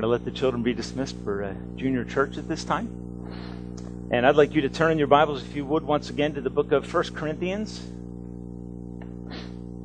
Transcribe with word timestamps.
going 0.00 0.06
to 0.06 0.12
let 0.12 0.24
the 0.24 0.30
children 0.30 0.62
be 0.62 0.72
dismissed 0.72 1.16
for 1.24 1.42
uh, 1.42 1.52
junior 1.74 2.04
church 2.04 2.38
at 2.38 2.46
this 2.46 2.62
time. 2.62 2.86
And 4.12 4.24
I'd 4.24 4.36
like 4.36 4.54
you 4.54 4.60
to 4.60 4.68
turn 4.68 4.92
in 4.92 4.98
your 4.98 5.08
Bibles, 5.08 5.42
if 5.42 5.56
you 5.56 5.64
would, 5.64 5.82
once 5.82 6.08
again 6.08 6.34
to 6.34 6.40
the 6.40 6.50
book 6.50 6.70
of 6.70 6.94
1 6.94 7.14
Corinthians, 7.14 7.82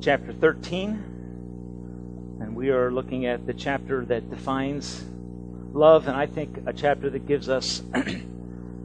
chapter 0.00 0.32
13. 0.32 2.38
And 2.40 2.54
we 2.54 2.70
are 2.70 2.92
looking 2.92 3.26
at 3.26 3.44
the 3.44 3.54
chapter 3.54 4.04
that 4.04 4.30
defines 4.30 5.04
love, 5.72 6.06
and 6.06 6.16
I 6.16 6.26
think 6.26 6.62
a 6.64 6.72
chapter 6.72 7.10
that 7.10 7.26
gives 7.26 7.48
us 7.48 7.82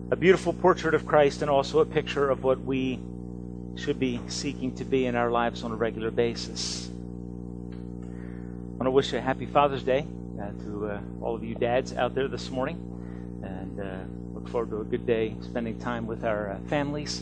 a 0.09 0.15
beautiful 0.15 0.51
portrait 0.51 0.95
of 0.95 1.05
Christ 1.05 1.43
and 1.43 1.51
also 1.51 1.81
a 1.81 1.85
picture 1.85 2.31
of 2.31 2.43
what 2.43 2.59
we 2.61 2.99
should 3.75 3.99
be 3.99 4.19
seeking 4.29 4.73
to 4.77 4.83
be 4.83 5.05
in 5.05 5.15
our 5.15 5.29
lives 5.29 5.61
on 5.61 5.71
a 5.71 5.75
regular 5.75 6.09
basis. 6.09 6.89
I 6.89 8.77
want 8.77 8.85
to 8.85 8.91
wish 8.91 9.11
you 9.11 9.19
a 9.19 9.21
happy 9.21 9.45
Father's 9.45 9.83
Day 9.83 10.07
to 10.39 10.87
uh, 10.87 11.01
all 11.21 11.35
of 11.35 11.43
you 11.43 11.53
dads 11.53 11.93
out 11.93 12.15
there 12.15 12.27
this 12.27 12.49
morning. 12.49 12.77
And 13.43 13.79
uh, 13.79 13.97
look 14.33 14.47
forward 14.49 14.69
to 14.71 14.81
a 14.81 14.85
good 14.85 15.05
day 15.05 15.35
spending 15.41 15.79
time 15.79 16.07
with 16.07 16.23
our 16.23 16.51
uh, 16.51 16.59
families 16.67 17.19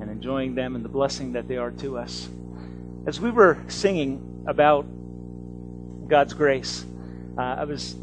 and 0.00 0.10
enjoying 0.10 0.54
them 0.54 0.76
and 0.76 0.84
the 0.84 0.88
blessing 0.88 1.32
that 1.32 1.48
they 1.48 1.56
are 1.56 1.72
to 1.72 1.98
us. 1.98 2.28
As 3.06 3.20
we 3.20 3.30
were 3.30 3.58
singing 3.68 4.44
about 4.46 4.86
God's 6.08 6.34
grace, 6.34 6.84
uh, 7.36 7.42
I 7.42 7.64
was 7.64 7.96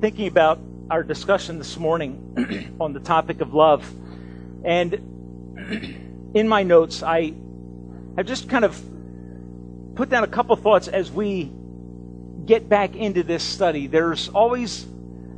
thinking 0.00 0.26
about 0.26 0.58
our 0.90 1.04
discussion 1.04 1.58
this 1.58 1.78
morning 1.78 2.74
on 2.80 2.92
the 2.92 3.00
topic 3.00 3.40
of 3.40 3.54
love. 3.54 3.88
And 4.64 4.94
in 6.34 6.48
my 6.48 6.64
notes, 6.64 7.02
I 7.02 7.34
have 8.16 8.26
just 8.26 8.48
kind 8.48 8.64
of 8.64 8.80
put 9.94 10.10
down 10.10 10.24
a 10.24 10.28
couple 10.28 10.56
thoughts 10.56 10.88
as 10.88 11.10
we 11.10 11.52
get 12.46 12.68
back 12.68 12.96
into 12.96 13.22
this 13.22 13.42
study. 13.42 13.86
There's 13.86 14.28
always 14.28 14.86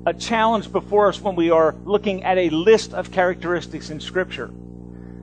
a 0.06 0.14
challenge 0.14 0.70
before 0.70 1.08
us 1.08 1.20
when 1.20 1.34
we 1.34 1.50
are 1.50 1.74
looking 1.84 2.24
at 2.24 2.38
a 2.38 2.50
list 2.50 2.92
of 2.94 3.10
characteristics 3.10 3.90
in 3.90 4.00
Scripture 4.00 4.50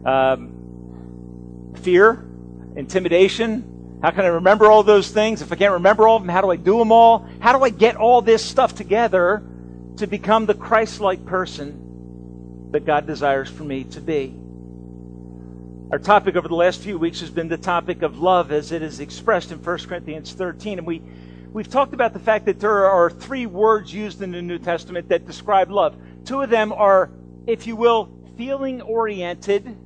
um, 0.06 1.74
fear, 1.82 2.26
intimidation. 2.76 4.00
How 4.02 4.12
can 4.12 4.26
I 4.26 4.30
remember 4.30 4.72
all 4.72 4.82
those 4.84 5.12
things? 5.12 5.42
If 5.42 5.52
I 5.52 5.56
can't 5.56 5.74
remember 5.74 6.08
all 6.08 6.18
of 6.18 6.24
them, 6.24 6.30
how 6.30 6.42
do 6.42 6.50
I 6.50 6.56
do 6.56 6.80
them 6.80 6.92
all? 6.92 7.28
How 7.40 7.56
do 7.58 7.64
I 7.64 7.70
get 7.70 7.98
all 7.98 8.22
this 8.22 8.44
stuff 8.44 8.74
together 8.74 9.44
to 9.98 10.08
become 10.08 10.48
the 10.48 10.56
Christ 10.56 11.00
like 11.02 11.24
person 11.26 12.70
that 12.72 12.86
God 12.86 13.06
desires 13.06 13.50
for 13.50 13.64
me 13.64 13.84
to 13.86 14.02
be? 14.02 14.36
Our 15.92 16.00
topic 16.00 16.36
over 16.36 16.48
the 16.48 16.56
last 16.56 16.80
few 16.80 16.98
weeks 16.98 17.20
has 17.20 17.30
been 17.30 17.50
the 17.50 17.58
topic 17.58 18.02
of 18.02 18.18
love 18.18 18.52
as 18.52 18.72
it 18.72 18.82
is 18.82 19.00
expressed 19.00 19.52
in 19.52 19.62
1 19.62 19.78
Corinthians 19.80 20.34
13. 20.34 20.80
And 20.80 20.88
we 20.88 21.02
We've 21.54 21.70
talked 21.70 21.94
about 21.94 22.14
the 22.14 22.20
fact 22.20 22.46
that 22.46 22.62
there 22.62 22.86
are 22.86 23.10
three 23.10 23.46
words 23.46 23.94
used 23.94 24.22
in 24.22 24.32
the 24.32 24.42
New 24.42 24.58
Testament 24.58 25.10
that 25.10 25.28
describe 25.28 25.70
love. 25.70 25.98
Two 26.24 26.42
of 26.42 26.50
them 26.50 26.72
are, 26.72 27.12
if 27.46 27.68
you 27.68 27.76
will, 27.76 28.10
feeling 28.38 28.82
oriented, 28.82 29.78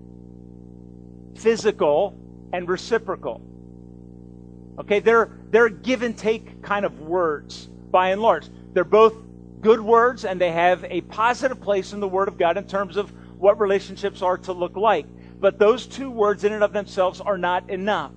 physical, 1.35 2.19
and 2.53 2.69
reciprocal. 2.69 3.41
Okay, 4.77 4.99
they're, 4.99 5.31
they're 5.49 5.69
give 5.69 6.03
and 6.03 6.15
take 6.15 6.61
kind 6.61 6.85
of 6.85 7.01
words 7.01 7.65
by 7.89 8.09
and 8.09 8.21
large. 8.21 8.47
They're 8.73 8.83
both 8.83 9.15
good 9.59 9.81
words 9.81 10.23
and 10.23 10.39
they 10.39 10.51
have 10.51 10.83
a 10.83 11.01
positive 11.01 11.59
place 11.61 11.93
in 11.93 11.99
the 11.99 12.07
Word 12.07 12.27
of 12.27 12.37
God 12.37 12.57
in 12.57 12.67
terms 12.67 12.95
of 12.95 13.11
what 13.39 13.59
relationships 13.59 14.21
are 14.21 14.37
to 14.37 14.53
look 14.53 14.75
like. 14.77 15.07
But 15.39 15.57
those 15.57 15.87
two 15.87 16.11
words 16.11 16.43
in 16.43 16.53
and 16.53 16.63
of 16.63 16.73
themselves 16.73 17.21
are 17.21 17.39
not 17.39 17.71
enough. 17.71 18.13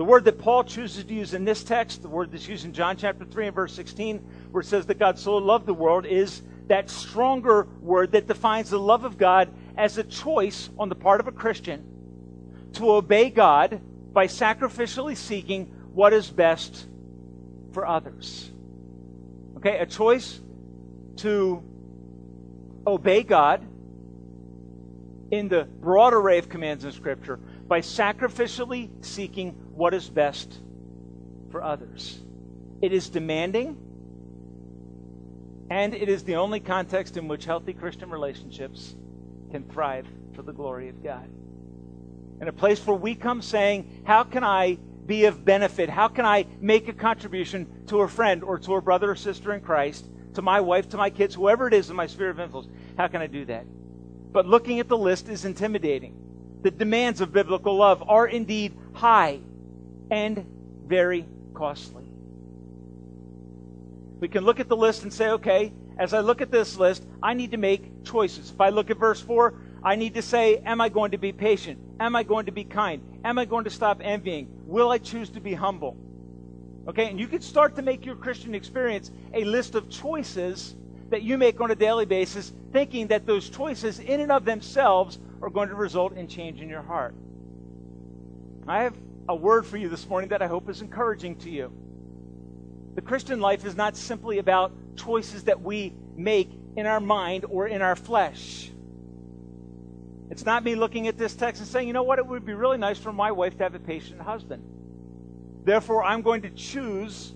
The 0.00 0.06
word 0.06 0.24
that 0.24 0.38
Paul 0.38 0.64
chooses 0.64 1.04
to 1.04 1.12
use 1.12 1.34
in 1.34 1.44
this 1.44 1.62
text, 1.62 2.00
the 2.00 2.08
word 2.08 2.32
that's 2.32 2.48
used 2.48 2.64
in 2.64 2.72
John 2.72 2.96
chapter 2.96 3.26
3 3.26 3.48
and 3.48 3.54
verse 3.54 3.74
16, 3.74 4.16
where 4.50 4.62
it 4.62 4.66
says 4.66 4.86
that 4.86 4.98
God 4.98 5.18
so 5.18 5.36
loved 5.36 5.66
the 5.66 5.74
world, 5.74 6.06
is 6.06 6.40
that 6.68 6.88
stronger 6.88 7.68
word 7.82 8.12
that 8.12 8.26
defines 8.26 8.70
the 8.70 8.78
love 8.78 9.04
of 9.04 9.18
God 9.18 9.52
as 9.76 9.98
a 9.98 10.02
choice 10.02 10.70
on 10.78 10.88
the 10.88 10.94
part 10.94 11.20
of 11.20 11.28
a 11.28 11.32
Christian 11.32 11.84
to 12.72 12.92
obey 12.92 13.28
God 13.28 13.82
by 14.14 14.26
sacrificially 14.26 15.14
seeking 15.14 15.66
what 15.92 16.14
is 16.14 16.30
best 16.30 16.86
for 17.72 17.86
others. 17.86 18.50
Okay, 19.58 19.80
a 19.80 19.86
choice 19.86 20.40
to 21.16 21.62
obey 22.86 23.22
God 23.22 23.66
in 25.30 25.48
the 25.48 25.64
broad 25.64 26.14
array 26.14 26.38
of 26.38 26.48
commands 26.48 26.86
in 26.86 26.92
Scripture 26.92 27.38
by 27.70 27.80
sacrificially 27.80 28.90
seeking 29.04 29.52
what 29.76 29.94
is 29.94 30.10
best 30.10 30.58
for 31.52 31.62
others. 31.62 32.18
It 32.82 32.92
is 32.92 33.08
demanding, 33.08 33.76
and 35.70 35.94
it 35.94 36.08
is 36.08 36.24
the 36.24 36.34
only 36.34 36.58
context 36.58 37.16
in 37.16 37.28
which 37.28 37.44
healthy 37.44 37.72
Christian 37.72 38.10
relationships 38.10 38.96
can 39.52 39.68
thrive 39.70 40.08
for 40.34 40.42
the 40.42 40.52
glory 40.52 40.88
of 40.88 41.00
God. 41.00 41.30
In 42.40 42.48
a 42.48 42.52
place 42.52 42.84
where 42.84 42.96
we 42.96 43.14
come 43.14 43.40
saying, 43.40 44.02
How 44.04 44.24
can 44.24 44.42
I 44.42 44.76
be 45.06 45.26
of 45.26 45.44
benefit? 45.44 45.88
How 45.88 46.08
can 46.08 46.24
I 46.24 46.46
make 46.60 46.88
a 46.88 46.92
contribution 46.92 47.84
to 47.86 48.00
a 48.00 48.08
friend 48.08 48.42
or 48.42 48.58
to 48.58 48.74
a 48.74 48.82
brother 48.82 49.12
or 49.12 49.14
sister 49.14 49.54
in 49.54 49.60
Christ, 49.60 50.10
to 50.34 50.42
my 50.42 50.60
wife, 50.60 50.88
to 50.88 50.96
my 50.96 51.10
kids, 51.10 51.36
whoever 51.36 51.68
it 51.68 51.74
is 51.74 51.88
in 51.88 51.94
my 51.94 52.08
sphere 52.08 52.30
of 52.30 52.40
influence? 52.40 52.66
How 52.98 53.06
can 53.06 53.22
I 53.22 53.28
do 53.28 53.44
that? 53.44 53.64
But 54.32 54.46
looking 54.46 54.80
at 54.80 54.88
the 54.88 54.98
list 54.98 55.28
is 55.28 55.44
intimidating. 55.44 56.29
The 56.62 56.70
demands 56.70 57.20
of 57.20 57.32
biblical 57.32 57.76
love 57.76 58.02
are 58.08 58.26
indeed 58.26 58.76
high 58.92 59.40
and 60.10 60.44
very 60.86 61.24
costly. 61.54 62.04
We 64.20 64.28
can 64.28 64.44
look 64.44 64.60
at 64.60 64.68
the 64.68 64.76
list 64.76 65.02
and 65.02 65.12
say, 65.12 65.30
okay, 65.30 65.72
as 65.98 66.12
I 66.12 66.20
look 66.20 66.40
at 66.40 66.50
this 66.50 66.76
list, 66.76 67.06
I 67.22 67.34
need 67.34 67.52
to 67.52 67.56
make 67.56 68.04
choices. 68.04 68.50
If 68.50 68.60
I 68.60 68.68
look 68.68 68.90
at 68.90 68.98
verse 68.98 69.20
4, 69.20 69.54
I 69.82 69.96
need 69.96 70.14
to 70.14 70.22
say, 70.22 70.58
am 70.58 70.80
I 70.80 70.90
going 70.90 71.12
to 71.12 71.18
be 71.18 71.32
patient? 71.32 71.78
Am 71.98 72.14
I 72.14 72.22
going 72.22 72.46
to 72.46 72.52
be 72.52 72.64
kind? 72.64 73.20
Am 73.24 73.38
I 73.38 73.46
going 73.46 73.64
to 73.64 73.70
stop 73.70 74.00
envying? 74.02 74.48
Will 74.66 74.90
I 74.90 74.98
choose 74.98 75.30
to 75.30 75.40
be 75.40 75.54
humble? 75.54 75.96
Okay, 76.88 77.08
and 77.08 77.18
you 77.18 77.26
can 77.26 77.40
start 77.40 77.76
to 77.76 77.82
make 77.82 78.04
your 78.04 78.16
Christian 78.16 78.54
experience 78.54 79.10
a 79.32 79.44
list 79.44 79.74
of 79.74 79.88
choices 79.88 80.74
that 81.10 81.22
you 81.22 81.36
make 81.36 81.60
on 81.60 81.70
a 81.70 81.74
daily 81.74 82.06
basis, 82.06 82.52
thinking 82.72 83.08
that 83.08 83.26
those 83.26 83.48
choices, 83.50 83.98
in 83.98 84.20
and 84.20 84.32
of 84.32 84.44
themselves, 84.44 85.18
are 85.42 85.50
going 85.50 85.68
to 85.68 85.74
result 85.74 86.16
in 86.16 86.28
change 86.28 86.60
in 86.60 86.68
your 86.68 86.82
heart. 86.82 87.14
I 88.66 88.84
have 88.84 88.96
a 89.28 89.34
word 89.34 89.66
for 89.66 89.76
you 89.76 89.88
this 89.88 90.08
morning 90.08 90.30
that 90.30 90.42
I 90.42 90.46
hope 90.46 90.68
is 90.68 90.80
encouraging 90.80 91.36
to 91.38 91.50
you. 91.50 91.72
The 92.94 93.02
Christian 93.02 93.40
life 93.40 93.64
is 93.64 93.76
not 93.76 93.96
simply 93.96 94.38
about 94.38 94.72
choices 94.96 95.44
that 95.44 95.60
we 95.60 95.92
make 96.16 96.50
in 96.76 96.86
our 96.86 97.00
mind 97.00 97.44
or 97.48 97.66
in 97.66 97.82
our 97.82 97.96
flesh. 97.96 98.70
It's 100.30 100.44
not 100.44 100.62
me 100.62 100.76
looking 100.76 101.08
at 101.08 101.18
this 101.18 101.34
text 101.34 101.60
and 101.60 101.68
saying, 101.68 101.88
you 101.88 101.92
know 101.92 102.04
what, 102.04 102.18
it 102.18 102.26
would 102.26 102.44
be 102.44 102.54
really 102.54 102.78
nice 102.78 102.98
for 102.98 103.12
my 103.12 103.32
wife 103.32 103.56
to 103.56 103.64
have 103.64 103.74
a 103.74 103.80
patient 103.80 104.20
husband. 104.20 104.62
Therefore, 105.64 106.04
I'm 106.04 106.22
going 106.22 106.42
to 106.42 106.50
choose 106.50 107.34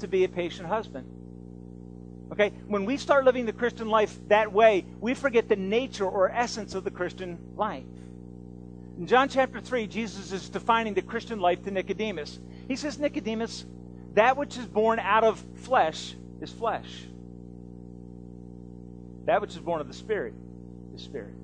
to 0.00 0.08
be 0.08 0.24
a 0.24 0.28
patient 0.28 0.66
husband. 0.66 1.21
Okay? 2.32 2.50
When 2.66 2.86
we 2.86 2.96
start 2.96 3.26
living 3.26 3.44
the 3.44 3.52
Christian 3.52 3.88
life 3.88 4.18
that 4.28 4.52
way, 4.52 4.86
we 5.00 5.12
forget 5.12 5.48
the 5.48 5.56
nature 5.56 6.08
or 6.08 6.30
essence 6.30 6.74
of 6.74 6.82
the 6.82 6.90
Christian 6.90 7.38
life. 7.56 7.84
In 8.98 9.06
John 9.06 9.28
chapter 9.28 9.60
3, 9.60 9.86
Jesus 9.86 10.32
is 10.32 10.48
defining 10.48 10.94
the 10.94 11.02
Christian 11.02 11.40
life 11.40 11.62
to 11.64 11.70
Nicodemus. 11.70 12.40
He 12.68 12.76
says, 12.76 12.98
Nicodemus, 12.98 13.66
that 14.14 14.36
which 14.36 14.56
is 14.56 14.64
born 14.64 14.98
out 14.98 15.24
of 15.24 15.44
flesh 15.56 16.14
is 16.40 16.50
flesh. 16.50 17.04
That 19.26 19.40
which 19.40 19.50
is 19.50 19.58
born 19.58 19.80
of 19.80 19.88
the 19.88 19.94
Spirit 19.94 20.34
is 20.94 21.02
Spirit. 21.02 21.34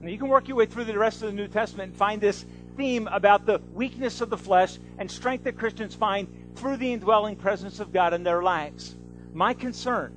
Now, 0.00 0.08
you 0.08 0.18
can 0.18 0.28
work 0.28 0.46
your 0.46 0.58
way 0.58 0.66
through 0.66 0.84
the 0.84 0.96
rest 0.96 1.22
of 1.22 1.28
the 1.28 1.34
New 1.34 1.48
Testament 1.48 1.90
and 1.90 1.98
find 1.98 2.20
this 2.20 2.44
theme 2.76 3.08
about 3.08 3.46
the 3.46 3.60
weakness 3.72 4.20
of 4.20 4.30
the 4.30 4.36
flesh 4.36 4.78
and 4.98 5.10
strength 5.10 5.44
that 5.44 5.58
Christians 5.58 5.94
find 5.94 6.52
through 6.56 6.76
the 6.76 6.92
indwelling 6.92 7.36
presence 7.36 7.80
of 7.80 7.92
God 7.92 8.14
in 8.14 8.22
their 8.22 8.42
lives. 8.42 8.96
My 9.32 9.54
concern 9.54 10.14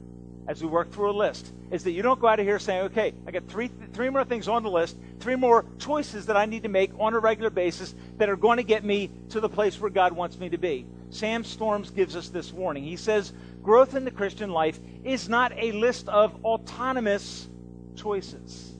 as 0.47 0.61
we 0.61 0.67
work 0.67 0.91
through 0.91 1.11
a 1.11 1.13
list 1.13 1.53
is 1.71 1.83
that 1.83 1.91
you 1.91 2.01
don't 2.01 2.19
go 2.19 2.27
out 2.27 2.39
of 2.39 2.45
here 2.45 2.57
saying, 2.57 2.85
okay, 2.85 3.13
I 3.27 3.31
got 3.31 3.47
three, 3.47 3.69
three 3.93 4.09
more 4.09 4.23
things 4.23 4.47
on 4.47 4.63
the 4.63 4.69
list, 4.69 4.97
three 5.19 5.35
more 5.35 5.65
choices 5.77 6.25
that 6.25 6.37
I 6.37 6.45
need 6.45 6.63
to 6.63 6.69
make 6.69 6.91
on 6.97 7.13
a 7.13 7.19
regular 7.19 7.51
basis 7.51 7.93
that 8.17 8.29
are 8.29 8.35
going 8.35 8.57
to 8.57 8.63
get 8.63 8.83
me 8.83 9.11
to 9.29 9.39
the 9.39 9.49
place 9.49 9.79
where 9.79 9.91
God 9.91 10.13
wants 10.13 10.39
me 10.39 10.49
to 10.49 10.57
be. 10.57 10.87
Sam 11.11 11.43
Storms 11.43 11.91
gives 11.91 12.15
us 12.15 12.29
this 12.29 12.51
warning. 12.51 12.83
He 12.83 12.95
says, 12.95 13.33
growth 13.61 13.95
in 13.95 14.05
the 14.05 14.11
Christian 14.11 14.49
life 14.49 14.79
is 15.03 15.29
not 15.29 15.51
a 15.55 15.71
list 15.73 16.09
of 16.09 16.43
autonomous 16.43 17.47
choices. 17.95 18.78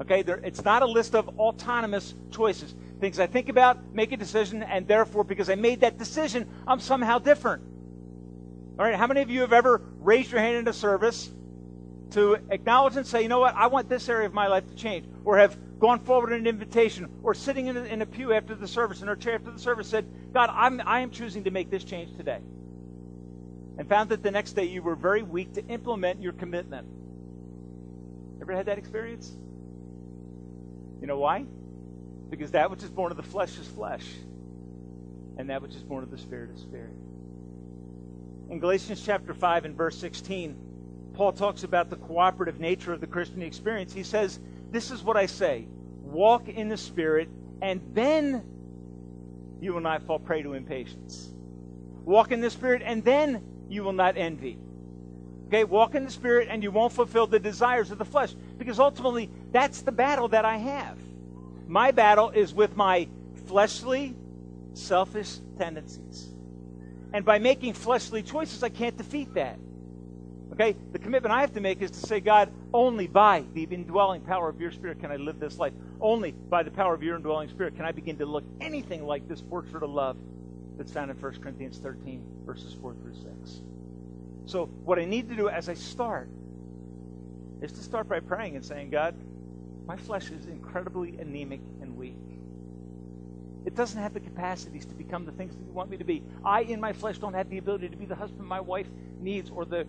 Okay, 0.00 0.22
there, 0.22 0.36
it's 0.38 0.62
not 0.62 0.82
a 0.82 0.86
list 0.86 1.14
of 1.14 1.38
autonomous 1.38 2.14
choices. 2.30 2.74
Things 3.00 3.18
I 3.18 3.26
think 3.26 3.48
about, 3.48 3.94
make 3.94 4.12
a 4.12 4.16
decision, 4.16 4.62
and 4.62 4.86
therefore, 4.86 5.24
because 5.24 5.48
I 5.48 5.54
made 5.54 5.80
that 5.80 5.98
decision, 5.98 6.48
I'm 6.66 6.80
somehow 6.80 7.18
different. 7.18 7.62
All 8.78 8.84
right, 8.84 8.94
how 8.94 9.06
many 9.06 9.22
of 9.22 9.30
you 9.30 9.40
have 9.40 9.54
ever 9.54 9.82
raised 10.00 10.30
your 10.30 10.40
hand 10.40 10.56
in 10.56 10.68
a 10.68 10.72
service 10.72 11.30
to 12.10 12.34
acknowledge 12.50 12.96
and 12.96 13.06
say, 13.06 13.22
you 13.22 13.28
know 13.28 13.40
what, 13.40 13.54
I 13.54 13.68
want 13.68 13.88
this 13.88 14.08
area 14.08 14.26
of 14.26 14.34
my 14.34 14.48
life 14.48 14.68
to 14.68 14.74
change? 14.74 15.08
Or 15.24 15.38
have 15.38 15.56
gone 15.78 16.00
forward 16.00 16.32
in 16.32 16.40
an 16.40 16.46
invitation 16.46 17.10
or 17.22 17.34
sitting 17.34 17.66
in 17.66 17.76
a, 17.76 17.84
in 17.84 18.02
a 18.02 18.06
pew 18.06 18.34
after 18.34 18.54
the 18.54 18.68
service, 18.68 19.00
in 19.00 19.08
our 19.08 19.16
chair 19.16 19.36
after 19.36 19.50
the 19.50 19.58
service, 19.58 19.88
said, 19.88 20.06
God, 20.32 20.50
I'm, 20.52 20.82
I 20.84 21.00
am 21.00 21.10
choosing 21.10 21.44
to 21.44 21.50
make 21.50 21.70
this 21.70 21.84
change 21.84 22.14
today. 22.18 22.40
And 23.78 23.88
found 23.88 24.10
that 24.10 24.22
the 24.22 24.30
next 24.30 24.52
day 24.52 24.64
you 24.64 24.82
were 24.82 24.94
very 24.94 25.22
weak 25.22 25.54
to 25.54 25.66
implement 25.66 26.20
your 26.20 26.32
commitment. 26.32 26.86
Ever 28.42 28.52
had 28.52 28.66
that 28.66 28.78
experience? 28.78 29.36
You 31.00 31.06
know 31.06 31.18
why? 31.18 31.44
Because 32.30 32.52
that 32.52 32.70
which 32.70 32.82
is 32.82 32.90
born 32.90 33.10
of 33.10 33.16
the 33.16 33.22
flesh 33.22 33.56
is 33.58 33.66
flesh, 33.66 34.06
and 35.36 35.50
that 35.50 35.62
which 35.62 35.74
is 35.74 35.82
born 35.82 36.02
of 36.02 36.10
the 36.10 36.18
Spirit 36.18 36.50
is 36.54 36.60
spirit. 36.60 36.94
In 38.48 38.60
Galatians 38.60 39.02
chapter 39.04 39.34
5 39.34 39.64
and 39.64 39.76
verse 39.76 39.98
16, 39.98 41.12
Paul 41.14 41.32
talks 41.32 41.64
about 41.64 41.90
the 41.90 41.96
cooperative 41.96 42.60
nature 42.60 42.92
of 42.92 43.00
the 43.00 43.06
Christian 43.06 43.42
experience. 43.42 43.92
He 43.92 44.02
says, 44.02 44.38
This 44.70 44.90
is 44.90 45.02
what 45.02 45.16
I 45.16 45.26
say 45.26 45.66
walk 46.02 46.48
in 46.48 46.68
the 46.68 46.76
Spirit, 46.76 47.28
and 47.60 47.80
then 47.92 48.44
you 49.60 49.72
will 49.74 49.80
not 49.80 50.02
fall 50.04 50.18
prey 50.18 50.42
to 50.42 50.54
impatience. 50.54 51.32
Walk 52.04 52.30
in 52.30 52.40
the 52.40 52.50
Spirit, 52.50 52.82
and 52.84 53.04
then 53.04 53.42
you 53.68 53.82
will 53.82 53.92
not 53.92 54.16
envy. 54.16 54.58
Okay, 55.48 55.64
walk 55.64 55.94
in 55.94 56.04
the 56.04 56.10
Spirit, 56.10 56.48
and 56.50 56.62
you 56.62 56.70
won't 56.70 56.92
fulfill 56.92 57.26
the 57.26 57.38
desires 57.38 57.90
of 57.90 57.98
the 57.98 58.04
flesh. 58.04 58.34
Because 58.58 58.80
ultimately, 58.80 59.30
that's 59.52 59.82
the 59.82 59.92
battle 59.92 60.28
that 60.28 60.44
I 60.44 60.56
have. 60.56 60.98
My 61.68 61.92
battle 61.92 62.30
is 62.30 62.52
with 62.52 62.76
my 62.76 63.08
fleshly, 63.46 64.16
selfish 64.74 65.38
tendencies. 65.58 66.28
And 67.12 67.24
by 67.24 67.38
making 67.38 67.74
fleshly 67.74 68.22
choices, 68.22 68.62
I 68.62 68.68
can't 68.68 68.96
defeat 68.96 69.34
that. 69.34 69.58
Okay? 70.52 70.74
The 70.92 70.98
commitment 70.98 71.32
I 71.32 71.40
have 71.42 71.54
to 71.54 71.60
make 71.60 71.80
is 71.80 71.90
to 71.92 72.00
say, 72.00 72.18
God, 72.20 72.50
only 72.74 73.06
by 73.06 73.44
the 73.54 73.64
indwelling 73.64 74.22
power 74.22 74.48
of 74.48 74.60
your 74.60 74.72
Spirit 74.72 75.00
can 75.00 75.12
I 75.12 75.16
live 75.16 75.38
this 75.38 75.58
life. 75.58 75.72
Only 76.00 76.32
by 76.32 76.62
the 76.62 76.70
power 76.70 76.94
of 76.94 77.02
your 77.02 77.16
indwelling 77.16 77.48
Spirit 77.48 77.76
can 77.76 77.84
I 77.84 77.92
begin 77.92 78.18
to 78.18 78.26
look 78.26 78.44
anything 78.60 79.06
like 79.06 79.28
this 79.28 79.42
portrait 79.42 79.82
of 79.82 79.90
love 79.90 80.16
that's 80.76 80.92
found 80.92 81.10
in 81.10 81.16
1 81.16 81.40
Corinthians 81.40 81.78
13, 81.78 82.22
verses 82.44 82.74
4 82.80 82.94
through 82.94 83.14
6. 83.14 83.60
So, 84.46 84.66
what 84.66 84.98
I 84.98 85.04
need 85.04 85.28
to 85.28 85.36
do 85.36 85.48
as 85.48 85.68
I 85.68 85.74
start 85.74 86.28
is 87.60 87.72
to 87.72 87.82
start 87.82 88.08
by 88.08 88.20
praying 88.20 88.54
and 88.54 88.64
saying, 88.64 88.90
God, 88.90 89.14
my 89.86 89.96
flesh 89.96 90.30
is 90.30 90.46
incredibly 90.46 91.18
anemic 91.18 91.60
and 91.80 91.96
weak. 91.96 92.16
It 93.64 93.74
doesn't 93.74 94.00
have 94.00 94.14
the 94.14 94.20
capacities 94.20 94.86
to 94.86 94.94
become 94.94 95.26
the 95.26 95.32
things 95.32 95.54
that 95.56 95.64
you 95.64 95.72
want 95.72 95.90
me 95.90 95.96
to 95.96 96.04
be. 96.04 96.22
I, 96.44 96.62
in 96.62 96.80
my 96.80 96.92
flesh, 96.92 97.18
don't 97.18 97.34
have 97.34 97.50
the 97.50 97.58
ability 97.58 97.88
to 97.88 97.96
be 97.96 98.06
the 98.06 98.14
husband 98.14 98.46
my 98.46 98.60
wife 98.60 98.86
needs 99.20 99.50
or 99.50 99.64
the 99.64 99.86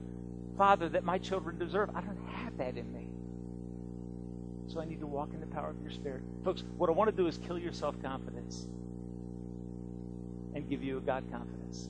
father 0.57 0.89
that 0.89 1.03
my 1.03 1.19
children 1.19 1.59
deserve. 1.59 1.91
I 1.95 2.01
don't 2.01 2.27
have 2.29 2.57
that 2.57 2.75
in 2.77 2.91
me. 2.91 3.07
So 4.73 4.81
I 4.81 4.85
need 4.85 4.99
to 5.01 5.07
walk 5.07 5.33
in 5.33 5.39
the 5.39 5.47
power 5.47 5.69
of 5.69 5.79
your 5.81 5.91
spirit. 5.91 6.23
Folks, 6.43 6.63
what 6.77 6.89
I 6.89 6.93
want 6.93 7.09
to 7.09 7.15
do 7.15 7.27
is 7.27 7.37
kill 7.37 7.59
your 7.59 7.71
self 7.71 8.01
confidence 8.01 8.67
and 10.55 10.67
give 10.67 10.83
you 10.83 10.97
a 10.97 11.01
God 11.01 11.25
confidence. 11.31 11.89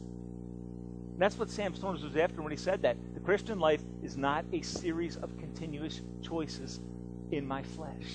That's 1.18 1.38
what 1.38 1.50
Sam 1.50 1.76
Storms 1.76 2.04
was 2.04 2.16
after 2.16 2.42
when 2.42 2.52
he 2.52 2.58
said 2.58 2.84
that. 2.84 2.98
The 3.14 3.20
Christian 3.20 3.60
life 3.60 3.82
is 4.04 4.18
not 4.18 4.46
a 4.54 4.62
series 4.62 5.18
of 5.18 5.36
continuous 5.38 6.02
choices 6.22 6.80
in 7.32 7.48
my 7.48 7.64
flesh. 7.64 8.06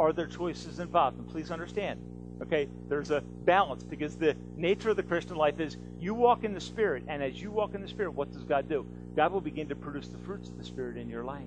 Are 0.00 0.12
there 0.12 0.26
choices 0.26 0.80
involved? 0.80 1.18
And 1.18 1.28
please 1.28 1.52
understand, 1.52 2.00
okay, 2.42 2.68
there's 2.88 3.12
a 3.12 3.20
balance 3.20 3.84
because 3.84 4.16
the 4.16 4.36
nature 4.56 4.90
of 4.90 4.96
the 4.96 5.04
Christian 5.04 5.36
life 5.36 5.60
is 5.60 5.76
you 6.00 6.14
walk 6.14 6.42
in 6.42 6.52
the 6.52 6.60
Spirit, 6.60 7.04
and 7.06 7.22
as 7.22 7.40
you 7.40 7.52
walk 7.52 7.74
in 7.74 7.80
the 7.80 7.88
Spirit, 7.88 8.12
what 8.12 8.32
does 8.32 8.42
God 8.42 8.68
do? 8.68 8.84
God 9.14 9.32
will 9.32 9.40
begin 9.40 9.68
to 9.68 9.76
produce 9.76 10.08
the 10.08 10.18
fruits 10.18 10.48
of 10.48 10.58
the 10.58 10.64
Spirit 10.64 10.96
in 10.96 11.08
your 11.08 11.22
life. 11.22 11.46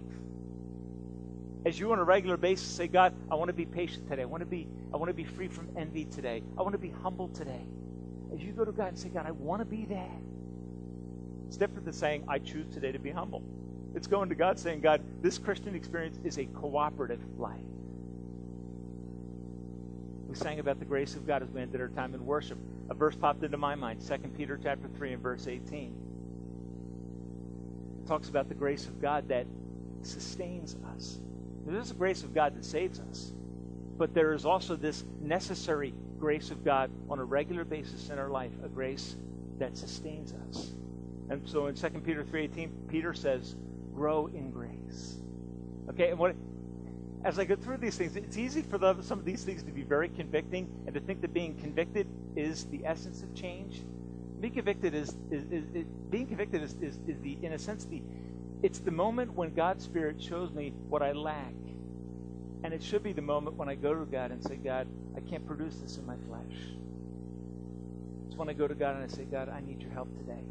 As 1.65 1.77
you 1.77 1.91
on 1.91 1.99
a 1.99 2.03
regular 2.05 2.37
basis 2.37 2.69
say, 2.69 2.87
God, 2.87 3.13
I 3.29 3.35
want 3.35 3.49
to 3.49 3.53
be 3.53 3.65
patient 3.65 4.07
today. 4.07 4.21
I 4.21 4.25
want 4.25 4.39
to 4.41 4.45
be, 4.45 4.69
I 4.93 4.97
want 4.97 5.09
to 5.09 5.13
be 5.13 5.25
free 5.25 5.49
from 5.49 5.67
envy 5.75 6.05
today. 6.05 6.41
I 6.57 6.61
want 6.61 6.71
to 6.71 6.79
be 6.79 6.93
humble 7.03 7.27
today. 7.27 7.67
As 8.37 8.43
you 8.43 8.51
go 8.51 8.63
to 8.63 8.71
God 8.71 8.89
and 8.89 8.99
say, 8.99 9.09
God, 9.09 9.25
I 9.25 9.31
want 9.31 9.61
to 9.61 9.65
be 9.65 9.85
that. 9.85 10.21
It's 11.47 11.57
different 11.57 11.85
than 11.85 11.93
saying, 11.93 12.25
I 12.27 12.37
choose 12.37 12.71
today 12.71 12.91
to 12.91 12.99
be 12.99 13.09
humble. 13.09 13.41
It's 13.95 14.05
going 14.05 14.29
to 14.29 14.35
God 14.35 14.59
saying, 14.59 14.81
God, 14.81 15.01
this 15.23 15.39
Christian 15.39 15.73
experience 15.73 16.19
is 16.23 16.37
a 16.37 16.45
cooperative 16.45 17.19
life. 17.39 17.57
We 20.27 20.35
sang 20.35 20.59
about 20.59 20.77
the 20.77 20.85
grace 20.85 21.15
of 21.15 21.25
God 21.25 21.41
as 21.41 21.49
we 21.49 21.61
ended 21.61 21.81
our 21.81 21.87
time 21.87 22.13
in 22.13 22.23
worship. 22.25 22.59
A 22.91 22.93
verse 22.93 23.15
popped 23.15 23.43
into 23.43 23.57
my 23.57 23.73
mind, 23.73 24.05
2 24.07 24.17
Peter 24.37 24.59
chapter 24.61 24.87
3 24.87 25.13
and 25.13 25.23
verse 25.23 25.47
18. 25.47 25.95
It 28.03 28.07
talks 28.07 28.29
about 28.29 28.49
the 28.49 28.55
grace 28.55 28.85
of 28.85 29.01
God 29.01 29.29
that 29.29 29.47
sustains 30.03 30.75
us. 30.95 31.19
There 31.65 31.79
is 31.79 31.89
a 31.89 31.95
grace 31.95 32.21
of 32.21 32.35
God 32.35 32.55
that 32.55 32.65
saves 32.65 32.99
us, 32.99 33.31
but 33.97 34.13
there 34.13 34.33
is 34.33 34.45
also 34.45 34.75
this 34.75 35.03
necessary 35.21 35.93
grace 36.19 36.51
of 36.51 36.63
God 36.63 36.91
on 37.09 37.19
a 37.19 37.23
regular 37.23 37.65
basis 37.65 38.09
in 38.09 38.19
our 38.19 38.29
life, 38.29 38.51
a 38.63 38.69
grace 38.69 39.15
that 39.59 39.77
sustains 39.77 40.33
us. 40.47 40.73
And 41.29 41.47
so 41.47 41.67
in 41.67 41.75
2 41.75 41.89
Peter 42.05 42.23
3:18, 42.23 42.87
Peter 42.87 43.13
says, 43.13 43.55
"Grow 43.93 44.27
in 44.27 44.51
grace." 44.51 45.17
Okay, 45.89 46.09
and 46.09 46.19
what 46.19 46.35
as 47.23 47.39
I 47.39 47.45
go 47.45 47.55
through 47.55 47.77
these 47.77 47.97
things, 47.97 48.15
it's 48.15 48.37
easy 48.37 48.61
for 48.61 48.77
the, 48.77 49.01
some 49.01 49.19
of 49.19 49.25
these 49.25 49.43
things 49.43 49.63
to 49.63 49.71
be 49.71 49.83
very 49.83 50.07
convicting 50.07 50.69
and 50.85 50.93
to 50.93 51.01
think 51.01 51.21
that 51.21 51.33
being 51.33 51.57
convicted 51.57 52.07
is 52.35 52.65
the 52.65 52.85
essence 52.85 53.23
of 53.23 53.33
change. 53.33 53.83
Being 54.39 54.53
convicted 54.53 54.93
is, 54.93 55.15
is, 55.31 55.43
is, 55.51 55.63
is 55.73 55.85
being 56.09 56.27
convicted 56.27 56.61
is, 56.61 56.73
is, 56.75 56.99
is 57.07 57.19
the 57.21 57.37
in 57.41 57.53
a 57.53 57.59
sense 57.59 57.85
the 57.85 58.01
it's 58.63 58.79
the 58.79 58.91
moment 58.91 59.33
when 59.33 59.53
God's 59.53 59.83
Spirit 59.83 60.21
shows 60.21 60.51
me 60.51 60.73
what 60.89 61.01
I 61.03 61.11
lack. 61.11 61.53
And 62.63 62.73
it 62.73 62.83
should 62.83 63.03
be 63.03 63.13
the 63.13 63.21
moment 63.21 63.55
when 63.55 63.69
I 63.69 63.75
go 63.75 63.93
to 63.93 64.05
God 64.05 64.31
and 64.31 64.43
say, 64.43 64.55
God, 64.55 64.87
I 65.15 65.21
can't 65.21 65.45
produce 65.45 65.75
this 65.77 65.97
in 65.97 66.05
my 66.05 66.15
flesh. 66.27 66.57
It's 68.27 68.35
when 68.35 68.49
I 68.49 68.53
go 68.53 68.67
to 68.67 68.75
God 68.75 68.95
and 68.95 69.03
I 69.03 69.07
say, 69.07 69.23
God, 69.23 69.49
I 69.49 69.61
need 69.61 69.81
your 69.81 69.91
help 69.91 70.15
today. 70.17 70.43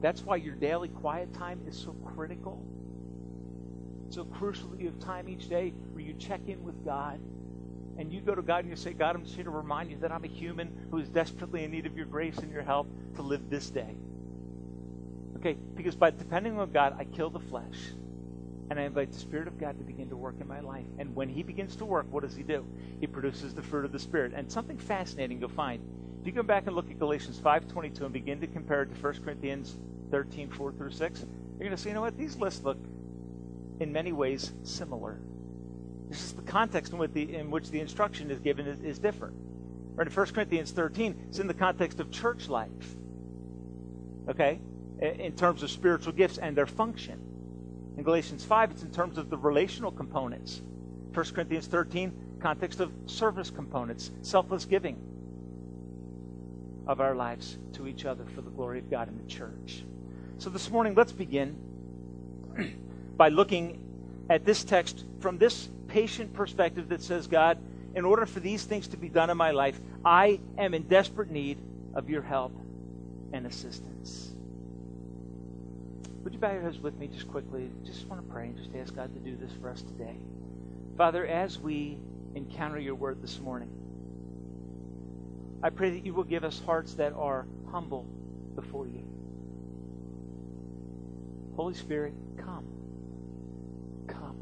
That's 0.00 0.22
why 0.22 0.36
your 0.36 0.54
daily 0.54 0.88
quiet 0.88 1.32
time 1.34 1.60
is 1.66 1.76
so 1.76 1.92
critical. 2.14 2.64
It's 4.06 4.16
so 4.16 4.24
crucial 4.24 4.68
that 4.68 4.80
you 4.80 4.86
have 4.86 4.98
time 4.98 5.28
each 5.28 5.48
day 5.48 5.72
where 5.92 6.02
you 6.02 6.14
check 6.14 6.40
in 6.46 6.62
with 6.62 6.84
God 6.84 7.20
and 7.98 8.12
you 8.12 8.20
go 8.20 8.34
to 8.34 8.42
God 8.42 8.60
and 8.60 8.68
you 8.68 8.76
say, 8.76 8.92
God, 8.92 9.16
I'm 9.16 9.24
just 9.24 9.34
here 9.34 9.44
to 9.44 9.50
remind 9.50 9.90
you 9.90 9.96
that 9.98 10.12
I'm 10.12 10.24
a 10.24 10.28
human 10.28 10.88
who 10.90 10.98
is 10.98 11.08
desperately 11.08 11.64
in 11.64 11.70
need 11.70 11.86
of 11.86 11.96
your 11.96 12.06
grace 12.06 12.36
and 12.38 12.52
your 12.52 12.62
help 12.62 12.88
to 13.16 13.22
live 13.22 13.48
this 13.48 13.70
day. 13.70 13.94
Okay, 15.36 15.56
because 15.74 15.94
by 15.94 16.10
depending 16.10 16.58
on 16.58 16.72
God, 16.72 16.96
I 16.98 17.04
kill 17.04 17.30
the 17.30 17.40
flesh 17.40 17.78
and 18.70 18.80
I 18.80 18.82
invite 18.82 19.12
the 19.12 19.18
Spirit 19.18 19.46
of 19.46 19.58
God 19.58 19.78
to 19.78 19.84
begin 19.84 20.08
to 20.08 20.16
work 20.16 20.36
in 20.40 20.48
my 20.48 20.60
life. 20.60 20.86
And 20.98 21.14
when 21.14 21.28
He 21.28 21.42
begins 21.42 21.76
to 21.76 21.84
work, 21.84 22.06
what 22.10 22.22
does 22.22 22.34
He 22.34 22.42
do? 22.42 22.66
He 23.00 23.06
produces 23.06 23.54
the 23.54 23.62
fruit 23.62 23.84
of 23.84 23.92
the 23.92 23.98
Spirit. 23.98 24.32
And 24.34 24.50
something 24.50 24.78
fascinating 24.78 25.40
you'll 25.40 25.48
find. 25.50 25.80
If 26.20 26.26
you 26.26 26.32
go 26.32 26.42
back 26.42 26.66
and 26.66 26.74
look 26.74 26.90
at 26.90 26.98
Galatians 26.98 27.38
5.22 27.38 28.00
and 28.00 28.12
begin 28.12 28.40
to 28.40 28.46
compare 28.48 28.82
it 28.82 28.94
to 28.94 29.00
1 29.00 29.22
Corinthians 29.24 29.76
13, 30.10 30.50
4 30.50 30.72
through 30.72 30.90
6, 30.90 31.20
you're 31.20 31.58
going 31.58 31.70
to 31.70 31.76
see, 31.76 31.90
you 31.90 31.94
know 31.94 32.00
what? 32.00 32.18
These 32.18 32.36
lists 32.38 32.64
look, 32.64 32.78
in 33.78 33.92
many 33.92 34.12
ways, 34.12 34.52
similar. 34.64 35.20
This 36.08 36.22
is 36.24 36.32
the 36.32 36.42
context 36.42 36.92
in 36.92 36.98
which 36.98 37.12
the, 37.12 37.36
in 37.36 37.50
which 37.50 37.70
the 37.70 37.80
instruction 37.80 38.30
is 38.30 38.40
given 38.40 38.66
is, 38.66 38.80
is 38.82 38.98
different. 38.98 39.36
Right, 39.94 40.06
in 40.06 40.12
1 40.12 40.26
Corinthians 40.28 40.72
13, 40.72 41.26
it's 41.28 41.38
in 41.38 41.46
the 41.46 41.54
context 41.54 42.00
of 42.00 42.10
church 42.10 42.48
life. 42.48 42.96
Okay? 44.28 44.58
In 45.00 45.36
terms 45.36 45.62
of 45.62 45.70
spiritual 45.70 46.12
gifts 46.12 46.38
and 46.38 46.56
their 46.56 46.66
function. 46.66 47.35
In 47.96 48.02
Galatians 48.02 48.44
5, 48.44 48.72
it's 48.72 48.82
in 48.82 48.90
terms 48.90 49.16
of 49.16 49.30
the 49.30 49.38
relational 49.38 49.90
components. 49.90 50.62
1 51.14 51.26
Corinthians 51.26 51.66
13, 51.66 52.38
context 52.40 52.80
of 52.80 52.92
service 53.06 53.50
components, 53.50 54.10
selfless 54.20 54.66
giving 54.66 54.96
of 56.86 57.00
our 57.00 57.14
lives 57.14 57.58
to 57.72 57.88
each 57.88 58.04
other 58.04 58.24
for 58.26 58.42
the 58.42 58.50
glory 58.50 58.78
of 58.78 58.90
God 58.90 59.08
in 59.08 59.16
the 59.16 59.24
church. 59.24 59.84
So 60.38 60.50
this 60.50 60.70
morning, 60.70 60.94
let's 60.94 61.12
begin 61.12 61.56
by 63.16 63.30
looking 63.30 63.82
at 64.28 64.44
this 64.44 64.62
text 64.62 65.04
from 65.20 65.38
this 65.38 65.68
patient 65.88 66.34
perspective 66.34 66.90
that 66.90 67.02
says, 67.02 67.26
God, 67.26 67.58
in 67.94 68.04
order 68.04 68.26
for 68.26 68.40
these 68.40 68.64
things 68.64 68.88
to 68.88 68.98
be 68.98 69.08
done 69.08 69.30
in 69.30 69.38
my 69.38 69.52
life, 69.52 69.80
I 70.04 70.38
am 70.58 70.74
in 70.74 70.82
desperate 70.82 71.30
need 71.30 71.58
of 71.94 72.10
your 72.10 72.20
help 72.20 72.52
and 73.32 73.46
assistance. 73.46 74.35
Would 76.26 76.32
you 76.32 76.40
bow 76.40 76.50
your 76.50 76.62
heads 76.62 76.80
with 76.80 76.96
me 76.98 77.06
just 77.06 77.28
quickly? 77.28 77.70
Just 77.84 78.04
want 78.08 78.20
to 78.20 78.32
pray 78.32 78.46
and 78.48 78.56
just 78.56 78.74
ask 78.74 78.96
God 78.96 79.14
to 79.14 79.20
do 79.20 79.36
this 79.36 79.52
for 79.60 79.70
us 79.70 79.80
today. 79.80 80.16
Father, 80.96 81.24
as 81.24 81.56
we 81.56 81.98
encounter 82.34 82.80
your 82.80 82.96
word 82.96 83.22
this 83.22 83.38
morning, 83.38 83.70
I 85.62 85.70
pray 85.70 85.90
that 85.90 86.04
you 86.04 86.14
will 86.14 86.24
give 86.24 86.42
us 86.42 86.60
hearts 86.66 86.94
that 86.94 87.12
are 87.12 87.46
humble 87.70 88.08
before 88.56 88.88
you. 88.88 89.04
Holy 91.54 91.74
Spirit, 91.74 92.12
come. 92.38 92.66
Come. 94.08 94.36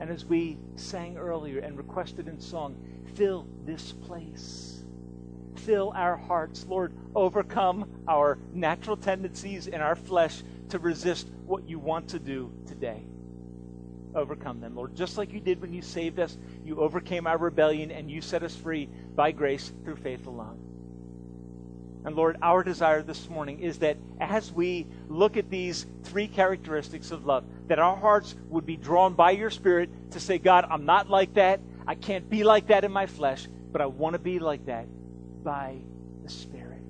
And 0.00 0.10
as 0.10 0.26
we 0.26 0.58
sang 0.74 1.16
earlier 1.16 1.60
and 1.60 1.78
requested 1.78 2.28
in 2.28 2.38
song, 2.38 2.76
fill 3.14 3.48
this 3.64 3.90
place. 3.90 4.82
Fill 5.56 5.92
our 5.94 6.16
hearts. 6.16 6.64
Lord, 6.66 6.92
overcome 7.14 8.02
our 8.08 8.38
natural 8.52 8.96
tendencies 8.96 9.66
in 9.66 9.80
our 9.80 9.96
flesh 9.96 10.42
to 10.70 10.78
resist 10.78 11.28
what 11.44 11.68
you 11.68 11.78
want 11.78 12.08
to 12.08 12.18
do 12.18 12.52
today. 12.66 13.04
overcome 14.14 14.60
them, 14.60 14.74
Lord. 14.74 14.94
Just 14.96 15.18
like 15.18 15.32
you 15.32 15.40
did 15.40 15.60
when 15.60 15.74
you 15.74 15.82
saved 15.82 16.18
us, 16.18 16.38
you 16.64 16.80
overcame 16.80 17.26
our 17.26 17.36
rebellion 17.36 17.90
and 17.90 18.10
you 18.10 18.22
set 18.22 18.42
us 18.42 18.56
free 18.56 18.88
by 19.14 19.32
grace 19.32 19.72
through 19.84 19.96
faith 19.96 20.26
alone. 20.26 20.58
And 22.04 22.16
Lord, 22.16 22.38
our 22.40 22.62
desire 22.62 23.02
this 23.02 23.28
morning 23.28 23.60
is 23.60 23.80
that 23.80 23.98
as 24.20 24.52
we 24.52 24.86
look 25.08 25.36
at 25.36 25.50
these 25.50 25.86
three 26.04 26.28
characteristics 26.28 27.10
of 27.10 27.26
love, 27.26 27.44
that 27.66 27.78
our 27.78 27.96
hearts 27.96 28.34
would 28.48 28.64
be 28.64 28.76
drawn 28.76 29.14
by 29.14 29.32
your 29.32 29.50
Spirit 29.50 30.12
to 30.12 30.20
say, 30.20 30.38
God, 30.38 30.66
I'm 30.70 30.86
not 30.86 31.10
like 31.10 31.34
that. 31.34 31.60
I 31.86 31.94
can't 31.94 32.30
be 32.30 32.44
like 32.44 32.68
that 32.68 32.84
in 32.84 32.92
my 32.92 33.06
flesh, 33.06 33.48
but 33.72 33.80
I 33.80 33.86
want 33.86 34.14
to 34.14 34.18
be 34.18 34.38
like 34.38 34.66
that 34.66 34.86
by 35.46 35.76
the 36.24 36.28
Spirit. 36.28 36.82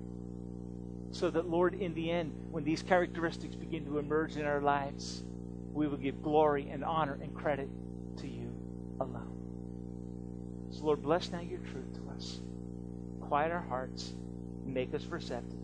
So 1.11 1.29
that, 1.29 1.47
Lord, 1.47 1.75
in 1.75 1.93
the 1.93 2.09
end, 2.09 2.33
when 2.49 2.63
these 2.63 2.81
characteristics 2.81 3.55
begin 3.55 3.85
to 3.85 3.99
emerge 3.99 4.35
in 4.35 4.45
our 4.45 4.61
lives, 4.61 5.23
we 5.71 5.87
will 5.87 5.97
give 5.97 6.23
glory 6.23 6.69
and 6.71 6.83
honor 6.83 7.19
and 7.21 7.33
credit 7.35 7.69
to 8.17 8.27
you 8.27 8.51
alone. 8.99 9.37
So, 10.71 10.85
Lord, 10.85 11.03
bless 11.03 11.29
now 11.31 11.39
your 11.39 11.59
truth 11.59 11.93
to 11.93 12.09
us. 12.15 12.39
Quiet 13.21 13.51
our 13.51 13.61
hearts 13.61 14.13
make 14.65 14.93
us 14.95 15.05
receptive. 15.05 15.59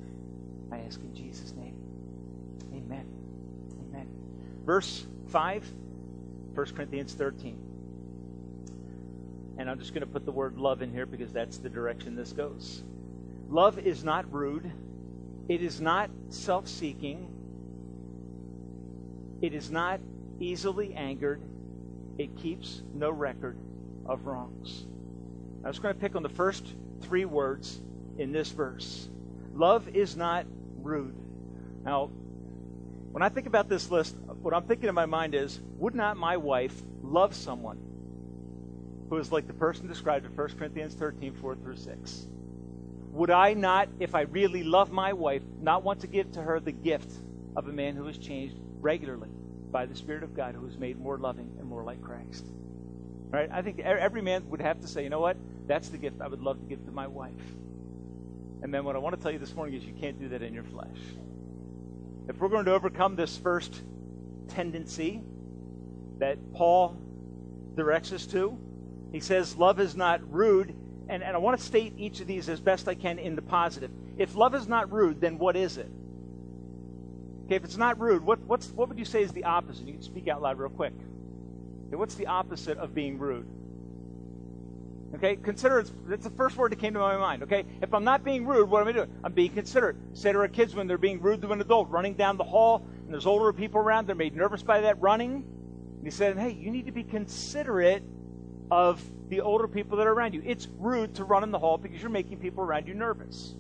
I 0.71 0.77
ask 0.79 1.00
in 1.01 1.15
Jesus' 1.15 1.53
name. 1.53 1.75
Amen. 2.73 3.05
Amen. 3.89 4.07
Verse 4.65 5.07
5, 5.29 5.73
1 6.53 6.65
Corinthians 6.67 7.13
13. 7.13 7.72
And 9.57 9.69
I'm 9.69 9.79
just 9.79 9.93
going 9.93 10.05
to 10.05 10.12
put 10.12 10.25
the 10.25 10.31
word 10.31 10.57
love 10.57 10.81
in 10.81 10.91
here 10.91 11.05
because 11.05 11.31
that's 11.31 11.57
the 11.57 11.69
direction 11.69 12.15
this 12.15 12.31
goes. 12.31 12.83
Love 13.50 13.77
is 13.77 14.03
not 14.03 14.31
rude. 14.33 14.72
It 15.48 15.62
is 15.62 15.79
not 15.79 16.10
self 16.29 16.67
seeking. 16.67 17.29
It 19.41 19.53
is 19.53 19.69
not 19.69 20.00
easily 20.39 20.95
angered. 20.95 21.41
It 22.17 22.36
keeps 22.38 22.81
no 22.93 23.10
record 23.12 23.57
of 24.05 24.25
wrongs. 24.25 24.86
I 25.63 25.67
was 25.67 25.79
going 25.79 25.93
to 25.93 26.00
pick 26.00 26.15
on 26.15 26.24
the 26.24 26.29
first 26.29 26.65
three 27.01 27.25
words 27.25 27.79
in 28.17 28.31
this 28.31 28.50
verse. 28.50 29.10
Love 29.53 29.88
is 29.89 30.15
not 30.15 30.45
rude. 30.81 31.15
Now, 31.83 32.05
when 33.12 33.22
I 33.22 33.29
think 33.29 33.45
about 33.45 33.69
this 33.69 33.91
list, 33.91 34.15
what 34.17 34.53
I'm 34.53 34.63
thinking 34.63 34.89
in 34.89 34.95
my 34.95 35.05
mind 35.05 35.36
is 35.36 35.62
would 35.77 35.93
not 35.93 36.17
my 36.17 36.38
wife 36.38 36.81
love 37.01 37.36
someone 37.36 37.92
who 39.10 39.17
is 39.17 39.31
like 39.31 39.48
the 39.48 39.53
person 39.53 39.88
described 39.88 40.25
in 40.25 40.36
1 40.36 40.50
Corinthians 40.57 40.93
13, 40.95 41.33
4 41.33 41.55
through 41.55 41.77
6? 41.77 42.27
Would 43.12 43.29
I 43.29 43.53
not, 43.53 43.89
if 44.00 44.15
I 44.15 44.22
really 44.22 44.63
love 44.63 44.91
my 44.91 45.13
wife, 45.13 45.43
not 45.62 45.83
want 45.83 46.01
to 46.01 46.07
give 46.07 46.31
to 46.33 46.41
her 46.41 46.60
the 46.60 46.72
gift 46.72 47.12
of 47.55 47.67
a 47.67 47.72
man 47.72 47.95
who 47.95 48.07
is 48.07 48.17
changed 48.17 48.55
regularly 48.81 49.29
by 49.72 49.86
the 49.86 49.95
Spirit 49.95 50.24
of 50.24 50.36
God, 50.36 50.55
who 50.55 50.65
is 50.67 50.77
made 50.77 51.00
more 51.00 51.17
loving 51.17 51.55
and 51.60 51.67
more 51.67 51.83
like 51.83 52.01
Christ? 52.01 52.45
Right? 53.29 53.50
I 53.51 53.62
think 53.62 53.79
every 53.79 54.22
man 54.22 54.50
would 54.50 54.62
have 54.62 54.81
to 54.81 54.88
say, 54.88 55.03
you 55.03 55.10
know 55.10 55.19
what? 55.19 55.38
That's 55.67 55.89
the 55.89 55.98
gift 55.98 56.22
I 56.22 56.27
would 56.27 56.41
love 56.41 56.60
to 56.60 56.65
give 56.65 56.83
to 56.86 56.91
my 56.91 57.07
wife. 57.07 57.31
And 58.63 58.74
then 58.74 58.83
what 58.83 58.95
I 58.95 59.00
want 59.00 59.15
to 59.15 59.22
tell 59.22 59.31
you 59.31 59.39
this 59.39 59.53
morning 59.53 59.75
is 59.75 59.83
you 59.83 59.93
can't 59.93 60.19
do 60.19 60.29
that 60.29 60.41
in 60.41 60.53
your 60.53 60.63
flesh. 60.63 60.98
If 62.29 62.38
we're 62.38 62.50
going 62.50 62.65
to 62.65 62.74
overcome 62.74 63.15
this 63.15 63.38
first 63.38 63.81
tendency 64.48 65.22
that 66.19 66.38
Paul 66.53 66.98
directs 67.75 68.12
us 68.12 68.25
to, 68.27 68.57
he 69.13 69.22
says 69.22 69.55
love 69.55 69.79
is 69.79 69.96
not 69.96 70.20
rude. 70.29 70.75
And, 71.08 71.22
and 71.22 71.36
I 71.36 71.38
want 71.38 71.58
to 71.60 71.63
state 71.63 71.93
each 71.98 72.20
of 72.20 72.27
these 72.27 72.50
as 72.50 72.60
best 72.60 72.88
I 72.88 72.96
can 72.96 73.20
in 73.20 73.36
the 73.36 73.41
positive. 73.41 73.91
If 74.17 74.36
love 74.36 74.55
is 74.55 74.67
not 74.67 74.91
rude, 74.91 75.22
then 75.22 75.38
what 75.38 75.55
is 75.55 75.77
it? 75.77 75.91
Okay, 77.46 77.55
if 77.55 77.63
it's 77.63 77.77
not 77.77 78.00
rude, 78.00 78.25
what, 78.25 78.39
what's, 78.39 78.72
what 78.72 78.88
would 78.89 78.98
you 78.98 79.05
say 79.05 79.22
is 79.22 79.32
the 79.32 79.43
opposite? 79.43 79.86
You 79.86 79.93
can 79.93 80.01
speak 80.01 80.27
out 80.29 80.41
loud 80.41 80.58
real 80.58 80.70
quick. 80.70 80.93
Okay, 81.88 81.98
what's 81.98 82.15
the 82.15 82.27
opposite 82.27 82.77
of 82.77 82.96
being 82.96 83.20
rude? 83.20 83.46
Okay, 85.15 85.36
consider 85.36 85.79
it's, 85.79 85.91
it's 86.10 86.24
the 86.24 86.32
first 86.32 86.55
word 86.55 86.72
that 86.72 86.79
came 86.79 86.93
to 86.93 87.00
my 87.00 87.17
mind. 87.17 87.43
Okay, 87.43 87.65
if 87.82 87.93
I'm 87.93 88.05
not 88.05 88.24
being 88.24 88.48
rude, 88.48 88.70
what 88.70 88.82
am 88.82 88.88
I 88.88 88.93
doing? 88.93 89.12
I'm 89.24 89.34
being 89.34 89.51
considerate. 89.51 89.98
Say 90.13 90.32
to 90.32 90.39
our 90.39 90.48
kids 90.48 90.74
when 90.74 90.88
they're 90.88 90.98
being 90.98 91.22
rude 91.22 91.41
to 91.43 91.51
an 91.51 91.62
adult, 91.62 91.89
running 91.89 92.15
down 92.15 92.38
the 92.38 92.43
hall, 92.43 92.84
and 93.03 93.13
there's 93.13 93.27
older 93.27 93.53
people 93.53 93.82
around, 93.82 94.08
they're 94.08 94.15
made 94.15 94.36
nervous 94.36 94.63
by 94.63 94.82
that 94.82 95.00
running. 95.01 95.46
And 95.98 96.03
he 96.03 96.10
said, 96.10 96.39
hey, 96.39 96.51
you 96.51 96.72
need 96.72 96.88
to 96.88 96.91
be 96.91 97.03
considerate 97.03 98.03
of 98.73 98.99
the 99.29 99.41
older 99.41 99.67
people 99.67 99.97
that 99.97 100.07
are 100.07 100.13
around 100.13 100.33
you. 100.33 100.41
It's 100.43 100.67
rude 100.79 101.13
to 101.15 101.23
run 101.23 101.43
in 101.43 101.51
the 101.51 101.59
hall 101.59 101.77
because 101.77 102.01
you're 102.01 102.09
making 102.09 102.39
people 102.39 102.63
around 102.63 102.87
you 102.87 102.95
nervous. 102.95 103.53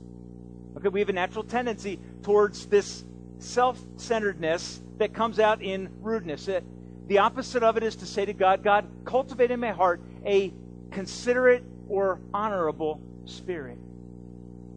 Okay, 0.75 0.87
we 0.87 1.01
have 1.01 1.09
a 1.09 1.13
natural 1.13 1.43
tendency 1.43 1.99
towards 2.23 2.65
this 2.65 3.05
self 3.37 3.79
centeredness 3.97 4.81
that 4.97 5.13
comes 5.13 5.39
out 5.39 5.61
in 5.61 5.89
rudeness. 6.01 6.47
It, 6.47 6.63
the 7.07 7.19
opposite 7.19 7.61
of 7.61 7.77
it 7.77 7.83
is 7.83 7.95
to 7.97 8.07
say 8.07 8.25
to 8.25 8.33
God, 8.33 8.63
God, 8.63 8.89
cultivate 9.05 9.51
in 9.51 9.59
my 9.59 9.69
heart 9.69 10.01
a 10.25 10.51
considerate 10.89 11.63
or 11.87 12.19
honorable 12.33 12.99
spirit. 13.25 13.77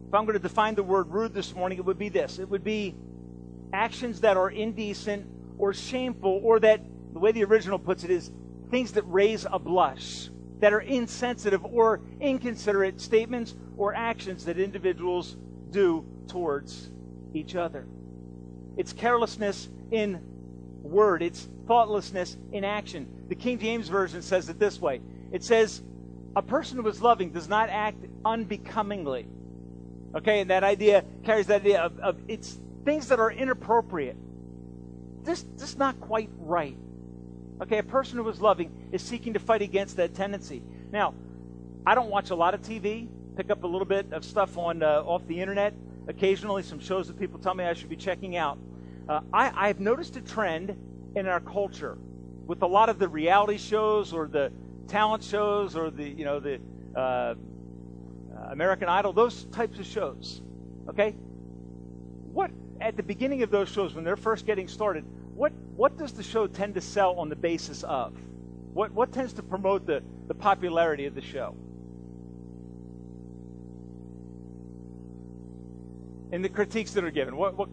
If 0.07 0.13
I'm 0.13 0.25
going 0.25 0.33
to 0.33 0.39
define 0.39 0.75
the 0.75 0.83
word 0.83 1.09
rude 1.09 1.33
this 1.33 1.55
morning, 1.55 1.79
it 1.79 1.85
would 1.85 1.97
be 1.97 2.09
this 2.09 2.37
it 2.37 2.47
would 2.47 2.63
be 2.63 2.93
actions 3.73 4.21
that 4.21 4.37
are 4.37 4.51
indecent 4.51 5.25
or 5.57 5.73
shameful, 5.73 6.41
or 6.43 6.59
that, 6.59 6.81
the 7.13 7.19
way 7.19 7.31
the 7.31 7.43
original 7.43 7.79
puts 7.79 8.03
it, 8.03 8.11
is 8.11 8.31
things 8.69 8.91
that 8.93 9.03
raise 9.03 9.45
a 9.51 9.59
blush, 9.59 10.29
that 10.59 10.73
are 10.73 10.81
insensitive 10.81 11.63
or 11.65 12.01
inconsiderate 12.19 12.99
statements 12.99 13.55
or 13.77 13.93
actions 13.93 14.45
that 14.45 14.57
individuals 14.57 15.37
do 15.71 16.05
towards 16.27 16.89
each 17.33 17.55
other. 17.55 17.87
It's 18.75 18.93
carelessness 18.93 19.69
in 19.91 20.21
word, 20.81 21.21
it's 21.21 21.47
thoughtlessness 21.67 22.37
in 22.51 22.63
action. 22.63 23.25
The 23.27 23.35
King 23.35 23.59
James 23.59 23.89
Version 23.89 24.21
says 24.21 24.49
it 24.49 24.59
this 24.59 24.79
way 24.79 25.01
it 25.31 25.43
says, 25.43 25.81
a 26.35 26.41
person 26.41 26.77
who 26.77 26.87
is 26.87 27.01
loving 27.01 27.31
does 27.31 27.49
not 27.49 27.69
act 27.69 28.05
unbecomingly. 28.23 29.27
Okay, 30.15 30.39
and 30.39 30.49
that 30.51 30.63
idea 30.63 31.03
carries 31.23 31.47
that 31.47 31.61
idea 31.61 31.81
of, 31.81 31.99
of 31.99 32.17
it's 32.27 32.59
things 32.85 33.09
that 33.09 33.19
are 33.19 33.31
inappropriate. 33.31 34.15
This, 35.23 35.45
this 35.57 35.69
is 35.69 35.77
not 35.77 35.99
quite 35.99 36.29
right. 36.37 36.77
Okay, 37.61 37.79
a 37.79 37.83
person 37.83 38.17
who 38.17 38.29
is 38.29 38.39
loving 38.39 38.89
is 38.91 39.01
seeking 39.01 39.33
to 39.33 39.39
fight 39.39 39.61
against 39.61 39.97
that 39.97 40.13
tendency. 40.13 40.61
Now, 40.91 41.15
I 41.85 41.95
don't 41.95 42.09
watch 42.09 42.29
a 42.29 42.35
lot 42.35 42.53
of 42.53 42.61
TV, 42.61 43.07
pick 43.35 43.49
up 43.49 43.63
a 43.63 43.67
little 43.67 43.85
bit 43.85 44.13
of 44.13 44.23
stuff 44.23 44.57
on 44.57 44.83
uh, 44.83 45.01
off 45.05 45.25
the 45.27 45.39
internet, 45.39 45.73
occasionally 46.07 46.61
some 46.61 46.79
shows 46.79 47.07
that 47.07 47.19
people 47.19 47.39
tell 47.39 47.55
me 47.55 47.63
I 47.63 47.73
should 47.73 47.89
be 47.89 47.95
checking 47.95 48.35
out. 48.35 48.59
Uh, 49.09 49.21
I, 49.33 49.69
I've 49.69 49.79
noticed 49.79 50.15
a 50.17 50.21
trend 50.21 50.75
in 51.15 51.27
our 51.27 51.39
culture 51.39 51.97
with 52.45 52.61
a 52.61 52.67
lot 52.67 52.89
of 52.89 52.99
the 52.99 53.07
reality 53.07 53.57
shows 53.57 54.13
or 54.13 54.27
the 54.27 54.51
talent 54.87 55.23
shows 55.23 55.75
or 55.75 55.89
the 55.89 56.07
you 56.07 56.25
know 56.25 56.39
the 56.39 56.59
uh, 56.95 56.99
uh, 56.99 57.35
American 58.51 58.87
Idol, 58.87 59.13
those 59.13 59.45
types 59.45 59.79
of 59.79 59.85
shows. 59.85 60.41
Okay, 60.89 61.11
what 62.33 62.51
at 62.79 62.95
the 62.95 63.03
beginning 63.03 63.41
of 63.41 63.49
those 63.49 63.69
shows 63.69 63.95
when 63.95 64.03
they're 64.03 64.15
first 64.15 64.45
getting 64.45 64.67
started, 64.67 65.05
what 65.37 65.53
what 65.75 65.97
does 65.97 66.13
the 66.13 66.23
show 66.23 66.47
tend 66.47 66.73
to 66.73 66.81
sell 66.81 67.19
on 67.19 67.29
the 67.29 67.35
basis 67.35 67.83
of? 67.83 68.13
What 68.73 68.91
what 68.91 69.13
tends 69.13 69.33
to 69.33 69.43
promote 69.43 69.85
the 69.85 70.03
the 70.27 70.33
popularity 70.33 71.05
of 71.05 71.13
the 71.13 71.21
show? 71.21 71.55
And 76.31 76.43
the 76.43 76.49
critiques 76.49 76.91
that 76.93 77.03
are 77.03 77.11
given, 77.11 77.37
what 77.37 77.55
what 77.55 77.69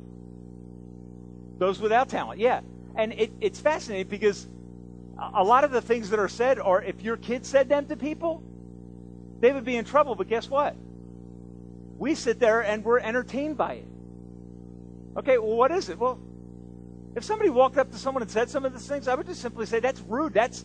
those 1.58 1.80
without 1.80 2.10
talent, 2.10 2.38
yeah, 2.38 2.60
and 2.96 3.14
it, 3.14 3.32
it's 3.40 3.60
fascinating 3.60 4.08
because 4.08 4.46
a 5.34 5.42
lot 5.42 5.64
of 5.64 5.70
the 5.70 5.80
things 5.80 6.10
that 6.10 6.18
are 6.18 6.28
said 6.28 6.58
are 6.58 6.82
if 6.82 7.00
your 7.00 7.16
kids 7.16 7.48
said 7.48 7.70
them 7.70 7.86
to 7.86 7.96
people, 7.96 8.42
they 9.40 9.52
would 9.52 9.64
be 9.64 9.76
in 9.76 9.86
trouble. 9.86 10.14
But 10.14 10.28
guess 10.28 10.50
what? 10.50 10.76
We 11.96 12.14
sit 12.14 12.38
there 12.38 12.62
and 12.62 12.84
we're 12.84 12.98
entertained 12.98 13.56
by 13.56 13.74
it. 13.74 13.88
Okay, 15.16 15.38
well, 15.38 15.56
what 15.56 15.70
is 15.70 15.88
it? 15.88 15.98
Well, 15.98 16.18
if 17.16 17.24
somebody 17.24 17.50
walked 17.50 17.78
up 17.78 17.92
to 17.92 17.98
someone 17.98 18.22
and 18.22 18.30
said 18.30 18.50
some 18.50 18.64
of 18.64 18.72
these 18.72 18.86
things, 18.86 19.06
I 19.06 19.14
would 19.14 19.26
just 19.26 19.40
simply 19.40 19.66
say, 19.66 19.78
that's 19.78 20.00
rude. 20.00 20.34
That's 20.34 20.64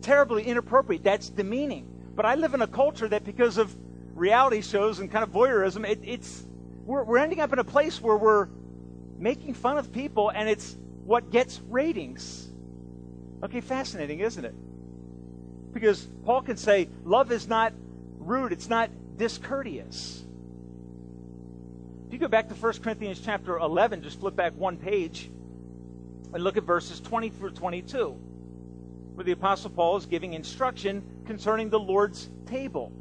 terribly 0.00 0.44
inappropriate. 0.44 1.02
That's 1.02 1.28
demeaning. 1.28 1.86
But 2.14 2.24
I 2.24 2.36
live 2.36 2.54
in 2.54 2.62
a 2.62 2.66
culture 2.66 3.06
that, 3.08 3.24
because 3.24 3.58
of 3.58 3.74
reality 4.14 4.62
shows 4.62 4.98
and 4.98 5.10
kind 5.10 5.22
of 5.22 5.30
voyeurism, 5.30 5.86
it, 5.86 6.00
it's 6.02 6.46
we're, 6.84 7.04
we're 7.04 7.18
ending 7.18 7.40
up 7.40 7.52
in 7.52 7.58
a 7.58 7.64
place 7.64 8.00
where 8.00 8.16
we're 8.16 8.48
making 9.18 9.52
fun 9.54 9.76
of 9.76 9.92
people, 9.92 10.30
and 10.30 10.48
it's 10.48 10.76
what 11.04 11.30
gets 11.30 11.60
ratings. 11.68 12.48
Okay, 13.42 13.60
fascinating, 13.60 14.20
isn't 14.20 14.44
it? 14.44 14.54
Because 15.74 16.08
Paul 16.24 16.42
can 16.42 16.56
say, 16.56 16.88
love 17.04 17.30
is 17.30 17.46
not 17.46 17.74
rude, 18.18 18.52
it's 18.52 18.68
not 18.68 18.90
discourteous. 19.18 20.24
If 22.06 22.14
you 22.14 22.18
go 22.18 22.28
back 22.28 22.48
to 22.48 22.54
1 22.54 22.72
Corinthians 22.82 23.20
chapter 23.22 23.58
11, 23.58 24.02
just 24.02 24.18
flip 24.18 24.34
back 24.34 24.54
one 24.56 24.78
page 24.78 25.30
and 26.32 26.44
look 26.44 26.56
at 26.56 26.64
verses 26.64 27.00
20 27.00 27.30
through 27.30 27.50
22, 27.50 28.08
where 29.14 29.24
the 29.24 29.32
Apostle 29.32 29.70
Paul 29.70 29.96
is 29.96 30.06
giving 30.06 30.34
instruction 30.34 31.02
concerning 31.26 31.70
the 31.70 31.78
Lord's 31.78 32.28
table. 32.46 32.92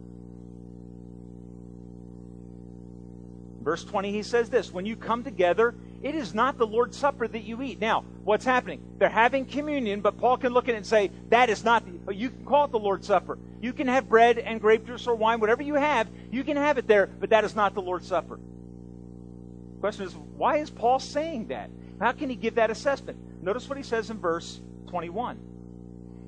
Verse 3.62 3.83
20, 3.83 4.12
he 4.12 4.24
says 4.24 4.50
this 4.50 4.71
When 4.71 4.86
you 4.86 4.95
come 4.95 5.24
together 5.24 5.75
it 6.01 6.15
is 6.15 6.33
not 6.33 6.57
the 6.57 6.65
Lord's 6.65 6.98
Supper 6.98 7.27
that 7.27 7.43
you 7.43 7.62
eat. 7.62 7.79
Now, 7.79 8.05
what's 8.24 8.45
happening? 8.45 8.81
They're 8.98 9.09
having 9.09 9.45
communion, 9.45 10.00
but 10.00 10.17
Paul 10.17 10.38
can 10.38 10.53
look 10.53 10.69
at 10.69 10.75
it 10.75 10.77
and 10.77 10.86
say, 10.86 11.12
that 11.29 11.50
is 11.50 11.63
not, 11.63 11.83
the, 11.86 12.15
you 12.15 12.29
can 12.29 12.45
call 12.45 12.65
it 12.65 12.71
the 12.71 12.79
Lord's 12.79 13.07
Supper. 13.07 13.38
You 13.62 13.74
can 13.74 13.88
have 13.88 14.07
bread 14.07 14.39
and 14.39 14.62
grape 14.62 14.86
juice 14.86 15.07
or 15.07 15.15
wine, 15.15 15.41
whatever 15.41 15.62
you 15.62 15.75
have, 15.75 16.07
you 16.31 16.43
can 16.45 16.55
have 16.55 16.77
it 16.77 16.88
there, 16.88 17.07
but 17.07 17.31
that 17.31 17.43
is 17.43 17.55
not 17.55 17.74
the 17.74 17.81
Lord's 17.81 18.07
Supper. 18.07 18.38
The 18.38 19.79
question 19.81 20.05
is, 20.05 20.15
why 20.15 20.57
is 20.57 20.69
Paul 20.69 21.00
saying 21.00 21.48
that? 21.48 21.69
How 21.99 22.11
can 22.11 22.29
he 22.29 22.35
give 22.35 22.55
that 22.55 22.71
assessment? 22.71 23.43
Notice 23.43 23.67
what 23.67 23.77
he 23.77 23.83
says 23.83 24.09
in 24.09 24.19
verse 24.19 24.61
21. 24.87 25.37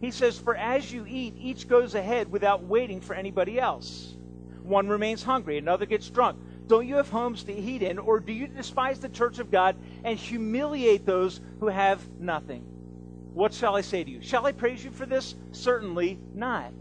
He 0.01 0.11
says, 0.11 0.37
For 0.37 0.55
as 0.55 0.91
you 0.91 1.05
eat, 1.07 1.35
each 1.37 1.67
goes 1.67 1.95
ahead 1.95 2.31
without 2.31 2.63
waiting 2.63 2.99
for 2.99 3.13
anybody 3.13 3.59
else. 3.59 4.15
One 4.63 4.87
remains 4.87 5.23
hungry, 5.23 5.57
another 5.57 5.85
gets 5.85 6.09
drunk. 6.09 6.39
Don't 6.67 6.87
you 6.87 6.95
have 6.95 7.09
homes 7.09 7.43
to 7.45 7.53
eat 7.53 7.81
in, 7.81 7.99
or 7.99 8.19
do 8.19 8.31
you 8.31 8.47
despise 8.47 8.99
the 8.99 9.09
church 9.09 9.39
of 9.39 9.51
God 9.51 9.75
and 10.03 10.17
humiliate 10.17 11.05
those 11.05 11.39
who 11.59 11.67
have 11.67 12.07
nothing? 12.19 12.63
What 13.33 13.53
shall 13.53 13.75
I 13.75 13.81
say 13.81 14.03
to 14.03 14.09
you? 14.09 14.21
Shall 14.21 14.45
I 14.45 14.51
praise 14.51 14.83
you 14.83 14.91
for 14.91 15.05
this? 15.05 15.35
Certainly 15.51 16.19
not. 16.33 16.71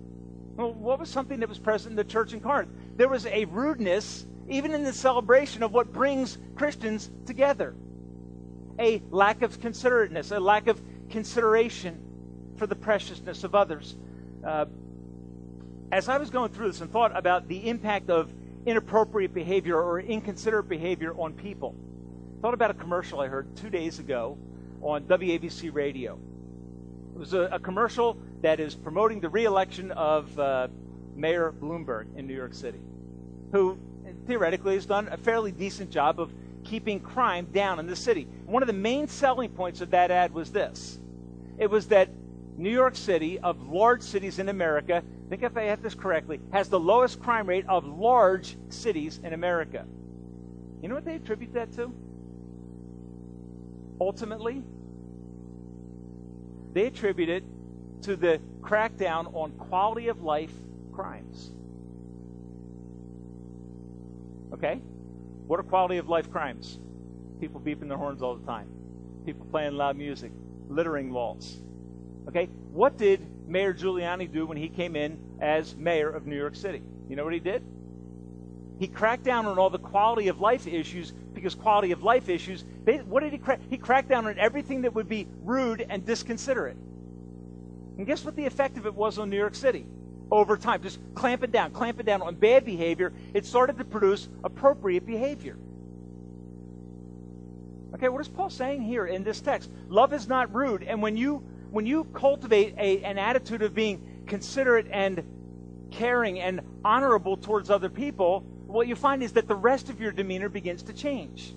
Well, 0.56 0.72
what 0.74 0.98
was 0.98 1.08
something 1.08 1.40
that 1.40 1.48
was 1.48 1.58
present 1.58 1.92
in 1.92 1.96
the 1.96 2.04
church 2.04 2.32
in 2.32 2.40
Corinth? 2.40 2.70
There 2.96 3.08
was 3.08 3.26
a 3.26 3.44
rudeness, 3.46 4.26
even 4.48 4.72
in 4.72 4.82
the 4.82 4.92
celebration 4.92 5.62
of 5.62 5.72
what 5.72 5.92
brings 5.92 6.38
Christians 6.54 7.10
together. 7.24 7.74
A 8.80 9.02
lack 9.10 9.42
of 9.42 9.60
considerateness, 9.60 10.32
a 10.32 10.40
lack 10.40 10.66
of 10.66 10.80
consideration 11.10 12.02
for 12.56 12.66
the 12.66 12.74
preciousness 12.74 13.44
of 13.44 13.54
others. 13.54 13.96
Uh, 14.44 14.64
as 15.92 16.08
I 16.08 16.18
was 16.18 16.30
going 16.30 16.50
through 16.52 16.68
this 16.68 16.80
and 16.80 16.90
thought 16.90 17.16
about 17.16 17.46
the 17.46 17.68
impact 17.68 18.10
of 18.10 18.32
inappropriate 18.66 19.34
behavior 19.34 19.80
or 19.80 20.00
inconsiderate 20.00 20.68
behavior 20.68 21.14
on 21.18 21.32
people. 21.32 21.74
Thought 22.42 22.54
about 22.54 22.70
a 22.70 22.74
commercial 22.74 23.20
I 23.20 23.28
heard 23.28 23.56
two 23.56 23.70
days 23.70 23.98
ago 23.98 24.38
on 24.82 25.04
WABC 25.04 25.74
radio. 25.74 26.18
It 27.14 27.18
was 27.18 27.34
a, 27.34 27.42
a 27.52 27.58
commercial 27.58 28.18
that 28.42 28.60
is 28.60 28.74
promoting 28.74 29.20
the 29.20 29.28
reelection 29.28 29.90
of 29.92 30.38
uh, 30.38 30.68
Mayor 31.14 31.52
Bloomberg 31.52 32.16
in 32.16 32.26
New 32.26 32.34
York 32.34 32.54
City, 32.54 32.80
who 33.52 33.78
theoretically 34.26 34.74
has 34.74 34.86
done 34.86 35.08
a 35.08 35.16
fairly 35.16 35.52
decent 35.52 35.90
job 35.90 36.20
of 36.20 36.32
keeping 36.70 37.00
crime 37.00 37.46
down 37.46 37.80
in 37.80 37.86
the 37.86 37.96
city. 37.96 38.28
One 38.46 38.62
of 38.62 38.68
the 38.68 38.72
main 38.72 39.08
selling 39.08 39.50
points 39.50 39.80
of 39.80 39.90
that 39.90 40.12
ad 40.12 40.32
was 40.32 40.52
this 40.52 40.98
it 41.58 41.68
was 41.68 41.88
that 41.88 42.08
New 42.56 42.70
York 42.70 42.94
City, 42.94 43.38
of 43.40 43.68
large 43.68 44.02
cities 44.02 44.38
in 44.38 44.48
America, 44.48 45.02
think 45.28 45.42
if 45.42 45.56
I 45.56 45.62
have 45.64 45.82
this 45.82 45.94
correctly, 45.94 46.40
has 46.52 46.68
the 46.68 46.78
lowest 46.78 47.20
crime 47.20 47.48
rate 47.48 47.64
of 47.68 47.86
large 47.86 48.56
cities 48.68 49.20
in 49.22 49.32
America. 49.32 49.84
You 50.82 50.88
know 50.88 50.94
what 50.94 51.04
they 51.04 51.16
attribute 51.16 51.54
that 51.54 51.72
to? 51.74 51.92
Ultimately, 54.00 54.62
they 56.72 56.86
attribute 56.86 57.28
it 57.28 57.44
to 58.02 58.16
the 58.16 58.40
crackdown 58.60 59.34
on 59.34 59.52
quality 59.52 60.08
of 60.08 60.22
life 60.22 60.52
crimes. 60.92 61.52
Okay? 64.52 64.80
What 65.50 65.58
are 65.58 65.64
quality 65.64 65.96
of 65.96 66.08
life 66.08 66.30
crimes? 66.30 66.78
People 67.40 67.60
beeping 67.60 67.88
their 67.88 67.98
horns 67.98 68.22
all 68.22 68.36
the 68.36 68.46
time, 68.46 68.68
people 69.26 69.44
playing 69.46 69.72
loud 69.72 69.96
music, 69.96 70.30
littering 70.68 71.10
laws. 71.10 71.58
Okay? 72.28 72.44
What 72.70 72.96
did 72.96 73.48
Mayor 73.48 73.74
Giuliani 73.74 74.30
do 74.32 74.46
when 74.46 74.56
he 74.56 74.68
came 74.68 74.94
in 74.94 75.18
as 75.40 75.74
mayor 75.74 76.08
of 76.08 76.24
New 76.24 76.36
York 76.36 76.54
City? 76.54 76.84
You 77.08 77.16
know 77.16 77.24
what 77.24 77.32
he 77.32 77.40
did? 77.40 77.64
He 78.78 78.86
cracked 78.86 79.24
down 79.24 79.46
on 79.46 79.58
all 79.58 79.70
the 79.70 79.80
quality 79.80 80.28
of 80.28 80.40
life 80.40 80.68
issues 80.68 81.10
because 81.10 81.56
quality 81.56 81.90
of 81.90 82.04
life 82.04 82.28
issues, 82.28 82.64
they, 82.84 82.98
what 82.98 83.24
did 83.24 83.32
he 83.32 83.38
crack? 83.38 83.58
He 83.68 83.76
cracked 83.76 84.08
down 84.08 84.28
on 84.28 84.38
everything 84.38 84.82
that 84.82 84.94
would 84.94 85.08
be 85.08 85.26
rude 85.42 85.84
and 85.90 86.06
disconsiderate. 86.06 86.76
And 87.98 88.06
guess 88.06 88.24
what 88.24 88.36
the 88.36 88.46
effect 88.46 88.78
of 88.78 88.86
it 88.86 88.94
was 88.94 89.18
on 89.18 89.28
New 89.28 89.36
York 89.36 89.56
City? 89.56 89.84
Over 90.30 90.56
time, 90.56 90.82
just 90.82 90.98
clamping 91.14 91.50
down, 91.50 91.72
clamping 91.72 92.06
down 92.06 92.22
on 92.22 92.36
bad 92.36 92.64
behavior, 92.64 93.12
it 93.34 93.44
started 93.44 93.78
to 93.78 93.84
produce 93.84 94.28
appropriate 94.44 95.04
behavior. 95.04 95.56
Okay, 97.94 98.08
what 98.08 98.20
is 98.20 98.28
Paul 98.28 98.50
saying 98.50 98.82
here 98.82 99.06
in 99.06 99.24
this 99.24 99.40
text? 99.40 99.70
Love 99.88 100.12
is 100.12 100.28
not 100.28 100.54
rude, 100.54 100.84
and 100.84 101.02
when 101.02 101.16
you 101.16 101.42
when 101.70 101.86
you 101.86 102.04
cultivate 102.04 102.74
a, 102.78 103.02
an 103.04 103.18
attitude 103.18 103.62
of 103.62 103.74
being 103.74 104.24
considerate 104.26 104.86
and 104.90 105.22
caring 105.90 106.40
and 106.40 106.60
honorable 106.84 107.36
towards 107.36 107.70
other 107.70 107.88
people, 107.88 108.40
what 108.66 108.88
you 108.88 108.96
find 108.96 109.22
is 109.22 109.32
that 109.32 109.48
the 109.48 109.54
rest 109.54 109.88
of 109.88 110.00
your 110.00 110.12
demeanor 110.12 110.48
begins 110.48 110.82
to 110.84 110.92
change. 110.92 111.54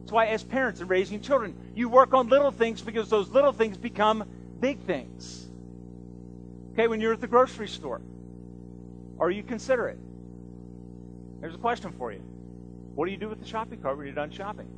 That's 0.00 0.12
why, 0.12 0.26
as 0.26 0.42
parents 0.42 0.80
and 0.80 0.90
raising 0.90 1.20
children, 1.20 1.72
you 1.74 1.88
work 1.88 2.12
on 2.14 2.28
little 2.28 2.50
things 2.50 2.82
because 2.82 3.08
those 3.08 3.28
little 3.30 3.52
things 3.52 3.76
become 3.76 4.28
big 4.60 4.80
things. 4.80 5.41
Okay, 6.72 6.88
when 6.88 7.00
you're 7.00 7.12
at 7.12 7.20
the 7.20 7.26
grocery 7.26 7.68
store, 7.68 8.00
are 9.18 9.30
you 9.30 9.42
considerate? 9.42 9.98
There's 11.40 11.54
a 11.54 11.58
question 11.58 11.92
for 11.92 12.12
you. 12.12 12.20
What 12.94 13.06
do 13.06 13.10
you 13.10 13.18
do 13.18 13.28
with 13.28 13.40
the 13.40 13.46
shopping 13.46 13.80
cart 13.80 13.96
when 13.96 14.06
you're 14.06 14.14
done 14.14 14.30
shopping? 14.30 14.68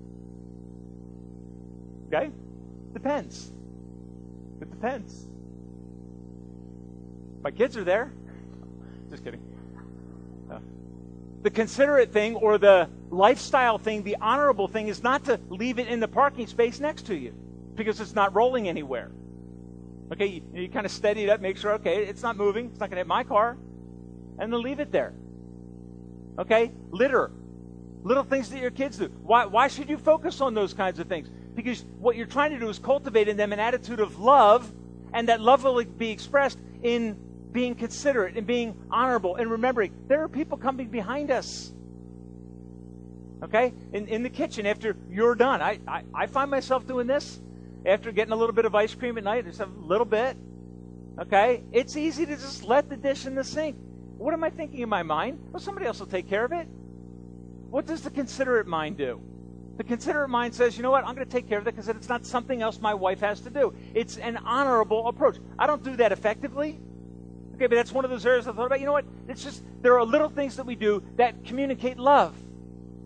Okay? 2.08 2.30
Depends. 2.92 3.52
It 4.60 4.70
depends. 4.70 5.26
My 7.42 7.50
kids 7.50 7.76
are 7.76 7.84
there. 7.84 8.12
Just 9.10 9.24
kidding. 9.24 9.42
Uh, 10.50 10.58
the 11.42 11.50
considerate 11.50 12.12
thing 12.12 12.34
or 12.36 12.58
the 12.58 12.88
lifestyle 13.10 13.78
thing, 13.78 14.02
the 14.02 14.16
honorable 14.20 14.66
thing, 14.66 14.88
is 14.88 15.02
not 15.02 15.24
to 15.26 15.38
leave 15.48 15.78
it 15.78 15.88
in 15.88 16.00
the 16.00 16.08
parking 16.08 16.46
space 16.46 16.80
next 16.80 17.06
to 17.06 17.14
you 17.14 17.32
because 17.74 18.00
it's 18.00 18.14
not 18.14 18.34
rolling 18.34 18.68
anywhere. 18.68 19.10
Okay, 20.12 20.26
you, 20.26 20.42
you 20.54 20.68
kind 20.68 20.86
of 20.86 20.92
steady 20.92 21.24
it 21.24 21.30
up, 21.30 21.40
make 21.40 21.56
sure, 21.56 21.72
okay, 21.72 22.04
it's 22.04 22.22
not 22.22 22.36
moving, 22.36 22.66
it's 22.66 22.80
not 22.80 22.90
going 22.90 22.96
to 22.96 23.00
hit 23.00 23.06
my 23.06 23.24
car, 23.24 23.56
and 24.38 24.52
then 24.52 24.62
leave 24.62 24.80
it 24.80 24.92
there. 24.92 25.14
Okay, 26.38 26.72
litter. 26.90 27.30
Little 28.02 28.24
things 28.24 28.50
that 28.50 28.60
your 28.60 28.70
kids 28.70 28.98
do. 28.98 29.06
Why, 29.22 29.46
why 29.46 29.68
should 29.68 29.88
you 29.88 29.96
focus 29.96 30.40
on 30.40 30.52
those 30.52 30.74
kinds 30.74 30.98
of 30.98 31.08
things? 31.08 31.30
Because 31.54 31.84
what 31.98 32.16
you're 32.16 32.26
trying 32.26 32.50
to 32.50 32.58
do 32.58 32.68
is 32.68 32.78
cultivate 32.78 33.28
in 33.28 33.36
them 33.36 33.52
an 33.52 33.60
attitude 33.60 34.00
of 34.00 34.18
love, 34.18 34.70
and 35.12 35.28
that 35.28 35.40
love 35.40 35.64
will 35.64 35.82
be 35.82 36.10
expressed 36.10 36.58
in 36.82 37.18
being 37.54 37.76
considerate 37.76 38.36
and 38.36 38.46
being 38.46 38.76
honorable 38.90 39.36
and 39.36 39.48
remembering 39.48 39.94
there 40.08 40.22
are 40.24 40.28
people 40.28 40.58
coming 40.58 40.88
behind 40.88 41.30
us. 41.30 41.72
Okay? 43.42 43.72
In, 43.92 44.08
in 44.08 44.22
the 44.22 44.30
kitchen 44.30 44.66
after 44.66 44.96
you're 45.08 45.36
done. 45.36 45.62
I, 45.62 45.78
I, 45.86 46.02
I 46.12 46.26
find 46.26 46.50
myself 46.50 46.86
doing 46.86 47.06
this 47.06 47.40
after 47.86 48.12
getting 48.12 48.32
a 48.32 48.36
little 48.36 48.54
bit 48.54 48.64
of 48.64 48.74
ice 48.74 48.94
cream 48.94 49.18
at 49.18 49.24
night, 49.24 49.44
just 49.44 49.60
a 49.60 49.66
little 49.66 50.06
bit. 50.06 50.36
Okay? 51.18 51.62
It's 51.72 51.96
easy 51.96 52.26
to 52.26 52.36
just 52.36 52.64
let 52.64 52.88
the 52.88 52.96
dish 52.96 53.26
in 53.26 53.34
the 53.34 53.44
sink. 53.44 53.76
What 54.16 54.32
am 54.32 54.44
I 54.44 54.50
thinking 54.50 54.80
in 54.80 54.88
my 54.88 55.02
mind? 55.02 55.38
Well, 55.50 55.60
somebody 55.60 55.86
else 55.86 56.00
will 56.00 56.06
take 56.06 56.28
care 56.28 56.44
of 56.44 56.52
it. 56.52 56.66
What 57.70 57.86
does 57.86 58.02
the 58.02 58.10
considerate 58.10 58.66
mind 58.66 58.96
do? 58.96 59.20
The 59.76 59.84
considerate 59.84 60.30
mind 60.30 60.54
says, 60.54 60.76
you 60.76 60.82
know 60.82 60.92
what, 60.92 61.04
I'm 61.04 61.14
going 61.14 61.26
to 61.26 61.32
take 61.32 61.48
care 61.48 61.58
of 61.58 61.64
that 61.64 61.72
because 61.72 61.88
it's 61.88 62.08
not 62.08 62.24
something 62.24 62.62
else 62.62 62.80
my 62.80 62.94
wife 62.94 63.20
has 63.20 63.40
to 63.40 63.50
do. 63.50 63.74
It's 63.92 64.16
an 64.18 64.36
honorable 64.36 65.08
approach. 65.08 65.38
I 65.58 65.66
don't 65.66 65.82
do 65.82 65.96
that 65.96 66.12
effectively. 66.12 66.78
Okay, 67.56 67.66
but 67.66 67.74
that's 67.74 67.92
one 67.92 68.04
of 68.04 68.10
those 68.10 68.24
areas 68.24 68.46
I 68.46 68.52
thought 68.52 68.66
about. 68.66 68.80
You 68.80 68.86
know 68.86 68.92
what? 68.92 69.04
It's 69.28 69.42
just, 69.42 69.62
there 69.82 69.98
are 69.98 70.04
little 70.04 70.28
things 70.28 70.56
that 70.56 70.66
we 70.66 70.76
do 70.76 71.02
that 71.16 71.44
communicate 71.44 71.98
love 71.98 72.36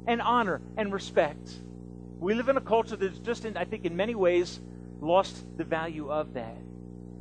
and 0.07 0.21
honor 0.21 0.61
and 0.77 0.93
respect. 0.93 1.51
We 2.19 2.35
live 2.35 2.49
in 2.49 2.57
a 2.57 2.61
culture 2.61 2.97
that's 2.97 3.19
just, 3.21 3.45
in, 3.45 3.57
I 3.57 3.65
think, 3.65 3.85
in 3.85 3.97
many 3.97 4.15
ways, 4.15 4.61
lost 5.01 5.57
the 5.57 5.65
value 5.65 6.11
of 6.11 6.35
that. 6.35 6.57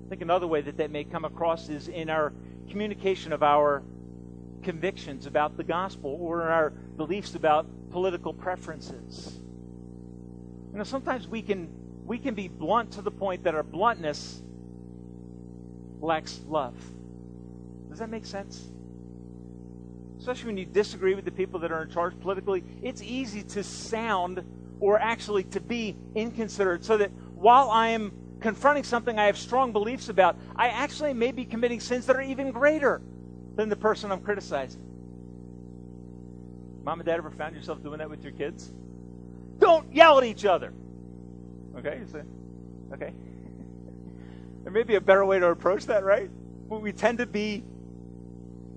I 0.06 0.10
think 0.10 0.22
another 0.22 0.48
way 0.48 0.62
that 0.62 0.78
that 0.78 0.90
may 0.90 1.04
come 1.04 1.26
across 1.26 1.70
is 1.70 1.88
in 1.88 2.10
our 2.10 2.34
communication 2.70 3.32
of 3.32 3.44
our 3.44 3.84
convictions 4.64 5.26
about 5.26 5.56
the 5.56 5.64
gospel 5.64 6.18
or 6.20 6.42
in 6.42 6.48
our 6.48 6.72
beliefs 6.72 7.36
about 7.36 7.68
political 7.92 8.34
preferences. 8.34 9.40
You 10.72 10.78
know, 10.78 10.84
sometimes 10.84 11.28
we 11.28 11.42
can 11.42 11.70
we 12.06 12.18
can 12.18 12.34
be 12.34 12.48
blunt 12.48 12.92
to 12.94 13.02
the 13.02 13.12
point 13.12 13.44
that 13.44 13.54
our 13.54 13.64
bluntness 13.64 14.42
lacks 16.00 16.40
love. 16.48 16.76
Does 17.90 18.00
that 18.00 18.10
make 18.10 18.26
sense? 18.26 18.70
Especially 20.18 20.48
when 20.48 20.58
you 20.58 20.66
disagree 20.66 21.16
with 21.16 21.26
the 21.26 21.32
people 21.32 21.60
that 21.60 21.72
are 21.72 21.84
in 21.84 21.90
charge 21.90 22.18
politically, 22.20 22.64
it's 22.82 23.02
easy 23.02 23.44
to 23.44 23.64
sound 23.64 24.44
or 24.80 25.00
actually 25.00 25.44
to 25.44 25.60
be 25.60 25.96
inconsiderate 26.16 26.84
so 26.84 26.98
that 26.98 27.12
while 27.34 27.70
I 27.70 27.90
am 27.90 28.12
confronting 28.40 28.84
something 28.84 29.18
I 29.18 29.26
have 29.26 29.38
strong 29.38 29.72
beliefs 29.72 30.10
about, 30.10 30.38
I 30.56 30.70
actually 30.70 31.14
may 31.14 31.32
be 31.32 31.46
committing 31.46 31.80
sins 31.80 32.06
that 32.06 32.16
are 32.16 32.22
even 32.22 32.52
greater 32.52 33.02
than 33.56 33.70
the 33.70 33.76
person 33.76 34.12
I'm 34.12 34.22
criticizing. 34.22 34.82
Mom 36.84 37.00
and 37.00 37.06
dad 37.06 37.18
ever 37.18 37.32
found 37.32 37.56
yourself 37.56 37.84
doing 37.84 38.00
that 38.00 38.10
with 38.10 38.24
your 38.24 38.32
kids? 38.32 38.72
Don't 39.60 39.94
yell 39.94 40.20
at 40.20 40.24
each 40.24 40.46
other. 40.46 40.74
Okay, 41.78 42.00
you 42.00 42.08
say, 42.08 42.22
okay. 42.94 43.14
there 44.64 44.72
may 44.72 44.84
be 44.84 44.96
a 44.96 45.02
better 45.02 45.26
way 45.26 45.40
to 45.40 45.48
approach 45.48 45.86
that, 45.88 46.04
right? 46.04 46.30
But 46.70 46.82
we 46.82 46.94
tend 46.94 47.18
to 47.18 47.26
be 47.26 47.64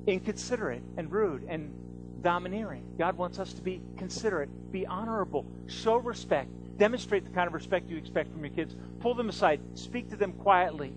inconsiderate 0.06 0.82
and 0.96 1.12
rude 1.12 1.44
and 1.48 1.72
domineering. 2.22 2.84
God 2.98 3.16
wants 3.16 3.38
us 3.38 3.52
to 3.54 3.62
be 3.62 3.80
considerate, 3.96 4.72
be 4.72 4.86
honorable, 4.86 5.46
show 5.66 5.96
respect, 5.96 6.50
demonstrate 6.78 7.24
the 7.24 7.30
kind 7.30 7.46
of 7.46 7.54
respect 7.54 7.88
you 7.88 7.96
expect 7.96 8.32
from 8.32 8.44
your 8.44 8.54
kids. 8.54 8.74
Pull 9.00 9.14
them 9.14 9.28
aside, 9.28 9.60
speak 9.74 10.10
to 10.10 10.16
them 10.16 10.32
quietly, 10.32 10.92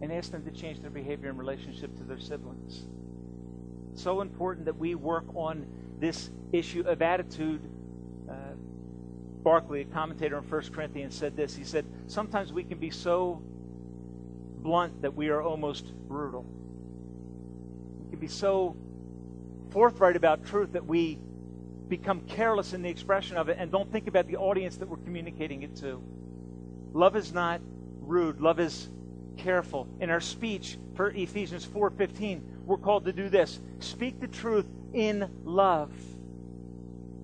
and 0.00 0.12
ask 0.12 0.30
them 0.30 0.44
to 0.44 0.50
change 0.50 0.80
their 0.80 0.90
behavior 0.90 1.30
in 1.30 1.36
relationship 1.36 1.96
to 1.96 2.04
their 2.04 2.20
siblings. 2.20 2.86
So 3.94 4.20
important 4.20 4.66
that 4.66 4.76
we 4.76 4.94
work 4.94 5.24
on 5.34 5.66
this 5.98 6.30
issue 6.52 6.82
of 6.86 7.02
attitude. 7.02 7.62
Uh, 8.28 8.34
Barclay, 9.42 9.82
a 9.82 9.84
commentator 9.84 10.38
in 10.38 10.44
1 10.44 10.62
Corinthians, 10.72 11.14
said 11.14 11.36
this. 11.36 11.54
He 11.54 11.64
said, 11.64 11.84
Sometimes 12.06 12.52
we 12.52 12.64
can 12.64 12.78
be 12.78 12.90
so 12.90 13.42
blunt 14.62 15.02
that 15.02 15.14
we 15.14 15.28
are 15.28 15.42
almost 15.42 15.92
brutal. 16.08 16.44
We 18.04 18.10
can 18.10 18.18
be 18.20 18.28
so 18.28 18.76
forthright 19.72 20.16
about 20.16 20.44
truth 20.44 20.72
that 20.72 20.86
we 20.86 21.18
become 21.88 22.20
careless 22.22 22.72
in 22.72 22.82
the 22.82 22.88
expression 22.88 23.36
of 23.36 23.48
it 23.48 23.56
and 23.58 23.70
don't 23.70 23.90
think 23.90 24.06
about 24.06 24.26
the 24.26 24.36
audience 24.36 24.76
that 24.76 24.88
we're 24.88 24.96
communicating 24.98 25.62
it 25.62 25.76
to. 25.76 26.02
Love 26.92 27.16
is 27.16 27.32
not 27.32 27.60
rude. 28.00 28.40
Love 28.40 28.60
is 28.60 28.90
careful. 29.36 29.88
In 30.00 30.10
our 30.10 30.20
speech 30.20 30.78
for 30.94 31.10
Ephesians 31.10 31.64
4:15, 31.64 32.42
we're 32.66 32.76
called 32.76 33.06
to 33.06 33.12
do 33.12 33.28
this. 33.28 33.60
Speak 33.80 34.20
the 34.20 34.28
truth 34.28 34.66
in 34.92 35.28
love. 35.44 35.90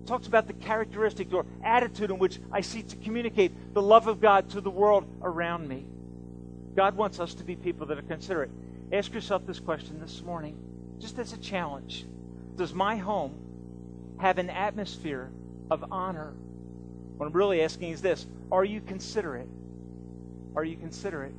It 0.01 0.07
talks 0.07 0.27
about 0.27 0.47
the 0.47 0.53
characteristic 0.53 1.31
or 1.33 1.45
attitude 1.63 2.09
in 2.09 2.17
which 2.17 2.39
I 2.51 2.61
seek 2.61 2.87
to 2.89 2.95
communicate 2.97 3.73
the 3.73 3.81
love 3.81 4.07
of 4.07 4.19
God 4.19 4.49
to 4.51 4.61
the 4.61 4.71
world 4.71 5.07
around 5.21 5.67
me. 5.67 5.85
God 6.75 6.95
wants 6.95 7.19
us 7.19 7.35
to 7.35 7.43
be 7.43 7.55
people 7.55 7.85
that 7.87 7.97
are 7.97 8.03
considerate. 8.03 8.51
Ask 8.91 9.13
yourself 9.13 9.45
this 9.45 9.59
question 9.59 9.99
this 9.99 10.23
morning, 10.23 10.57
just 10.99 11.19
as 11.19 11.33
a 11.33 11.37
challenge. 11.37 12.07
Does 12.59 12.73
my 12.73 12.97
home 12.97 14.17
have 14.19 14.37
an 14.37 14.49
atmosphere 14.49 15.31
of 15.71 15.85
honor? 15.93 16.33
What 17.15 17.25
I'm 17.27 17.31
really 17.31 17.61
asking 17.61 17.91
is 17.91 18.01
this 18.01 18.25
Are 18.51 18.65
you 18.65 18.81
considerate? 18.81 19.47
Are 20.57 20.65
you 20.65 20.75
considerate? 20.75 21.31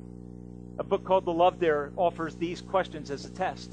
A 0.79 0.83
book 0.83 1.03
called 1.03 1.25
The 1.25 1.31
Love 1.31 1.59
Dare 1.59 1.91
offers 1.95 2.33
these 2.37 2.59
questions 2.59 3.11
as 3.11 3.25
a 3.25 3.29
test. 3.29 3.71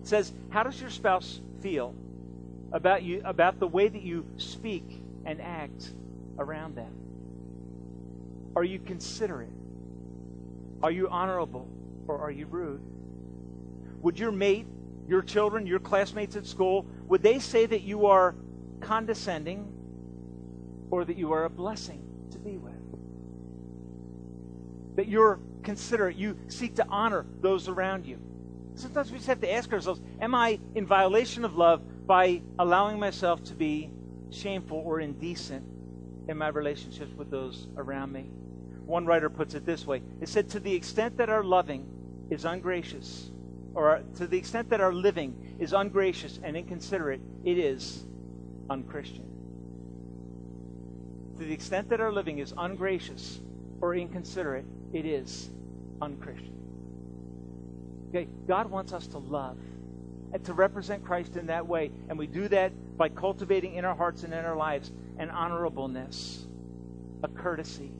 It 0.00 0.08
says, 0.08 0.32
How 0.50 0.64
does 0.64 0.80
your 0.80 0.90
spouse 0.90 1.40
feel 1.60 1.94
about 2.72 3.04
you 3.04 3.22
about 3.24 3.60
the 3.60 3.68
way 3.68 3.86
that 3.86 4.02
you 4.02 4.26
speak 4.36 5.00
and 5.24 5.40
act 5.40 5.92
around 6.40 6.74
them? 6.74 6.90
Are 8.56 8.64
you 8.64 8.80
considerate? 8.80 9.54
Are 10.82 10.90
you 10.90 11.08
honorable 11.08 11.68
or 12.08 12.18
are 12.18 12.32
you 12.32 12.46
rude? 12.46 12.82
Would 14.02 14.18
your 14.18 14.32
mate 14.32 14.66
your 15.08 15.22
children, 15.22 15.66
your 15.66 15.78
classmates 15.78 16.36
at 16.36 16.46
school, 16.46 16.86
would 17.06 17.22
they 17.22 17.38
say 17.38 17.66
that 17.66 17.82
you 17.82 18.06
are 18.06 18.34
condescending 18.80 19.72
or 20.90 21.04
that 21.04 21.16
you 21.16 21.32
are 21.32 21.44
a 21.44 21.50
blessing 21.50 22.02
to 22.30 22.38
be 22.38 22.58
with? 22.58 22.74
That 24.96 25.08
you're 25.08 25.40
considerate, 25.62 26.16
you 26.16 26.38
seek 26.48 26.76
to 26.76 26.86
honor 26.88 27.26
those 27.40 27.68
around 27.68 28.06
you. 28.06 28.18
Sometimes 28.74 29.10
we 29.10 29.18
just 29.18 29.28
have 29.28 29.40
to 29.40 29.52
ask 29.52 29.72
ourselves 29.72 30.00
Am 30.20 30.34
I 30.34 30.60
in 30.74 30.86
violation 30.86 31.44
of 31.44 31.56
love 31.56 31.82
by 32.06 32.42
allowing 32.58 32.98
myself 32.98 33.42
to 33.44 33.54
be 33.54 33.90
shameful 34.30 34.82
or 34.84 35.00
indecent 35.00 35.64
in 36.28 36.36
my 36.36 36.48
relationships 36.48 37.12
with 37.16 37.30
those 37.30 37.68
around 37.76 38.12
me? 38.12 38.30
One 38.84 39.06
writer 39.06 39.28
puts 39.28 39.54
it 39.54 39.66
this 39.66 39.86
way 39.86 40.02
It 40.20 40.28
said, 40.28 40.48
To 40.50 40.60
the 40.60 40.74
extent 40.74 41.16
that 41.16 41.28
our 41.28 41.42
loving 41.42 41.88
is 42.30 42.44
ungracious, 42.44 43.30
or 43.76 44.00
to 44.16 44.26
the 44.26 44.38
extent 44.38 44.70
that 44.70 44.80
our 44.80 44.92
living 44.92 45.56
is 45.58 45.74
ungracious 45.74 46.40
and 46.42 46.56
inconsiderate, 46.56 47.20
it 47.44 47.58
is 47.58 48.06
unchristian. 48.70 49.26
To 51.38 51.44
the 51.44 51.52
extent 51.52 51.90
that 51.90 52.00
our 52.00 52.10
living 52.10 52.38
is 52.38 52.54
ungracious 52.56 53.38
or 53.82 53.94
inconsiderate, 53.94 54.64
it 54.94 55.04
is 55.04 55.50
unchristian. 56.00 56.54
Okay, 58.08 58.26
God 58.48 58.70
wants 58.70 58.94
us 58.94 59.06
to 59.08 59.18
love 59.18 59.58
and 60.32 60.42
to 60.46 60.54
represent 60.54 61.04
Christ 61.04 61.36
in 61.36 61.48
that 61.48 61.66
way, 61.66 61.90
and 62.08 62.18
we 62.18 62.26
do 62.26 62.48
that 62.48 62.72
by 62.96 63.10
cultivating 63.10 63.74
in 63.74 63.84
our 63.84 63.94
hearts 63.94 64.22
and 64.22 64.32
in 64.32 64.46
our 64.46 64.56
lives 64.56 64.90
an 65.18 65.28
honorableness, 65.28 66.46
a 67.22 67.28
courtesy. 67.28 67.92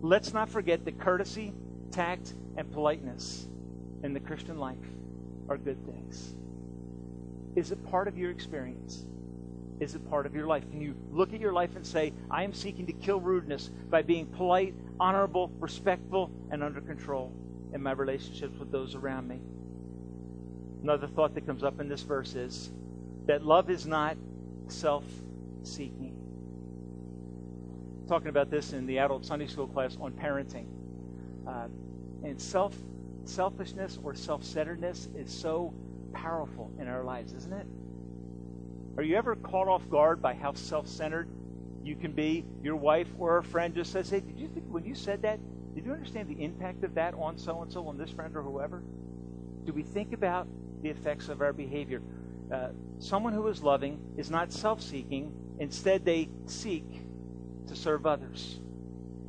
Let's 0.00 0.34
not 0.34 0.48
forget 0.48 0.84
that 0.84 0.98
courtesy, 0.98 1.52
tact, 1.92 2.34
and 2.56 2.72
politeness 2.72 3.46
in 4.02 4.14
the 4.14 4.20
Christian 4.20 4.58
life 4.58 4.78
are 5.52 5.58
good 5.58 5.84
things. 5.84 6.34
Is 7.56 7.72
it 7.72 7.84
part 7.90 8.08
of 8.08 8.16
your 8.16 8.30
experience? 8.30 9.04
Is 9.80 9.94
it 9.94 10.08
part 10.08 10.24
of 10.24 10.34
your 10.34 10.46
life? 10.46 10.68
Can 10.70 10.80
you 10.80 10.96
look 11.10 11.34
at 11.34 11.40
your 11.40 11.52
life 11.52 11.76
and 11.76 11.86
say, 11.86 12.14
I 12.30 12.42
am 12.42 12.54
seeking 12.54 12.86
to 12.86 12.92
kill 12.94 13.20
rudeness 13.20 13.68
by 13.90 14.00
being 14.00 14.26
polite, 14.26 14.74
honorable, 14.98 15.52
respectful, 15.58 16.30
and 16.50 16.62
under 16.62 16.80
control 16.80 17.32
in 17.74 17.82
my 17.82 17.92
relationships 17.92 18.58
with 18.58 18.72
those 18.72 18.94
around 18.94 19.28
me? 19.28 19.40
Another 20.82 21.06
thought 21.06 21.34
that 21.34 21.46
comes 21.46 21.62
up 21.62 21.80
in 21.80 21.88
this 21.88 22.02
verse 22.02 22.34
is 22.34 22.70
that 23.26 23.44
love 23.44 23.68
is 23.68 23.86
not 23.86 24.16
self 24.68 25.04
seeking. 25.64 26.16
Talking 28.08 28.28
about 28.28 28.50
this 28.50 28.72
in 28.72 28.86
the 28.86 28.98
adult 28.98 29.26
Sunday 29.26 29.48
school 29.48 29.68
class 29.68 29.98
on 30.00 30.12
parenting. 30.12 30.66
Uh, 31.46 31.66
and 32.24 32.40
self 32.40 32.74
selfishness 33.28 33.98
or 34.02 34.14
self 34.14 34.44
centeredness 34.44 35.08
is 35.16 35.32
so 35.32 35.74
powerful 36.12 36.70
in 36.78 36.88
our 36.88 37.04
lives, 37.04 37.32
isn't 37.32 37.52
it? 37.52 37.66
Are 38.96 39.02
you 39.02 39.16
ever 39.16 39.36
caught 39.36 39.68
off 39.68 39.88
guard 39.88 40.20
by 40.20 40.34
how 40.34 40.52
self 40.54 40.86
centered 40.86 41.28
you 41.82 41.96
can 41.96 42.12
be? 42.12 42.44
Your 42.62 42.76
wife 42.76 43.08
or 43.18 43.38
a 43.38 43.42
friend 43.42 43.74
just 43.74 43.92
says, 43.92 44.10
Hey, 44.10 44.20
did 44.20 44.38
you 44.38 44.48
think 44.48 44.66
when 44.68 44.84
you 44.84 44.94
said 44.94 45.22
that, 45.22 45.40
did 45.74 45.86
you 45.86 45.92
understand 45.92 46.28
the 46.28 46.42
impact 46.42 46.84
of 46.84 46.94
that 46.94 47.14
on 47.14 47.38
so 47.38 47.62
and 47.62 47.72
so, 47.72 47.88
on 47.88 47.96
this 47.96 48.10
friend 48.10 48.36
or 48.36 48.42
whoever? 48.42 48.82
Do 49.64 49.72
we 49.72 49.82
think 49.82 50.12
about 50.12 50.46
the 50.82 50.90
effects 50.90 51.28
of 51.28 51.40
our 51.40 51.52
behavior? 51.52 52.02
Uh, 52.52 52.68
someone 52.98 53.32
who 53.32 53.46
is 53.48 53.62
loving 53.62 54.14
is 54.18 54.30
not 54.30 54.52
self 54.52 54.82
seeking, 54.82 55.32
instead, 55.58 56.04
they 56.04 56.28
seek 56.46 56.84
to 57.68 57.76
serve 57.76 58.04
others. 58.06 58.60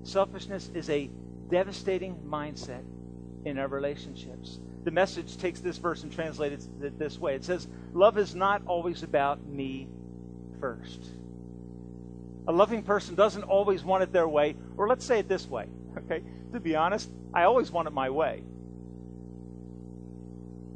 Selfishness 0.04 0.70
is 0.74 0.90
a 0.90 1.10
devastating 1.50 2.18
mindset 2.28 2.84
in 3.46 3.58
our 3.60 3.68
relationships. 3.68 4.60
The 4.84 4.92
message 4.92 5.38
takes 5.38 5.60
this 5.60 5.78
verse 5.78 6.04
and 6.04 6.12
translates 6.12 6.68
it 6.82 7.00
this 7.00 7.18
way 7.18 7.36
it 7.36 7.44
says, 7.44 7.68
Love 7.94 8.18
is 8.18 8.36
not 8.36 8.62
always 8.66 9.04
about 9.04 9.46
me 9.46 9.88
first. 10.60 11.04
A 12.48 12.52
loving 12.52 12.84
person 12.84 13.16
doesn't 13.16 13.44
always 13.44 13.84
want 13.84 14.04
it 14.04 14.12
their 14.12 14.28
way, 14.28 14.56
or 14.78 14.88
let's 14.88 15.06
say 15.06 15.20
it 15.20 15.30
this 15.30 15.48
way, 15.48 15.68
okay? 15.98 16.22
To 16.52 16.60
be 16.60 16.76
honest, 16.76 17.10
I 17.34 17.44
always 17.44 17.72
want 17.72 17.88
it 17.88 17.92
my 17.92 18.10
way. 18.10 18.44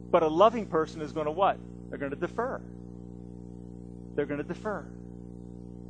But 0.10 0.24
a 0.24 0.28
loving 0.28 0.68
person 0.68 1.02
is 1.02 1.12
going 1.12 1.26
to 1.26 1.32
what? 1.32 1.58
They're 1.90 1.98
going 1.98 2.12
to 2.12 2.18
defer. 2.18 2.62
They're 4.16 4.26
going 4.26 4.42
to 4.42 4.48
defer. 4.48 4.86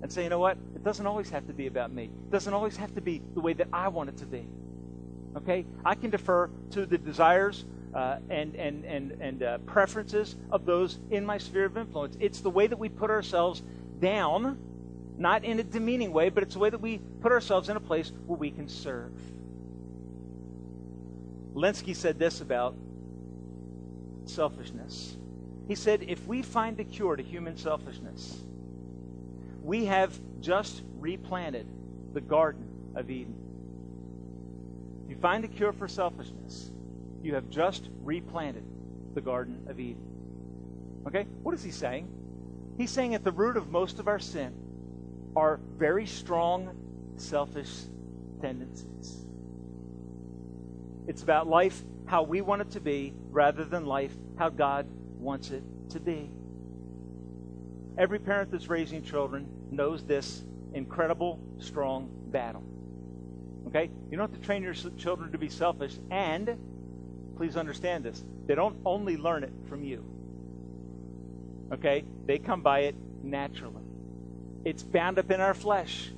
And 0.02 0.12
say, 0.12 0.24
you 0.24 0.30
know 0.30 0.40
what? 0.40 0.58
It 0.76 0.84
doesn't 0.84 1.06
always 1.06 1.30
have 1.30 1.48
to 1.48 1.54
be 1.54 1.68
about 1.68 1.92
me. 1.92 2.06
It 2.06 2.32
doesn't 2.32 2.54
always 2.54 2.78
have 2.78 2.94
to 2.96 3.02
be 3.02 3.22
the 3.34 3.40
way 3.40 3.54
that 3.54 3.68
I 3.72 3.88
want 3.90 4.10
it 4.10 4.18
to 4.18 4.26
be. 4.26 4.48
Okay? 5.38 5.66
I 5.86 5.96
can 5.96 6.10
defer 6.10 6.50
to 6.72 6.86
the 6.86 6.98
desires 6.98 7.66
uh, 7.94 8.18
and, 8.30 8.56
and, 8.56 8.86
and, 8.86 9.12
and 9.22 9.44
uh, 9.44 9.58
preferences 9.60 10.36
of 10.52 10.66
those 10.66 11.00
in 11.12 11.26
my 11.26 11.38
sphere 11.38 11.66
of 11.66 11.78
influence. 11.78 12.18
It's 12.20 12.42
the 12.42 12.50
way 12.50 12.68
that 12.68 12.78
we 12.78 12.90
put 12.90 13.10
ourselves 13.10 13.62
down, 14.00 14.60
not 15.18 15.44
in 15.44 15.60
a 15.60 15.64
demeaning 15.64 16.12
way, 16.12 16.30
but 16.30 16.44
it's 16.44 16.54
the 16.54 16.60
way 16.60 16.70
that 16.70 16.82
we 16.82 17.00
put 17.22 17.32
ourselves 17.32 17.70
in 17.70 17.78
a 17.78 17.80
place 17.80 18.12
where 18.26 18.38
we 18.38 18.52
can 18.52 18.68
serve. 18.68 19.14
Lenski 21.54 21.96
said 21.96 22.20
this 22.20 22.42
about 22.42 22.76
selfishness. 24.26 25.18
He 25.68 25.76
said, 25.76 26.04
if 26.04 26.26
we 26.28 26.42
find 26.42 26.78
the 26.78 26.84
cure 26.84 27.16
to 27.16 27.24
human 27.24 27.58
selfishness, 27.58 28.42
we 29.64 29.86
have 29.86 30.18
just 30.40 30.84
replanted 31.00 31.68
the 32.14 32.22
Garden 32.22 32.68
of 32.96 33.10
Eden 33.10 33.37
you 35.18 35.22
find 35.22 35.44
a 35.44 35.48
cure 35.48 35.74
for 35.74 35.88
selfishness, 35.88 36.72
you 37.24 37.34
have 37.34 37.50
just 37.50 37.90
replanted 38.04 38.64
the 39.16 39.22
Garden 39.22 39.66
of 39.68 39.80
Eden. 39.80 40.04
Okay? 41.08 41.24
What 41.42 41.56
is 41.56 41.64
he 41.64 41.72
saying? 41.72 42.08
He's 42.78 42.92
saying 42.92 43.16
at 43.16 43.24
the 43.24 43.32
root 43.32 43.58
of 43.58 43.72
most 43.72 43.98
of 43.98 44.08
our 44.08 44.20
sin 44.20 44.54
are 45.36 45.60
very 45.78 46.06
strong 46.06 46.76
selfish 47.16 47.72
tendencies. 48.42 49.26
It's 51.08 51.24
about 51.24 51.48
life 51.48 51.82
how 52.06 52.22
we 52.22 52.42
want 52.42 52.62
it 52.62 52.72
to 52.72 52.80
be 52.80 53.14
rather 53.32 53.66
than 53.66 53.88
life 53.88 54.14
how 54.38 54.50
God 54.50 54.86
wants 55.18 55.50
it 55.50 55.64
to 55.90 56.00
be. 56.00 56.30
Every 57.98 58.20
parent 58.20 58.52
that's 58.52 58.68
raising 58.68 59.02
children 59.02 59.48
knows 59.72 60.06
this 60.06 60.44
incredible, 60.74 61.40
strong 61.58 62.10
battle. 62.28 62.64
Okay? 63.78 63.92
You 64.10 64.18
don't 64.18 64.32
have 64.32 64.40
to 64.40 64.46
train 64.46 64.64
your 64.64 64.74
children 64.74 65.32
to 65.32 65.38
be 65.38 65.50
selfish. 65.50 65.98
And 66.10 66.58
please 67.36 67.56
understand 67.56 68.04
this 68.04 68.24
they 68.46 68.56
don't 68.56 68.78
only 68.86 69.18
learn 69.18 69.44
it 69.44 69.54
from 69.70 69.84
you. 69.84 70.04
Okay? 71.72 72.06
They 72.26 72.40
come 72.40 72.62
by 72.62 72.82
it 72.82 72.96
naturally. 73.24 73.84
It's 74.66 74.84
bound 74.84 75.20
up 75.20 75.30
in 75.32 75.42
our 75.42 75.54
flesh. 75.54 76.12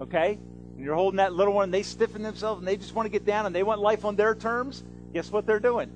Okay? 0.00 0.38
And 0.76 0.84
you're 0.84 0.94
holding 0.94 1.18
that 1.18 1.34
little 1.34 1.52
one, 1.52 1.70
they 1.70 1.82
stiffen 1.82 2.22
themselves, 2.22 2.60
and 2.60 2.66
they 2.66 2.76
just 2.76 2.94
want 2.94 3.06
to 3.06 3.10
get 3.10 3.26
down, 3.26 3.46
and 3.46 3.54
they 3.54 3.62
want 3.62 3.80
life 3.80 4.04
on 4.04 4.16
their 4.16 4.34
terms. 4.34 4.82
Guess 5.12 5.30
what 5.30 5.46
they're 5.46 5.60
doing? 5.60 5.90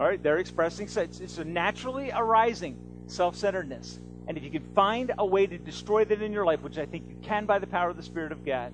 All 0.00 0.06
right, 0.06 0.22
they're 0.22 0.38
expressing 0.38 0.88
it's, 0.88 1.20
it's 1.20 1.38
a 1.38 1.44
naturally 1.44 2.10
arising 2.10 2.78
self-centeredness. 3.06 4.00
And 4.28 4.36
if 4.36 4.44
you 4.44 4.50
can 4.50 4.64
find 4.74 5.12
a 5.18 5.24
way 5.24 5.46
to 5.46 5.58
destroy 5.58 6.04
that 6.04 6.22
in 6.22 6.32
your 6.32 6.44
life, 6.44 6.62
which 6.62 6.78
I 6.78 6.86
think 6.86 7.08
you 7.08 7.16
can 7.22 7.46
by 7.46 7.58
the 7.58 7.66
power 7.66 7.90
of 7.90 7.96
the 7.96 8.02
Spirit 8.02 8.32
of 8.32 8.44
God, 8.44 8.72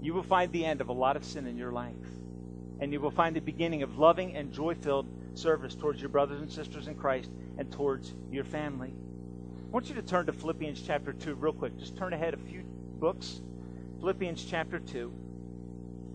you 0.00 0.14
will 0.14 0.22
find 0.22 0.52
the 0.52 0.64
end 0.64 0.80
of 0.80 0.88
a 0.88 0.92
lot 0.92 1.16
of 1.16 1.24
sin 1.24 1.46
in 1.46 1.56
your 1.56 1.72
life. 1.72 1.94
And 2.80 2.92
you 2.92 3.00
will 3.00 3.10
find 3.10 3.34
the 3.34 3.40
beginning 3.40 3.82
of 3.82 3.98
loving 3.98 4.36
and 4.36 4.52
joy 4.52 4.74
filled 4.74 5.08
service 5.34 5.74
towards 5.74 6.00
your 6.00 6.10
brothers 6.10 6.40
and 6.40 6.50
sisters 6.50 6.88
in 6.88 6.94
Christ 6.94 7.30
and 7.58 7.70
towards 7.72 8.14
your 8.30 8.44
family. 8.44 8.92
I 8.92 9.70
want 9.70 9.88
you 9.88 9.94
to 9.94 10.02
turn 10.02 10.26
to 10.26 10.32
Philippians 10.32 10.82
chapter 10.82 11.12
2 11.12 11.34
real 11.34 11.52
quick. 11.52 11.76
Just 11.78 11.96
turn 11.96 12.12
ahead 12.12 12.34
a 12.34 12.38
few 12.38 12.62
books. 12.98 13.40
Philippians 13.98 14.44
chapter 14.44 14.78
2. 14.78 15.12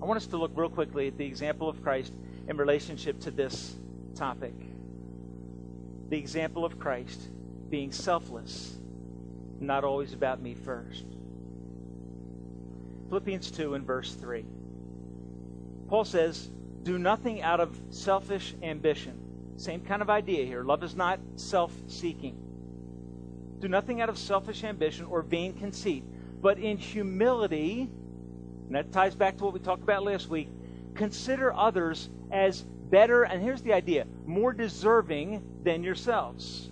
I 0.02 0.06
want 0.06 0.18
us 0.18 0.28
to 0.28 0.38
look 0.38 0.52
real 0.56 0.70
quickly 0.70 1.08
at 1.08 1.18
the 1.18 1.26
example 1.26 1.68
of 1.70 1.84
Christ 1.84 2.14
in 2.48 2.58
relationship 2.58 3.20
to 3.22 3.32
this 3.32 3.76
topic. 4.16 4.56
The 6.10 6.18
example 6.18 6.66
of 6.66 6.80
Christ 6.80 7.30
being 7.70 7.92
selfless, 7.92 8.76
not 9.60 9.84
always 9.84 10.14
about 10.14 10.42
me 10.42 10.56
first. 10.56 11.06
Philippians 13.12 13.52
2 13.52 13.74
and 13.74 13.86
verse 13.86 14.14
3. 14.14 14.46
Paul 15.90 16.06
says, 16.06 16.50
Do 16.84 16.98
nothing 16.98 17.42
out 17.42 17.60
of 17.60 17.78
selfish 17.90 18.56
ambition. 18.64 19.58
Same 19.58 19.82
kind 19.82 20.02
of 20.02 20.10
idea 20.10 20.46
here. 20.46 20.64
Love 20.64 20.82
is 20.82 20.96
not 20.96 21.20
self 21.36 21.74
seeking. 21.90 22.38
Do 23.60 23.68
nothing 23.68 24.00
out 24.00 24.08
of 24.08 24.18
selfish 24.18 24.64
ambition 24.64 25.08
or 25.08 25.24
vain 25.24 25.56
conceit, 25.56 26.06
but 26.42 26.58
in 26.58 26.78
humility, 26.78 27.90
and 28.68 28.76
that 28.76 28.94
ties 28.94 29.14
back 29.14 29.36
to 29.40 29.44
what 29.44 29.54
we 29.54 29.60
talked 29.60 29.84
about 29.84 30.04
last 30.04 30.30
week, 30.30 30.48
consider 30.96 31.54
others 31.54 32.10
as 32.32 32.62
better, 32.62 33.24
and 33.24 33.44
here's 33.44 33.62
the 33.62 33.74
idea 33.74 34.08
more 34.26 34.54
deserving 34.54 35.44
than 35.64 35.84
yourselves. 35.84 36.70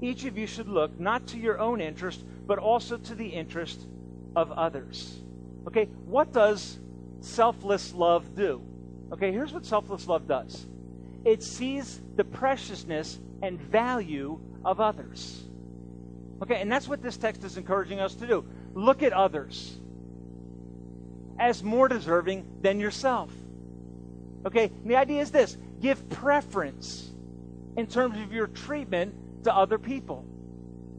Each 0.00 0.24
of 0.24 0.38
you 0.38 0.46
should 0.46 0.70
look 0.70 0.98
not 0.98 1.26
to 1.26 1.38
your 1.38 1.58
own 1.58 1.82
interest, 1.82 2.24
but 2.46 2.58
also 2.58 2.96
to 2.96 3.14
the 3.14 3.28
interest 3.28 3.86
of 4.34 4.50
others. 4.52 5.24
Okay, 5.68 5.84
what 6.06 6.32
does 6.32 6.80
selfless 7.20 7.92
love 7.92 8.34
do? 8.34 8.62
Okay, 9.12 9.30
here's 9.30 9.52
what 9.52 9.66
selfless 9.66 10.06
love 10.06 10.26
does 10.26 10.66
it 11.26 11.42
sees 11.42 12.00
the 12.16 12.24
preciousness 12.24 13.20
and 13.42 13.60
value 13.60 14.40
of 14.64 14.80
others. 14.80 15.44
Okay, 16.42 16.62
and 16.62 16.72
that's 16.72 16.88
what 16.88 17.02
this 17.02 17.18
text 17.18 17.44
is 17.44 17.58
encouraging 17.58 18.00
us 18.00 18.14
to 18.14 18.26
do. 18.26 18.48
Look 18.72 19.02
at 19.02 19.12
others 19.12 19.76
as 21.38 21.62
more 21.62 21.86
deserving 21.86 22.46
than 22.62 22.80
yourself. 22.80 23.30
Okay, 24.46 24.64
and 24.64 24.90
the 24.90 24.96
idea 24.96 25.20
is 25.20 25.30
this 25.30 25.58
give 25.80 26.08
preference 26.08 27.10
in 27.76 27.86
terms 27.86 28.18
of 28.18 28.32
your 28.32 28.46
treatment 28.46 29.44
to 29.44 29.54
other 29.54 29.78
people. 29.78 30.24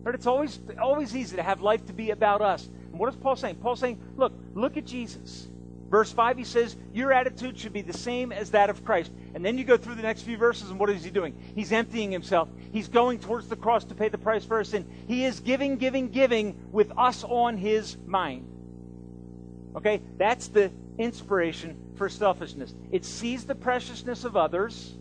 But 0.03 0.13
it's 0.13 0.27
always 0.27 0.59
always 0.79 1.15
easy 1.15 1.37
to 1.37 1.43
have 1.43 1.61
life 1.61 1.87
to 1.87 1.93
be 1.93 2.11
about 2.11 2.41
us. 2.41 2.69
What 2.99 3.07
is 3.07 3.15
Paul 3.15 3.37
saying? 3.37 3.55
Paul's 3.55 3.79
saying, 3.79 3.97
look, 4.17 4.33
look 4.55 4.75
at 4.75 4.85
Jesus. 4.85 5.47
Verse 5.89 6.11
5, 6.11 6.37
he 6.37 6.43
says, 6.43 6.75
Your 6.93 7.13
attitude 7.13 7.57
should 7.57 7.71
be 7.71 7.81
the 7.81 7.97
same 7.97 8.33
as 8.33 8.51
that 8.51 8.69
of 8.69 8.83
Christ. 8.83 9.13
And 9.33 9.43
then 9.43 9.57
you 9.57 9.63
go 9.63 9.77
through 9.77 9.95
the 9.95 10.01
next 10.01 10.23
few 10.23 10.35
verses, 10.35 10.69
and 10.69 10.77
what 10.77 10.89
is 10.89 11.01
he 11.01 11.09
doing? 11.09 11.33
He's 11.55 11.71
emptying 11.71 12.11
himself. 12.11 12.49
He's 12.73 12.89
going 12.89 13.19
towards 13.19 13.47
the 13.47 13.55
cross 13.55 13.85
to 13.85 13.95
pay 13.95 14.09
the 14.09 14.17
price 14.17 14.43
for 14.43 14.57
our 14.57 14.65
sin. 14.65 14.85
He 15.07 15.23
is 15.23 15.39
giving, 15.39 15.77
giving, 15.77 16.09
giving 16.09 16.59
with 16.73 16.91
us 16.97 17.23
on 17.23 17.55
his 17.55 17.97
mind. 18.05 18.45
Okay? 19.77 20.01
That's 20.17 20.49
the 20.49 20.69
inspiration 20.97 21.93
for 21.95 22.09
selfishness. 22.09 22.75
It 22.91 23.05
sees 23.05 23.45
the 23.45 23.55
preciousness 23.55 24.25
of 24.25 24.35
others 24.35 24.97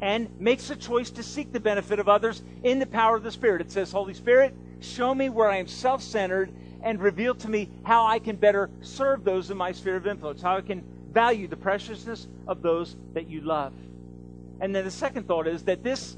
and 0.00 0.30
makes 0.40 0.70
a 0.70 0.76
choice 0.76 1.10
to 1.10 1.22
seek 1.22 1.52
the 1.52 1.60
benefit 1.60 1.98
of 1.98 2.08
others 2.08 2.42
in 2.64 2.78
the 2.78 2.86
power 2.86 3.16
of 3.16 3.22
the 3.22 3.32
Spirit. 3.32 3.60
It 3.60 3.70
says, 3.70 3.92
Holy 3.92 4.14
Spirit, 4.14 4.54
show 4.80 5.14
me 5.14 5.28
where 5.28 5.48
I 5.48 5.56
am 5.56 5.66
self 5.66 6.02
centered 6.02 6.52
and 6.86 7.02
reveal 7.02 7.34
to 7.34 7.50
me 7.50 7.68
how 7.82 8.06
I 8.06 8.20
can 8.20 8.36
better 8.36 8.70
serve 8.80 9.24
those 9.24 9.50
in 9.50 9.56
my 9.56 9.72
sphere 9.72 9.96
of 9.96 10.06
influence, 10.06 10.40
how 10.40 10.56
I 10.56 10.60
can 10.60 10.84
value 11.10 11.48
the 11.48 11.56
preciousness 11.56 12.28
of 12.46 12.62
those 12.62 12.94
that 13.12 13.26
you 13.26 13.40
love. 13.40 13.72
And 14.60 14.72
then 14.72 14.84
the 14.84 14.90
second 14.92 15.26
thought 15.26 15.48
is 15.48 15.64
that 15.64 15.82
this 15.82 16.16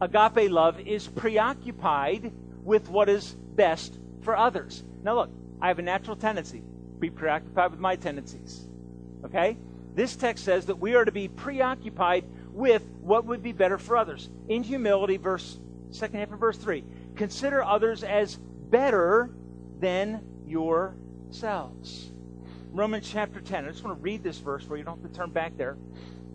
agape 0.00 0.50
love 0.50 0.80
is 0.80 1.06
preoccupied 1.06 2.32
with 2.64 2.88
what 2.88 3.08
is 3.08 3.36
best 3.54 4.00
for 4.22 4.36
others. 4.36 4.82
Now, 5.04 5.14
look, 5.14 5.30
I 5.62 5.68
have 5.68 5.78
a 5.78 5.82
natural 5.82 6.16
tendency 6.16 6.58
to 6.58 6.98
be 6.98 7.10
preoccupied 7.10 7.70
with 7.70 7.78
my 7.78 7.94
tendencies. 7.94 8.66
Okay? 9.24 9.56
This 9.94 10.16
text 10.16 10.44
says 10.44 10.66
that 10.66 10.80
we 10.80 10.96
are 10.96 11.04
to 11.04 11.12
be 11.12 11.28
preoccupied 11.28 12.24
with 12.48 12.82
what 13.00 13.26
would 13.26 13.44
be 13.44 13.52
better 13.52 13.78
for 13.78 13.96
others. 13.96 14.28
In 14.48 14.64
humility, 14.64 15.18
verse 15.18 15.60
second 15.92 16.18
half 16.18 16.32
of 16.32 16.40
verse 16.40 16.56
three. 16.56 16.82
Consider 17.14 17.62
others 17.62 18.02
as 18.02 18.36
better 18.36 19.30
than 19.80 20.22
yourselves. 20.46 22.12
Romans 22.70 23.08
chapter 23.10 23.40
10. 23.40 23.64
I 23.64 23.68
just 23.68 23.82
want 23.82 23.98
to 23.98 24.02
read 24.02 24.22
this 24.22 24.38
verse 24.38 24.68
where 24.68 24.78
you 24.78 24.84
don't 24.84 25.02
have 25.02 25.10
to 25.10 25.16
turn 25.16 25.30
back 25.30 25.56
there. 25.56 25.76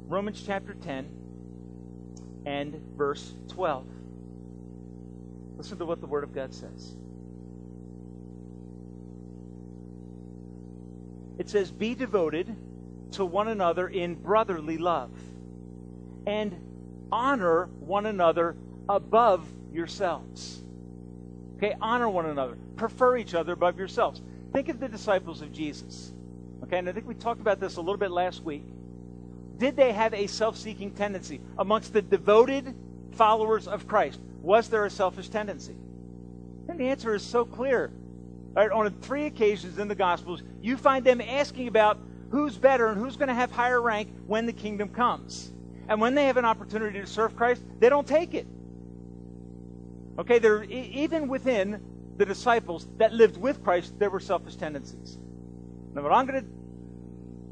Romans 0.07 0.43
chapter 0.45 0.73
10 0.73 1.07
and 2.45 2.75
verse 2.97 3.33
12. 3.49 3.87
Listen 5.57 5.77
to 5.77 5.85
what 5.85 6.01
the 6.01 6.07
Word 6.07 6.23
of 6.23 6.33
God 6.33 6.53
says. 6.53 6.95
It 11.37 11.49
says, 11.49 11.71
Be 11.71 11.95
devoted 11.95 12.55
to 13.11 13.25
one 13.25 13.47
another 13.47 13.87
in 13.87 14.15
brotherly 14.15 14.77
love 14.77 15.11
and 16.27 16.55
honor 17.11 17.67
one 17.79 18.05
another 18.05 18.57
above 18.89 19.47
yourselves. 19.71 20.64
Okay, 21.57 21.75
honor 21.79 22.09
one 22.09 22.25
another. 22.25 22.57
Prefer 22.75 23.17
each 23.17 23.33
other 23.33 23.53
above 23.53 23.77
yourselves. 23.77 24.21
Think 24.51 24.69
of 24.69 24.79
the 24.79 24.89
disciples 24.89 25.41
of 25.41 25.51
Jesus. 25.51 26.13
Okay, 26.63 26.77
and 26.77 26.89
I 26.89 26.91
think 26.91 27.07
we 27.07 27.15
talked 27.15 27.41
about 27.41 27.59
this 27.59 27.77
a 27.77 27.81
little 27.81 27.97
bit 27.97 28.11
last 28.11 28.43
week. 28.43 28.65
Did 29.57 29.75
they 29.75 29.93
have 29.93 30.13
a 30.13 30.27
self 30.27 30.57
seeking 30.57 30.91
tendency 30.91 31.39
amongst 31.57 31.93
the 31.93 32.01
devoted 32.01 32.75
followers 33.11 33.67
of 33.67 33.87
Christ? 33.87 34.19
Was 34.41 34.69
there 34.69 34.85
a 34.85 34.89
selfish 34.89 35.29
tendency? 35.29 35.75
And 36.67 36.79
the 36.79 36.89
answer 36.89 37.15
is 37.15 37.23
so 37.23 37.45
clear. 37.45 37.91
Right, 38.53 38.71
on 38.71 38.89
three 39.01 39.25
occasions 39.25 39.79
in 39.79 39.89
the 39.89 39.95
Gospels, 39.95 40.41
you 40.61 40.77
find 40.77 41.05
them 41.05 41.19
asking 41.19 41.67
about 41.67 41.99
who's 42.31 42.57
better 42.57 42.87
and 42.87 42.97
who's 42.97 43.17
going 43.17 43.27
to 43.27 43.33
have 43.33 43.51
higher 43.51 43.81
rank 43.81 44.13
when 44.27 44.45
the 44.45 44.53
kingdom 44.53 44.89
comes. 44.89 45.51
And 45.89 45.99
when 45.99 46.15
they 46.15 46.25
have 46.27 46.37
an 46.37 46.45
opportunity 46.45 47.01
to 47.01 47.07
serve 47.07 47.35
Christ, 47.35 47.63
they 47.79 47.89
don't 47.89 48.07
take 48.07 48.33
it. 48.33 48.47
Okay, 50.17 50.39
there 50.39 50.63
even 50.63 51.27
within 51.27 51.83
the 52.17 52.25
disciples 52.25 52.87
that 52.97 53.11
lived 53.13 53.37
with 53.37 53.63
Christ, 53.63 53.99
there 53.99 54.09
were 54.09 54.19
selfish 54.19 54.55
tendencies. 54.55 55.17
Now, 55.93 56.03
what 56.03 56.11
I'm 56.13 56.25
going 56.25 56.41
to, 56.41 56.47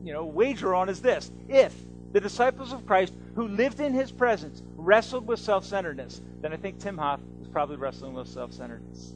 you 0.06 0.14
know, 0.14 0.26
wager 0.26 0.74
on 0.74 0.88
is 0.90 1.02
this: 1.02 1.32
if 1.50 1.76
the 2.14 2.22
disciples 2.22 2.72
of 2.72 2.86
Christ 2.86 3.14
who 3.36 3.48
lived 3.48 3.80
in 3.80 3.94
His 3.94 4.12
presence 4.12 4.62
wrestled 4.76 5.28
with 5.28 5.40
self-centeredness, 5.40 6.22
then 6.42 6.54
I 6.54 6.58
think 6.58 6.80
Tim 6.80 6.98
Hoff 6.98 7.20
was 7.40 7.50
probably 7.50 7.76
wrestling 7.76 8.14
with 8.14 8.28
self-centeredness. 8.28 9.16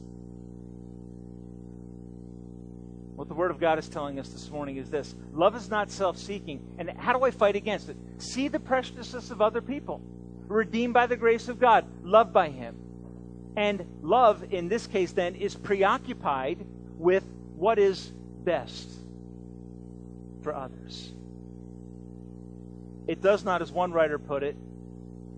What 3.14 3.28
the 3.28 3.34
Word 3.34 3.50
of 3.50 3.58
God 3.58 3.78
is 3.78 3.88
telling 3.88 4.20
us 4.20 4.28
this 4.28 4.50
morning 4.50 4.76
is 4.76 4.90
this 4.90 5.14
love 5.32 5.56
is 5.56 5.70
not 5.70 5.90
self 5.90 6.18
seeking. 6.18 6.62
And 6.78 6.90
how 6.90 7.12
do 7.12 7.24
I 7.24 7.30
fight 7.30 7.56
against 7.56 7.88
it? 7.88 7.96
See 8.18 8.48
the 8.48 8.60
preciousness 8.60 9.30
of 9.30 9.40
other 9.40 9.60
people, 9.60 10.02
redeemed 10.46 10.94
by 10.94 11.06
the 11.06 11.16
grace 11.16 11.48
of 11.48 11.58
God, 11.58 11.86
loved 12.04 12.32
by 12.32 12.50
Him. 12.50 12.76
And 13.58 13.84
love, 14.02 14.52
in 14.52 14.68
this 14.68 14.86
case, 14.86 15.10
then, 15.10 15.34
is 15.34 15.56
preoccupied 15.56 16.64
with 16.96 17.24
what 17.56 17.80
is 17.80 18.12
best 18.44 18.88
for 20.42 20.54
others. 20.54 21.10
It 23.08 23.20
does 23.20 23.44
not, 23.44 23.60
as 23.60 23.72
one 23.72 23.90
writer 23.90 24.16
put 24.16 24.44
it, 24.44 24.54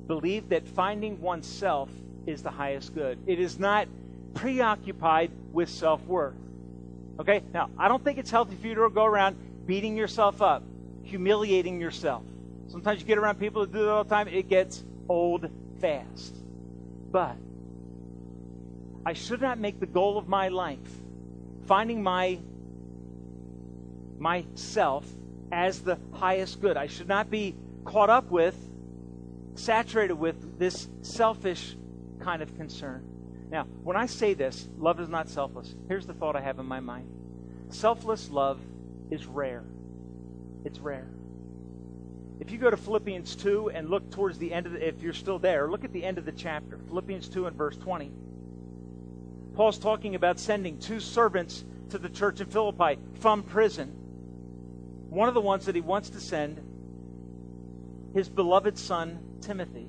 believe 0.06 0.50
that 0.50 0.68
finding 0.68 1.22
oneself 1.22 1.88
is 2.26 2.42
the 2.42 2.50
highest 2.50 2.94
good. 2.94 3.18
It 3.26 3.40
is 3.40 3.58
not 3.58 3.88
preoccupied 4.34 5.30
with 5.54 5.70
self 5.70 6.04
worth. 6.04 6.36
Okay? 7.20 7.42
Now, 7.54 7.70
I 7.78 7.88
don't 7.88 8.04
think 8.04 8.18
it's 8.18 8.30
healthy 8.30 8.54
for 8.54 8.66
you 8.66 8.74
to 8.74 8.90
go 8.90 9.06
around 9.06 9.38
beating 9.66 9.96
yourself 9.96 10.42
up, 10.42 10.62
humiliating 11.04 11.80
yourself. 11.80 12.24
Sometimes 12.68 13.00
you 13.00 13.06
get 13.06 13.16
around 13.16 13.40
people 13.40 13.62
that 13.62 13.72
do 13.72 13.78
that 13.78 13.90
all 13.90 14.04
the 14.04 14.10
time, 14.10 14.28
it 14.28 14.46
gets 14.46 14.84
old 15.08 15.48
fast. 15.80 16.36
But 17.10 17.36
I 19.04 19.14
should 19.14 19.40
not 19.40 19.58
make 19.58 19.80
the 19.80 19.86
goal 19.86 20.18
of 20.18 20.28
my 20.28 20.48
life 20.48 20.78
finding 21.66 22.02
my 22.02 22.38
myself 24.18 25.06
as 25.52 25.82
the 25.82 25.98
highest 26.12 26.60
good. 26.60 26.76
I 26.76 26.86
should 26.86 27.08
not 27.08 27.30
be 27.30 27.54
caught 27.84 28.10
up 28.10 28.30
with, 28.30 28.56
saturated 29.54 30.14
with 30.14 30.58
this 30.58 30.88
selfish 31.02 31.76
kind 32.20 32.42
of 32.42 32.54
concern. 32.56 33.04
Now, 33.50 33.64
when 33.82 33.96
I 33.96 34.06
say 34.06 34.34
this, 34.34 34.68
love 34.76 35.00
is 35.00 35.08
not 35.08 35.28
selfless. 35.28 35.74
Here's 35.88 36.06
the 36.06 36.12
thought 36.12 36.36
I 36.36 36.40
have 36.40 36.58
in 36.58 36.66
my 36.66 36.80
mind 36.80 37.08
selfless 37.70 38.30
love 38.30 38.60
is 39.10 39.26
rare. 39.26 39.64
It's 40.64 40.78
rare. 40.80 41.08
If 42.40 42.50
you 42.50 42.58
go 42.58 42.70
to 42.70 42.76
Philippians 42.76 43.36
2 43.36 43.70
and 43.70 43.90
look 43.90 44.10
towards 44.10 44.38
the 44.38 44.52
end 44.52 44.66
of 44.66 44.72
the, 44.72 44.86
if 44.86 45.02
you're 45.02 45.12
still 45.12 45.38
there, 45.38 45.70
look 45.70 45.84
at 45.84 45.92
the 45.92 46.04
end 46.04 46.18
of 46.18 46.24
the 46.24 46.32
chapter, 46.32 46.78
Philippians 46.88 47.28
2 47.28 47.46
and 47.46 47.56
verse 47.56 47.76
20. 47.76 48.10
Paul's 49.54 49.78
talking 49.78 50.14
about 50.14 50.38
sending 50.38 50.78
two 50.78 51.00
servants 51.00 51.64
to 51.90 51.98
the 51.98 52.08
church 52.08 52.40
in 52.40 52.46
Philippi 52.46 52.98
from 53.20 53.42
prison. 53.42 53.88
One 55.08 55.28
of 55.28 55.34
the 55.34 55.40
ones 55.40 55.66
that 55.66 55.74
he 55.74 55.80
wants 55.80 56.10
to 56.10 56.20
send, 56.20 56.60
his 58.14 58.28
beloved 58.28 58.78
son, 58.78 59.18
Timothy. 59.40 59.88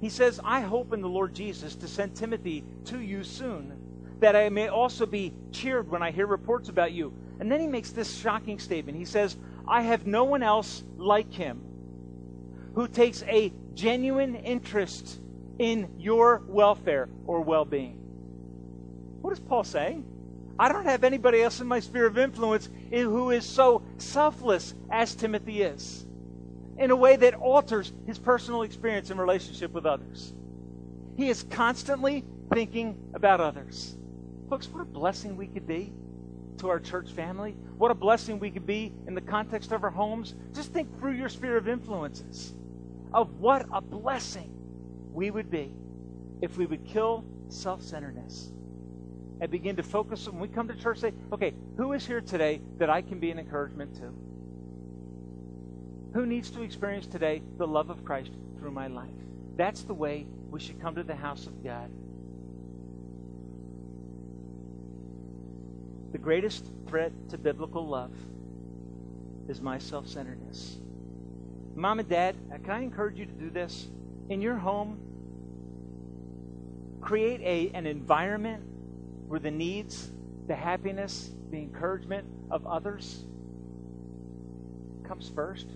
He 0.00 0.10
says, 0.10 0.40
I 0.44 0.60
hope 0.60 0.92
in 0.92 1.00
the 1.00 1.08
Lord 1.08 1.34
Jesus 1.34 1.74
to 1.76 1.88
send 1.88 2.14
Timothy 2.14 2.64
to 2.86 3.00
you 3.00 3.24
soon, 3.24 3.72
that 4.20 4.36
I 4.36 4.50
may 4.50 4.68
also 4.68 5.06
be 5.06 5.32
cheered 5.52 5.90
when 5.90 6.02
I 6.02 6.10
hear 6.10 6.26
reports 6.26 6.68
about 6.68 6.92
you. 6.92 7.14
And 7.40 7.50
then 7.50 7.60
he 7.60 7.66
makes 7.66 7.90
this 7.90 8.14
shocking 8.14 8.58
statement. 8.58 8.98
He 8.98 9.04
says, 9.04 9.36
I 9.66 9.82
have 9.82 10.06
no 10.06 10.24
one 10.24 10.42
else 10.42 10.84
like 10.96 11.32
him 11.32 11.62
who 12.74 12.86
takes 12.86 13.22
a 13.22 13.52
genuine 13.74 14.34
interest 14.36 15.18
in 15.58 15.94
your 15.98 16.42
welfare 16.46 17.08
or 17.26 17.40
well 17.40 17.64
being. 17.64 18.05
What 19.20 19.32
is 19.32 19.40
Paul 19.40 19.64
saying? 19.64 20.04
I 20.58 20.72
don't 20.72 20.86
have 20.86 21.04
anybody 21.04 21.42
else 21.42 21.60
in 21.60 21.66
my 21.66 21.80
sphere 21.80 22.06
of 22.06 22.16
influence 22.16 22.68
who 22.90 23.30
is 23.30 23.44
so 23.44 23.82
selfless 23.98 24.74
as 24.90 25.14
Timothy 25.14 25.62
is 25.62 26.06
in 26.78 26.90
a 26.90 26.96
way 26.96 27.16
that 27.16 27.34
alters 27.34 27.92
his 28.06 28.18
personal 28.18 28.62
experience 28.62 29.10
and 29.10 29.20
relationship 29.20 29.72
with 29.72 29.86
others. 29.86 30.34
He 31.16 31.28
is 31.28 31.42
constantly 31.44 32.24
thinking 32.52 32.98
about 33.14 33.40
others. 33.40 33.96
Folks, 34.48 34.68
what 34.68 34.82
a 34.82 34.84
blessing 34.84 35.36
we 35.36 35.46
could 35.46 35.66
be 35.66 35.92
to 36.58 36.68
our 36.68 36.80
church 36.80 37.10
family. 37.10 37.52
What 37.76 37.90
a 37.90 37.94
blessing 37.94 38.38
we 38.38 38.50
could 38.50 38.66
be 38.66 38.92
in 39.06 39.14
the 39.14 39.20
context 39.20 39.72
of 39.72 39.84
our 39.84 39.90
homes. 39.90 40.34
Just 40.54 40.72
think 40.72 40.98
through 40.98 41.12
your 41.12 41.28
sphere 41.28 41.56
of 41.56 41.68
influences 41.68 42.54
of 43.12 43.40
what 43.40 43.66
a 43.72 43.80
blessing 43.80 44.52
we 45.12 45.30
would 45.30 45.50
be 45.50 45.74
if 46.42 46.56
we 46.56 46.66
would 46.66 46.84
kill 46.84 47.24
self 47.48 47.82
centeredness 47.82 48.52
and 49.40 49.50
begin 49.50 49.76
to 49.76 49.82
focus 49.82 50.26
when 50.28 50.40
we 50.40 50.48
come 50.48 50.68
to 50.68 50.74
church 50.74 50.98
say, 50.98 51.12
okay, 51.32 51.54
who 51.76 51.92
is 51.92 52.06
here 52.06 52.20
today 52.20 52.60
that 52.78 52.88
I 52.88 53.02
can 53.02 53.18
be 53.18 53.30
an 53.30 53.38
encouragement 53.38 53.94
to? 53.96 54.12
Who 56.14 56.24
needs 56.24 56.50
to 56.50 56.62
experience 56.62 57.06
today 57.06 57.42
the 57.58 57.66
love 57.66 57.90
of 57.90 58.04
Christ 58.04 58.30
through 58.58 58.70
my 58.70 58.86
life? 58.86 59.10
That's 59.56 59.82
the 59.82 59.94
way 59.94 60.26
we 60.50 60.60
should 60.60 60.80
come 60.80 60.94
to 60.94 61.02
the 61.02 61.14
house 61.14 61.46
of 61.46 61.62
God. 61.62 61.90
The 66.12 66.18
greatest 66.18 66.70
threat 66.86 67.12
to 67.28 67.38
biblical 67.38 67.86
love 67.86 68.12
is 69.48 69.60
my 69.60 69.78
self 69.78 70.08
centeredness. 70.08 70.78
Mom 71.74 71.98
and 71.98 72.08
dad, 72.08 72.36
uh, 72.50 72.56
can 72.58 72.70
I 72.70 72.80
encourage 72.80 73.18
you 73.18 73.26
to 73.26 73.32
do 73.32 73.50
this? 73.50 73.88
In 74.30 74.40
your 74.40 74.56
home, 74.56 74.98
create 77.02 77.42
a, 77.42 77.70
an 77.76 77.86
environment 77.86 78.64
where 79.28 79.40
the 79.40 79.50
needs, 79.50 80.10
the 80.46 80.54
happiness, 80.54 81.30
the 81.50 81.58
encouragement 81.58 82.26
of 82.50 82.66
others 82.66 83.24
comes 85.06 85.28
first. 85.28 85.66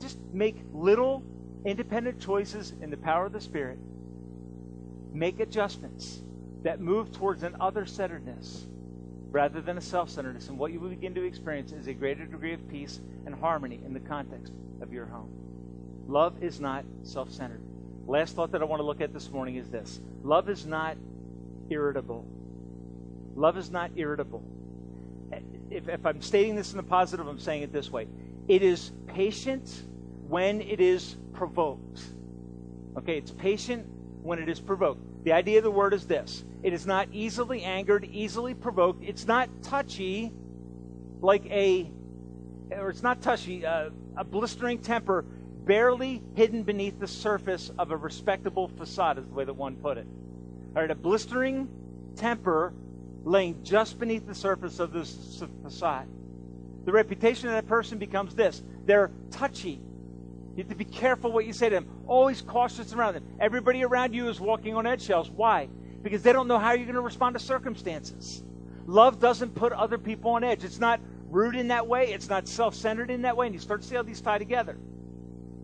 Just 0.00 0.18
make 0.32 0.56
little 0.72 1.22
independent 1.64 2.20
choices 2.20 2.72
in 2.80 2.90
the 2.90 2.96
power 2.96 3.26
of 3.26 3.32
the 3.32 3.40
Spirit. 3.40 3.78
Make 5.12 5.40
adjustments 5.40 6.20
that 6.62 6.80
move 6.80 7.12
towards 7.12 7.42
an 7.42 7.56
other 7.60 7.86
centeredness 7.86 8.66
rather 9.30 9.60
than 9.60 9.78
a 9.78 9.80
self 9.80 10.10
centeredness. 10.10 10.48
And 10.48 10.58
what 10.58 10.72
you 10.72 10.80
will 10.80 10.90
begin 10.90 11.14
to 11.14 11.24
experience 11.24 11.72
is 11.72 11.86
a 11.86 11.94
greater 11.94 12.26
degree 12.26 12.52
of 12.52 12.68
peace 12.68 13.00
and 13.24 13.34
harmony 13.34 13.80
in 13.84 13.92
the 13.92 14.00
context 14.00 14.52
of 14.80 14.92
your 14.92 15.06
home. 15.06 15.30
Love 16.06 16.42
is 16.42 16.60
not 16.60 16.84
self 17.02 17.30
centered. 17.30 17.62
Last 18.06 18.36
thought 18.36 18.52
that 18.52 18.62
I 18.62 18.64
want 18.64 18.80
to 18.80 18.86
look 18.86 19.00
at 19.00 19.12
this 19.12 19.30
morning 19.30 19.56
is 19.56 19.68
this 19.68 20.00
love 20.22 20.48
is 20.48 20.66
not 20.66 20.96
irritable. 21.70 22.26
Love 23.34 23.56
is 23.56 23.70
not 23.70 23.90
irritable. 23.96 24.42
If, 25.70 25.88
if 25.88 26.06
I'm 26.06 26.22
stating 26.22 26.54
this 26.54 26.70
in 26.70 26.76
the 26.76 26.82
positive, 26.82 27.26
I'm 27.26 27.38
saying 27.38 27.62
it 27.62 27.72
this 27.72 27.90
way 27.90 28.08
it 28.48 28.62
is 28.62 28.92
patient 29.08 29.84
when 30.28 30.60
it 30.60 30.80
is 30.80 31.16
provoked. 31.32 32.00
Okay, 32.96 33.18
it's 33.18 33.32
patient 33.32 33.86
when 34.22 34.38
it 34.38 34.48
is 34.48 34.60
provoked. 34.60 35.00
The 35.24 35.32
idea 35.32 35.58
of 35.58 35.64
the 35.64 35.70
word 35.70 35.92
is 35.92 36.06
this 36.06 36.44
it 36.62 36.72
is 36.72 36.86
not 36.86 37.08
easily 37.12 37.62
angered, 37.62 38.04
easily 38.04 38.54
provoked. 38.54 39.04
It's 39.04 39.26
not 39.26 39.48
touchy 39.62 40.32
like 41.20 41.46
a, 41.46 41.90
or 42.70 42.90
it's 42.90 43.02
not 43.02 43.22
touchy, 43.22 43.64
uh, 43.64 43.90
a 44.16 44.24
blistering 44.24 44.78
temper 44.78 45.22
barely 45.22 46.22
hidden 46.34 46.62
beneath 46.62 47.00
the 47.00 47.08
surface 47.08 47.70
of 47.78 47.90
a 47.90 47.96
respectable 47.96 48.68
facade, 48.68 49.18
is 49.18 49.26
the 49.26 49.34
way 49.34 49.44
that 49.44 49.54
one 49.54 49.76
put 49.76 49.98
it. 49.98 50.06
Right, 50.76 50.90
a 50.90 50.94
blistering 50.94 51.70
temper 52.16 52.74
laying 53.24 53.64
just 53.64 53.98
beneath 53.98 54.26
the 54.26 54.34
surface 54.34 54.78
of 54.78 54.92
this 54.92 55.42
facade. 55.62 56.06
The 56.84 56.92
reputation 56.92 57.48
of 57.48 57.54
that 57.54 57.66
person 57.66 57.96
becomes 57.98 58.34
this 58.34 58.62
they're 58.84 59.10
touchy. 59.30 59.80
You 60.54 60.62
have 60.62 60.68
to 60.68 60.74
be 60.74 60.84
careful 60.84 61.32
what 61.32 61.46
you 61.46 61.54
say 61.54 61.70
to 61.70 61.76
them. 61.76 61.88
Always 62.06 62.42
cautious 62.42 62.92
around 62.92 63.14
them. 63.14 63.24
Everybody 63.40 63.84
around 63.84 64.14
you 64.14 64.28
is 64.28 64.38
walking 64.38 64.76
on 64.76 64.86
eggshells. 64.86 65.30
Why? 65.30 65.68
Because 66.02 66.22
they 66.22 66.32
don't 66.32 66.46
know 66.46 66.58
how 66.58 66.72
you're 66.72 66.84
going 66.84 66.94
to 66.94 67.00
respond 67.00 67.36
to 67.36 67.40
circumstances. 67.40 68.44
Love 68.86 69.18
doesn't 69.18 69.54
put 69.54 69.72
other 69.72 69.96
people 69.96 70.32
on 70.32 70.44
edge. 70.44 70.62
It's 70.62 70.78
not 70.78 71.00
rude 71.30 71.56
in 71.56 71.68
that 71.68 71.86
way. 71.86 72.12
It's 72.12 72.28
not 72.28 72.46
self-centered 72.46 73.10
in 73.10 73.22
that 73.22 73.36
way. 73.36 73.46
And 73.46 73.54
you 73.54 73.60
start 73.60 73.80
to 73.80 73.88
see 73.88 73.96
how 73.96 74.02
these 74.02 74.20
tie 74.20 74.38
together. 74.38 74.78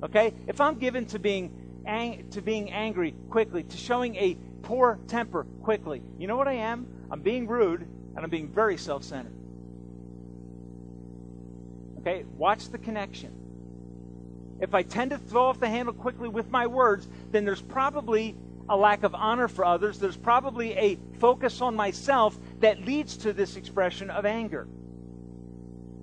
Okay? 0.03 0.35
If 0.47 0.59
I'm 0.61 0.79
given 0.79 1.05
to 1.07 1.19
being 1.19 1.83
ang- 1.87 2.29
to 2.31 2.43
being 2.43 2.71
angry 2.73 3.15
quickly, 3.31 3.63
to 3.63 3.77
showing 3.77 4.17
a 4.17 4.37
poor 4.63 4.99
temper 5.09 5.45
quickly. 5.63 6.03
You 6.19 6.27
know 6.27 6.37
what 6.37 6.49
I 6.49 6.55
am? 6.55 6.87
I'm 7.11 7.21
being 7.21 7.47
rude 7.47 7.83
and 7.83 8.19
I'm 8.19 8.31
being 8.31 8.49
very 8.49 8.77
self 8.77 9.05
centered. 9.05 9.35
Okay, 12.01 12.25
watch 12.37 12.69
the 12.69 12.79
connection. 12.79 13.39
If 14.61 14.75
I 14.75 14.83
tend 14.83 15.11
to 15.11 15.19
throw 15.19 15.47
off 15.47 15.61
the 15.61 15.69
handle 15.69 15.95
quickly 15.95 16.29
with 16.29 16.51
my 16.51 16.67
words, 16.67 17.09
then 17.31 17.45
there's 17.45 17.63
probably 17.63 18.37
a 18.69 18.77
lack 18.77 19.03
of 19.03 19.15
honor 19.15 19.49
for 19.49 19.65
others. 19.65 19.99
There's 19.99 20.17
probably 20.17 20.73
a 20.75 20.99
focus 21.19 21.61
on 21.61 21.75
myself 21.75 22.39
that 22.61 22.81
leads 22.85 23.17
to 23.19 23.33
this 23.33 23.57
expression 23.57 24.11
of 24.11 24.25
anger. 24.25 24.69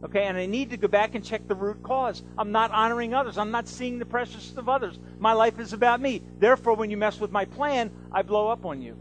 Okay, 0.01 0.23
and 0.23 0.37
I 0.37 0.45
need 0.45 0.69
to 0.69 0.77
go 0.77 0.87
back 0.87 1.15
and 1.15 1.23
check 1.23 1.47
the 1.47 1.55
root 1.55 1.83
cause. 1.83 2.23
I'm 2.37 2.51
not 2.53 2.71
honoring 2.71 3.13
others. 3.13 3.37
I'm 3.37 3.51
not 3.51 3.67
seeing 3.67 3.99
the 3.99 4.05
preciousness 4.05 4.57
of 4.57 4.69
others. 4.69 4.97
My 5.17 5.33
life 5.33 5.59
is 5.59 5.73
about 5.73 5.99
me. 5.99 6.21
Therefore, 6.37 6.75
when 6.75 6.89
you 6.89 6.95
mess 6.95 7.19
with 7.19 7.31
my 7.31 7.43
plan, 7.43 7.91
I 8.11 8.21
blow 8.21 8.47
up 8.47 8.65
on 8.65 8.81
you. 8.81 8.97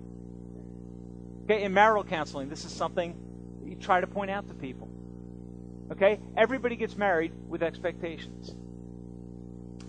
Okay, 1.45 1.63
in 1.63 1.73
marital 1.73 2.05
counseling, 2.05 2.49
this 2.49 2.65
is 2.65 2.73
something 2.73 3.17
you 3.65 3.77
try 3.77 4.01
to 4.01 4.07
point 4.07 4.31
out 4.31 4.49
to 4.49 4.55
people. 4.55 4.89
Okay, 5.93 6.19
everybody 6.37 6.75
gets 6.75 6.97
married 6.97 7.33
with 7.49 7.63
expectations. 7.63 8.55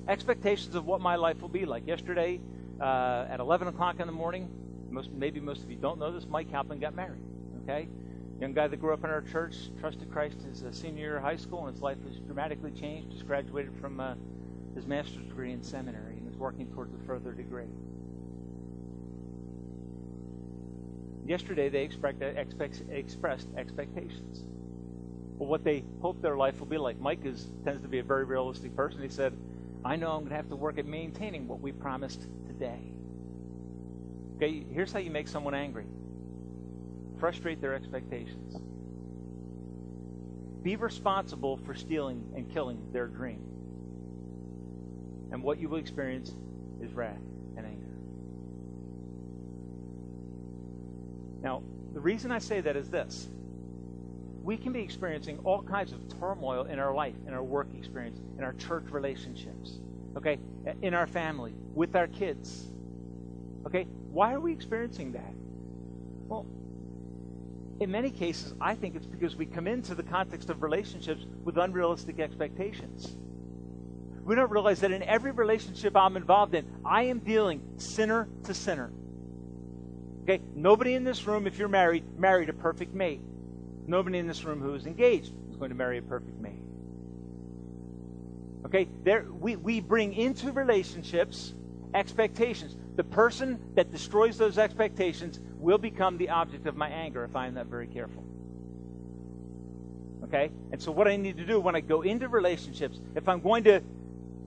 Expectations 0.08 0.76
of 0.76 0.86
what 0.86 1.02
my 1.02 1.15
life 1.15 1.41
will 1.41 1.50
be 1.50 1.65
like. 1.65 1.88
Yesterday, 1.88 2.39
uh, 2.80 3.26
at 3.30 3.39
11 3.39 3.67
o'clock 3.67 4.00
in 4.00 4.06
the 4.06 4.13
morning, 4.13 4.48
most, 4.89 5.12
maybe 5.12 5.39
most 5.39 5.63
of 5.63 5.69
you 5.69 5.76
don't 5.76 6.00
know 6.00 6.12
this, 6.12 6.26
Mike 6.26 6.50
Halpin 6.52 6.80
got 6.80 6.95
married. 6.95 7.22
Okay, 7.63 7.89
young 8.39 8.54
guy 8.54 8.67
that 8.67 8.78
grew 8.78 8.93
up 8.93 9.04
in 9.04 9.10
our 9.10 9.21
church, 9.21 9.56
trusted 9.80 10.10
Christ 10.12 10.41
his 10.41 10.63
uh, 10.63 10.71
senior 10.71 11.02
year 11.02 11.17
of 11.17 11.23
high 11.23 11.36
school, 11.36 11.65
and 11.65 11.73
his 11.73 11.82
life 11.82 11.97
has 12.08 12.17
dramatically 12.19 12.71
changed. 12.71 13.12
Just 13.12 13.28
graduated 13.28 13.75
from 13.82 13.99
uh, 13.99 14.15
his 14.75 14.88
master's 14.88 15.25
degree 15.28 15.52
in 15.52 15.62
seminary 15.62 16.17
and 16.17 16.28
is 16.30 16.38
working 16.38 16.67
towards 16.67 16.93
a 16.93 17.06
further 17.06 17.34
degree. 17.34 17.67
Yesterday, 21.25 21.69
they 21.69 21.84
expect, 21.84 22.21
expect, 22.21 22.82
expressed 22.89 23.49
expectations. 23.58 24.45
Well, 25.38 25.47
what 25.47 25.63
they 25.63 25.84
hope 26.02 26.21
their 26.21 26.38
life 26.38 26.60
will 26.60 26.67
be 26.67 26.78
like. 26.78 26.99
Mike 26.99 27.25
is, 27.25 27.52
tends 27.63 27.82
to 27.82 27.88
be 27.88 27.99
a 27.99 28.04
very 28.04 28.24
realistic 28.24 28.76
person. 28.76 29.01
He 29.01 29.09
said, 29.09 29.38
I 29.86 29.95
know 29.95 30.11
I'm 30.11 30.20
going 30.20 30.30
to 30.30 30.36
have 30.36 30.49
to 30.49 30.55
work 30.55 30.80
at 30.80 30.86
maintaining 30.86 31.47
what 31.47 31.59
we 31.59 31.72
promised 31.72 32.22
today. 32.47 32.80
Okay, 34.38 34.66
here's 34.74 34.91
how 34.91 34.99
you 34.99 35.11
make 35.11 35.28
someone 35.28 35.53
angry 35.53 35.86
frustrate 37.20 37.61
their 37.61 37.76
expectations. 37.76 38.55
Be 40.63 40.76
responsible 40.76 41.57
for 41.57 41.74
stealing 41.74 42.34
and 42.36 42.51
killing 42.51 42.91
their 42.91 43.07
dream. 43.07 43.41
And 45.32 45.43
what 45.43 45.59
you 45.59 45.70
will 45.70 45.78
experience 45.78 46.34
is 46.82 46.91
wrath 46.93 47.22
and 47.55 47.65
anger. 47.65 47.95
Now, 51.41 51.63
the 51.93 51.99
reason 51.99 52.32
I 52.32 52.39
say 52.39 52.61
that 52.61 52.76
is 52.76 52.89
this. 52.89 53.30
We 54.41 54.57
can 54.57 54.74
be 54.74 54.82
experiencing 54.82 55.39
all 55.43 55.61
kinds 55.61 55.91
of 55.91 56.20
turmoil 56.20 56.63
in 56.63 56.80
our 56.80 56.93
life, 56.93 57.15
in 57.28 57.34
our 57.34 57.43
work 57.43 57.67
experience, 57.78 58.20
in 58.38 58.43
our 58.43 58.53
church 58.53 58.86
relationships, 58.89 59.80
okay, 60.17 60.39
in 60.82 60.93
our 60.93 61.07
family, 61.07 61.53
with 61.74 61.95
our 61.95 62.07
kids. 62.07 62.72
Okay, 63.65 63.84
why 64.09 64.34
are 64.34 64.39
we 64.39 64.51
experiencing 64.51 65.11
that? 65.11 65.34
Well, 66.28 66.45
in 67.80 67.91
many 67.91 68.09
cases, 68.09 68.53
I 68.59 68.75
think 68.75 68.95
it's 68.95 69.05
because 69.05 69.36
we 69.36 69.45
come 69.45 69.67
into 69.67 69.95
the 69.95 70.03
context 70.03 70.49
of 70.49 70.61
relationships 70.61 71.25
with 71.43 71.57
unrealistic 71.57 72.19
expectations. 72.19 73.15
We 74.23 74.36
don't 74.36 74.51
realize 74.51 74.82
that 74.82 74.91
in 74.91 75.01
every 75.03 75.32
relationship 75.32 75.95
I'm 75.95 76.17
involved 76.17 76.53
in, 76.53 76.65
I 76.86 77.03
am 77.03 77.19
dealing 77.19 77.61
sinner 77.77 78.27
to 78.43 78.53
sinner. 78.53 78.91
Okay? 80.23 80.43
Nobody 80.53 80.93
in 80.93 81.03
this 81.03 81.25
room, 81.25 81.47
if 81.47 81.57
you're 81.57 81.69
married, 81.69 82.03
married 82.19 82.49
a 82.49 82.53
perfect 82.53 82.93
mate. 82.93 83.21
Nobody 83.88 84.19
in 84.19 84.27
this 84.27 84.43
room 84.43 84.61
who 84.61 84.75
is 84.75 84.86
engaged 84.86 85.34
is 85.49 85.55
going 85.55 85.69
to 85.69 85.75
marry 85.75 85.97
a 85.97 86.01
perfect 86.01 86.39
mate. 86.39 86.61
Okay? 88.65 88.88
There, 89.03 89.25
we, 89.32 89.55
we 89.55 89.80
bring 89.80 90.13
into 90.13 90.51
relationships 90.51 91.53
expectations. 91.94 92.76
The 92.96 93.04
person 93.04 93.60
that 93.76 93.92
destroys 93.92 94.38
those 94.38 94.58
expectations 94.58 95.40
will 95.58 95.78
become 95.78 96.18
the 96.18 96.30
object 96.30 96.68
of 96.68 96.76
my 96.76 96.90
anger 96.90 97.24
if 97.24 97.36
I'm 97.36 97.54
not 97.54 97.68
very 97.68 97.88
careful. 97.88 98.24
Okay? 100.24 100.52
And 100.72 100.82
so, 100.82 100.92
what 100.92 101.08
I 101.08 101.16
need 101.16 101.38
to 101.38 101.46
do 101.46 101.60
when 101.60 101.76
I 101.76 101.82
go 101.82 102.02
into 102.02 102.28
relationships, 102.28 103.00
if 103.16 103.28
I'm 103.28 103.42
going 103.42 103.64
to 103.66 103.82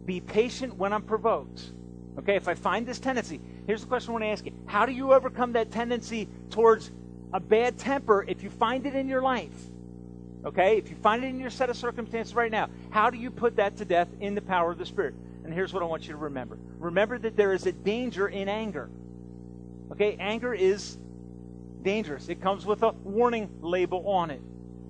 be 0.05 0.21
patient 0.21 0.77
when 0.77 0.93
I'm 0.93 1.03
provoked, 1.03 1.73
okay, 2.19 2.37
if 2.37 2.49
I 2.49 2.55
find 2.55 2.87
this 2.87 2.99
tendency, 2.99 3.41
here's 3.67 3.83
the 3.83 3.87
question 3.87 4.11
I 4.11 4.13
want 4.13 4.25
to 4.25 4.29
ask 4.29 4.47
you 4.47 4.53
How 4.67 4.87
do 4.87 4.93
you 4.93 5.13
overcome 5.13 5.53
that 5.53 5.71
tendency 5.71 6.29
towards 6.51 6.91
a 7.33 7.41
bad 7.41 7.79
temper 7.79 8.25
if 8.27 8.43
you 8.43 8.51
find 8.51 8.87
it 8.87 8.95
in 8.95 9.09
your 9.09 9.23
life? 9.23 9.55
Okay? 10.45 10.77
If 10.77 10.91
you 10.91 10.97
find 10.97 11.25
it 11.25 11.29
in 11.29 11.41
your 11.41 11.51
set 11.51 11.71
of 11.71 11.77
circumstances 11.77 12.35
right 12.35 12.51
now, 12.51 12.69
how 12.91 13.11
do 13.11 13.19
you 13.19 13.31
put 13.31 13.57
that 13.57 13.77
to 13.79 13.85
death 13.85 14.09
in 14.21 14.35
the 14.35 14.43
power 14.43 14.73
of 14.73 14.79
the 14.79 14.87
Spirit? 14.87 15.15
And 15.45 15.53
here's 15.53 15.73
what 15.73 15.83
I 15.83 15.87
want 15.87 16.05
you 16.07 16.13
to 16.13 16.19
remember 16.19 16.59
remember 16.79 17.19
that 17.19 17.37
there 17.37 17.53
is 17.53 17.67
a 17.67 17.73
danger 17.73 18.29
in 18.29 18.49
anger. 18.49 18.91
Okay? 19.91 20.17
Anger 20.19 20.55
is 20.55 20.99
dangerous, 21.83 22.29
it 22.29 22.41
comes 22.41 22.65
with 22.65 22.83
a 22.83 22.91
warning 22.91 23.51
label 23.61 24.09
on 24.09 24.31
it. 24.31 24.41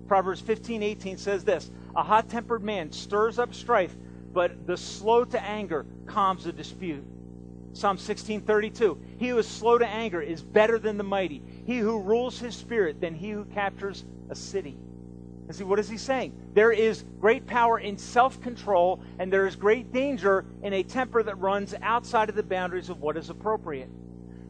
Proverbs 0.07 0.41
15 0.41 0.83
18 0.83 1.17
says 1.17 1.43
this 1.43 1.71
A 1.95 2.03
hot 2.03 2.29
tempered 2.29 2.63
man 2.63 2.91
stirs 2.91 3.39
up 3.39 3.53
strife, 3.53 3.95
but 4.31 4.67
the 4.67 4.77
slow 4.77 5.25
to 5.25 5.41
anger 5.41 5.85
calms 6.05 6.45
a 6.45 6.51
dispute. 6.51 7.05
Psalm 7.73 7.97
16:32 7.97 9.19
He 9.19 9.29
who 9.29 9.37
is 9.39 9.47
slow 9.47 9.77
to 9.77 9.87
anger 9.87 10.21
is 10.21 10.41
better 10.41 10.77
than 10.77 10.97
the 10.97 11.03
mighty. 11.03 11.41
He 11.65 11.79
who 11.79 11.99
rules 11.99 12.39
his 12.39 12.55
spirit 12.55 13.01
than 13.01 13.15
he 13.15 13.31
who 13.31 13.45
captures 13.45 14.05
a 14.29 14.35
city. 14.35 14.77
And 15.47 15.55
see, 15.55 15.63
what 15.63 15.79
is 15.79 15.89
he 15.89 15.97
saying? 15.97 16.51
There 16.53 16.71
is 16.71 17.03
great 17.19 17.45
power 17.45 17.79
in 17.79 17.97
self 17.97 18.39
control, 18.41 19.03
and 19.19 19.31
there 19.31 19.45
is 19.45 19.55
great 19.55 19.91
danger 19.91 20.45
in 20.61 20.73
a 20.73 20.83
temper 20.83 21.21
that 21.23 21.35
runs 21.39 21.75
outside 21.81 22.29
of 22.29 22.35
the 22.35 22.43
boundaries 22.43 22.89
of 22.89 23.01
what 23.01 23.17
is 23.17 23.29
appropriate. 23.29 23.89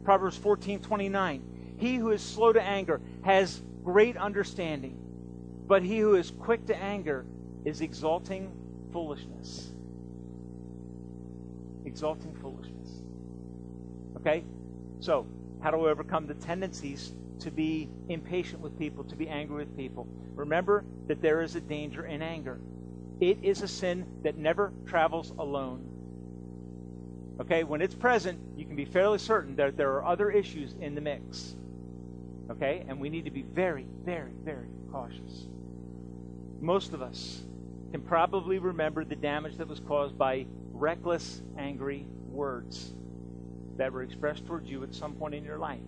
Proverbs 0.03 0.37
14 0.37 0.79
29. 0.81 1.75
He 1.77 1.95
who 1.95 2.11
is 2.11 2.21
slow 2.21 2.53
to 2.53 2.61
anger 2.61 3.01
has 3.23 3.63
great 3.83 4.17
understanding, 4.17 4.97
but 5.67 5.81
he 5.81 5.99
who 5.99 6.15
is 6.15 6.31
quick 6.31 6.65
to 6.67 6.75
anger 6.75 7.25
is 7.65 7.81
exalting 7.81 8.51
foolishness. 8.91 9.71
Exalting 11.85 12.35
foolishness. 12.35 13.01
Okay? 14.17 14.43
So, 14.99 15.25
how 15.61 15.71
do 15.71 15.77
we 15.77 15.89
overcome 15.89 16.27
the 16.27 16.35
tendencies 16.35 17.13
to 17.39 17.51
be 17.51 17.89
impatient 18.09 18.61
with 18.61 18.77
people, 18.77 19.03
to 19.05 19.15
be 19.15 19.27
angry 19.27 19.65
with 19.65 19.77
people. 19.77 20.07
Remember 20.36 20.84
that 21.07 21.21
there 21.21 21.41
is 21.41 21.55
a 21.55 21.61
danger 21.61 22.05
in 22.05 22.21
anger. 22.21 22.59
It 23.19 23.39
is 23.43 23.61
a 23.61 23.67
sin 23.67 24.05
that 24.23 24.38
never 24.38 24.73
travels 24.86 25.31
alone. 25.38 25.89
Okay, 27.41 27.63
when 27.63 27.81
it's 27.81 27.95
present, 27.95 28.39
you 28.57 28.65
can 28.65 28.75
be 28.75 28.86
fairly 28.86 29.17
certain 29.17 29.55
that 29.55 29.75
there 29.75 29.91
are 29.93 30.05
other 30.05 30.29
issues 30.29 30.73
in 30.79 30.95
the 30.95 31.01
mix. 31.01 31.55
Okay, 32.51 32.86
and 32.88 32.99
we 32.99 33.09
need 33.09 33.25
to 33.25 33.31
be 33.31 33.41
very, 33.41 33.86
very, 34.03 34.31
very 34.43 34.67
cautious. 34.91 35.47
Most 36.61 36.93
of 36.93 37.01
us 37.01 37.43
can 37.91 38.01
probably 38.01 38.59
remember 38.59 39.03
the 39.03 39.15
damage 39.15 39.57
that 39.57 39.67
was 39.67 39.79
caused 39.79 40.17
by 40.17 40.45
reckless, 40.71 41.41
angry 41.57 42.05
words 42.29 42.93
that 43.77 43.91
were 43.91 44.03
expressed 44.03 44.45
towards 44.45 44.69
you 44.69 44.84
at 44.84 44.93
some 44.93 45.13
point 45.13 45.34
in 45.34 45.43
your 45.43 45.57
life. 45.57 45.81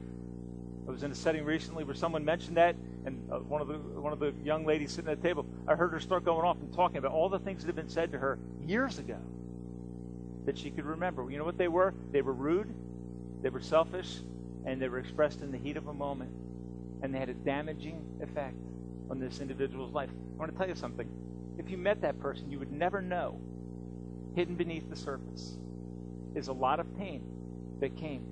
I 0.87 0.91
was 0.91 1.03
in 1.03 1.11
a 1.11 1.15
setting 1.15 1.43
recently 1.43 1.83
where 1.83 1.95
someone 1.95 2.23
mentioned 2.23 2.57
that, 2.57 2.75
and 3.05 3.31
uh, 3.31 3.39
one 3.39 3.61
of 3.61 3.67
the 3.67 3.75
one 3.75 4.13
of 4.13 4.19
the 4.19 4.33
young 4.43 4.65
ladies 4.65 4.91
sitting 4.91 5.09
at 5.09 5.21
the 5.21 5.27
table, 5.27 5.45
I 5.67 5.75
heard 5.75 5.91
her 5.91 5.99
start 5.99 6.23
going 6.23 6.45
off 6.45 6.57
and 6.59 6.71
talking 6.73 6.97
about 6.97 7.11
all 7.11 7.29
the 7.29 7.39
things 7.39 7.61
that 7.61 7.67
had 7.67 7.75
been 7.75 7.89
said 7.89 8.11
to 8.11 8.19
her 8.19 8.37
years 8.65 8.99
ago 8.99 9.17
that 10.45 10.57
she 10.57 10.69
could 10.69 10.85
remember. 10.85 11.29
You 11.29 11.39
know 11.39 11.43
what 11.43 11.57
they 11.57 11.67
were? 11.67 11.93
They 12.11 12.21
were 12.21 12.33
rude, 12.33 12.73
they 13.41 13.49
were 13.49 13.61
selfish, 13.61 14.19
and 14.65 14.79
they 14.79 14.87
were 14.87 14.99
expressed 14.99 15.41
in 15.41 15.51
the 15.51 15.57
heat 15.57 15.77
of 15.77 15.87
a 15.87 15.93
moment, 15.93 16.31
and 17.01 17.13
they 17.13 17.17
had 17.17 17.29
a 17.29 17.33
damaging 17.33 18.19
effect 18.21 18.57
on 19.09 19.19
this 19.19 19.39
individual's 19.39 19.91
life. 19.91 20.09
I 20.11 20.37
want 20.37 20.51
to 20.51 20.57
tell 20.57 20.67
you 20.67 20.75
something. 20.75 21.09
If 21.57 21.69
you 21.69 21.77
met 21.77 22.01
that 22.01 22.19
person, 22.19 22.51
you 22.51 22.59
would 22.59 22.71
never 22.71 23.01
know. 23.01 23.39
Hidden 24.35 24.55
beneath 24.55 24.89
the 24.89 24.95
surface 24.95 25.57
is 26.35 26.47
a 26.47 26.53
lot 26.53 26.79
of 26.79 26.97
pain 26.97 27.23
that 27.79 27.95
came 27.95 28.23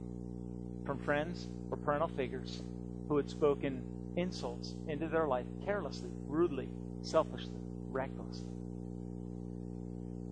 from 0.85 0.99
friends 0.99 1.47
or 1.71 1.77
parental 1.77 2.07
figures 2.07 2.63
who 3.07 3.17
had 3.17 3.29
spoken 3.29 3.83
insults 4.15 4.75
into 4.87 5.07
their 5.07 5.27
life 5.27 5.45
carelessly, 5.65 6.09
rudely, 6.27 6.69
selfishly, 7.01 7.61
recklessly. 7.89 8.49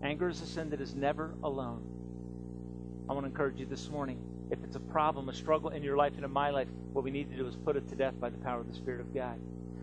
Anger 0.03 0.29
is 0.29 0.41
a 0.41 0.45
sin 0.45 0.69
that 0.71 0.81
is 0.81 0.95
never 0.95 1.35
alone. 1.43 1.85
I 3.09 3.13
want 3.13 3.25
to 3.25 3.29
encourage 3.29 3.59
you 3.59 3.65
this 3.65 3.89
morning. 3.89 4.19
If 4.49 4.63
it's 4.63 4.75
a 4.75 4.79
problem, 4.79 5.29
a 5.29 5.33
struggle 5.33 5.69
in 5.69 5.83
your 5.83 5.97
life 5.97 6.13
and 6.15 6.25
in 6.25 6.31
my 6.31 6.49
life, 6.49 6.67
what 6.93 7.03
we 7.03 7.11
need 7.11 7.29
to 7.29 7.37
do 7.37 7.47
is 7.47 7.55
put 7.55 7.75
it 7.75 7.87
to 7.89 7.95
death 7.95 8.19
by 8.19 8.29
the 8.29 8.37
power 8.37 8.61
of 8.61 8.67
the 8.67 8.73
Spirit 8.73 9.01
of 9.01 9.13
God. 9.13 9.39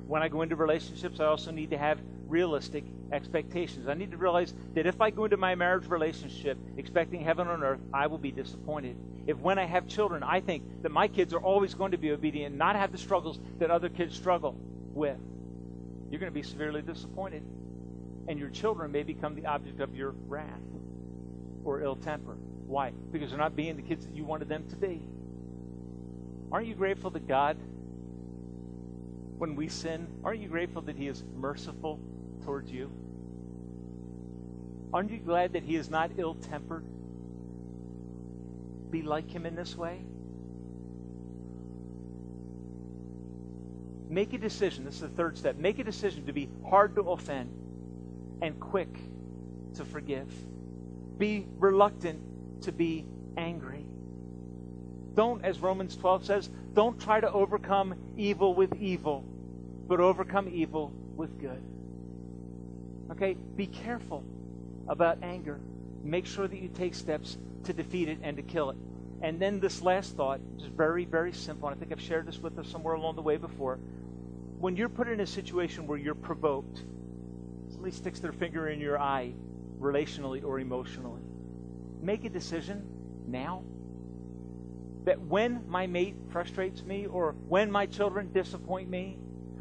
When 0.09 0.23
I 0.23 0.29
go 0.29 0.41
into 0.41 0.57
relationships, 0.57 1.21
I 1.21 1.27
also 1.27 1.51
need 1.51 1.69
to 1.71 1.77
have 1.77 2.01
realistic 2.27 2.85
expectations. 3.13 3.89
I 3.89 3.95
need 3.95 4.11
to 4.13 4.17
realize 4.17 4.55
that 4.73 4.87
if 4.87 5.03
I 5.03 5.11
go 5.11 5.25
into 5.25 5.37
my 5.37 5.55
marriage 5.55 5.87
relationship 5.87 6.57
expecting 6.79 7.21
heaven 7.21 7.47
on 7.47 7.63
earth, 7.63 7.81
I 7.93 8.07
will 8.07 8.17
be 8.17 8.33
disappointed. 8.33 8.97
If 9.27 9.37
when 9.37 9.59
I 9.59 9.67
have 9.67 9.87
children, 9.87 10.23
I 10.23 10.41
think 10.41 10.83
that 10.83 10.93
my 10.93 11.09
kids 11.09 11.35
are 11.35 11.41
always 11.41 11.75
going 11.75 11.91
to 11.91 11.99
be 11.99 12.11
obedient 12.11 12.57
not 12.57 12.75
have 12.75 12.91
the 12.91 12.97
struggles 12.97 13.39
that 13.59 13.71
other 13.71 13.91
kids 13.91 14.17
struggle 14.17 14.57
with, 14.95 15.19
you're 16.11 16.21
going 16.21 16.33
to 16.33 16.35
be 16.35 16.43
severely 16.43 16.81
disappointed. 16.81 17.43
And 18.29 18.39
your 18.39 18.49
children 18.49 18.91
may 18.91 19.03
become 19.03 19.35
the 19.35 19.45
object 19.45 19.81
of 19.81 19.95
your 19.95 20.13
wrath 20.27 20.47
or 21.65 21.83
ill 21.83 21.97
temper. 21.97 22.33
Why? 22.67 22.93
Because 23.13 23.29
they're 23.29 23.39
not 23.39 23.55
being 23.55 23.77
the 23.77 23.83
kids 23.83 24.07
that 24.07 24.15
you 24.15 24.25
wanted 24.25 24.49
them 24.49 24.67
to 24.71 24.77
be. 24.77 25.03
Aren't 26.51 26.67
you 26.67 26.75
grateful 26.75 27.11
that 27.11 27.29
God, 27.29 27.59
when 29.39 29.55
we 29.55 29.69
sin, 29.69 30.07
aren't 30.25 30.41
you 30.41 30.49
grateful 30.49 30.83
that 30.83 30.97
He 30.97 31.09
is 31.09 31.25
merciful 31.37 32.01
towards 32.45 32.71
you? 32.71 32.91
Aren't 34.93 35.11
you 35.11 35.19
glad 35.19 35.53
that 35.53 35.65
he 35.65 35.77
is 35.77 35.91
not 35.91 36.13
ill 36.17 36.35
tempered? 36.35 36.85
Be 38.91 39.03
like 39.03 39.31
him 39.31 39.45
in 39.45 39.55
this 39.55 39.77
way. 39.77 40.01
Make 44.09 44.33
a 44.33 44.39
decision. 44.39 44.85
This 44.85 44.95
is 44.95 45.01
the 45.03 45.09
third 45.09 45.37
step. 45.37 45.57
Make 45.57 45.79
a 45.79 45.85
decision 45.85 46.25
to 46.27 46.33
be 46.33 46.49
hard 46.71 46.95
to 46.95 47.03
offend 47.03 47.51
and 48.41 48.59
quick 48.59 48.89
to 49.75 49.85
forgive. 49.85 50.33
Be 51.19 51.47
reluctant 51.59 52.63
to 52.63 52.73
be 52.73 53.05
angry. 53.37 53.78
Don't, 55.19 55.45
as 55.45 55.59
Romans 55.59 55.97
12 55.97 56.27
says, 56.27 56.49
don't 56.75 56.97
try 57.01 57.19
to 57.19 57.29
overcome 57.33 57.97
evil 58.17 58.55
with 58.55 58.73
evil, 58.77 59.25
but 59.89 59.99
overcome 59.99 60.49
evil 60.49 60.93
with 61.17 61.41
good. 61.41 61.61
Okay? 63.11 63.35
Be 63.35 63.67
careful 63.67 64.23
about 64.87 65.19
anger. 65.25 65.59
Make 66.05 66.25
sure 66.25 66.47
that 66.47 66.57
you 66.57 66.69
take 66.69 66.95
steps 66.95 67.37
to 67.65 67.73
defeat 67.73 68.09
it 68.09 68.21
and 68.23 68.37
to 68.37 68.45
kill 68.45 68.71
it. 68.71 68.77
And 69.21 69.41
then 69.41 69.59
this 69.59 69.83
last 69.83 70.17
thought 70.17 70.39
is 70.57 70.67
very, 70.67 71.05
very 71.05 71.33
simple. 71.33 71.69
And 71.69 71.77
I 71.77 71.81
think 71.81 71.91
I've 71.91 72.01
shared 72.01 72.29
this 72.29 72.39
with 72.39 72.57
us 72.57 72.69
somewhere 72.69 72.95
along 72.95 73.17
the 73.17 73.23
way 73.23 73.39
before. 73.39 73.81
When 74.61 74.77
you're 74.77 74.89
put 74.89 75.09
in 75.09 75.19
a 75.19 75.27
situation 75.27 75.89
where 75.89 75.99
you're 75.99 76.15
provoked, 76.15 76.85
somebody 77.73 77.91
sticks 77.91 78.21
their 78.21 78.31
finger 78.31 78.69
in 78.69 78.79
your 78.79 79.01
eye, 79.01 79.33
relationally 79.81 80.45
or 80.45 80.61
emotionally, 80.61 81.23
make 82.01 82.25
a 82.25 82.29
decision 82.29 82.85
now 83.27 83.65
that 85.09 85.19
when 85.23 85.65
my 85.67 85.87
mate 85.87 86.15
frustrates 86.29 86.83
me 86.83 87.07
or 87.07 87.35
when 87.49 87.71
my 87.73 87.87
children 87.87 88.31
disappoint 88.31 88.91
me, 88.91 89.17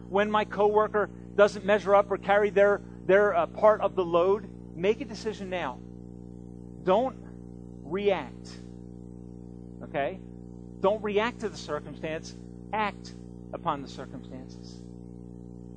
when 0.09 0.29
my 0.29 0.43
coworker 0.43 1.09
doesn't 1.35 1.63
measure 1.63 1.95
up 1.95 2.11
or 2.11 2.17
carry 2.17 2.49
their 2.49 2.81
they're 3.05 3.31
a 3.31 3.43
uh, 3.43 3.45
part 3.45 3.79
of 3.79 3.95
the 3.95 4.03
load, 4.03 4.49
make 4.75 4.99
a 4.99 5.05
decision 5.05 5.49
now. 5.49 5.79
Don't 6.83 7.15
react. 7.83 8.59
Okay? 9.83 10.19
Don't 10.81 11.01
react 11.01 11.39
to 11.39 11.49
the 11.49 11.55
circumstance, 11.55 12.35
act 12.73 13.15
upon 13.53 13.81
the 13.81 13.87
circumstances. 13.87 14.81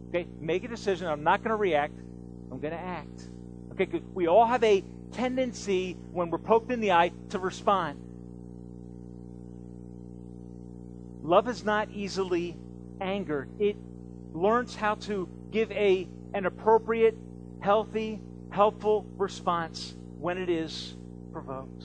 Okay? 0.09 0.27
Make 0.41 0.65
a 0.65 0.69
decision. 0.69 1.07
I'm 1.07 1.23
not 1.23 1.45
going 1.45 1.51
to 1.51 1.57
react, 1.57 1.97
I'm 2.51 2.59
going 2.59 2.75
to 2.75 2.81
act. 2.81 3.29
Okay? 3.75 4.03
We 4.13 4.27
all 4.27 4.47
have 4.47 4.65
a 4.65 4.83
tendency 5.13 5.97
when 6.11 6.31
we're 6.31 6.39
poked 6.39 6.73
in 6.73 6.81
the 6.81 6.91
eye 6.91 7.13
to 7.29 7.39
respond. 7.39 8.10
Love 11.31 11.49
is 11.49 11.65
not 11.65 11.89
easily 11.93 12.57
angered. 13.01 13.49
It 13.61 13.77
learns 14.33 14.75
how 14.75 14.97
to 14.97 15.29
give 15.53 15.71
a, 15.71 16.09
an 16.35 16.45
appropriate, 16.45 17.17
healthy, 17.61 18.21
helpful 18.51 19.07
response 19.17 19.95
when 20.19 20.39
it 20.39 20.49
is 20.49 20.97
provoked. 21.31 21.85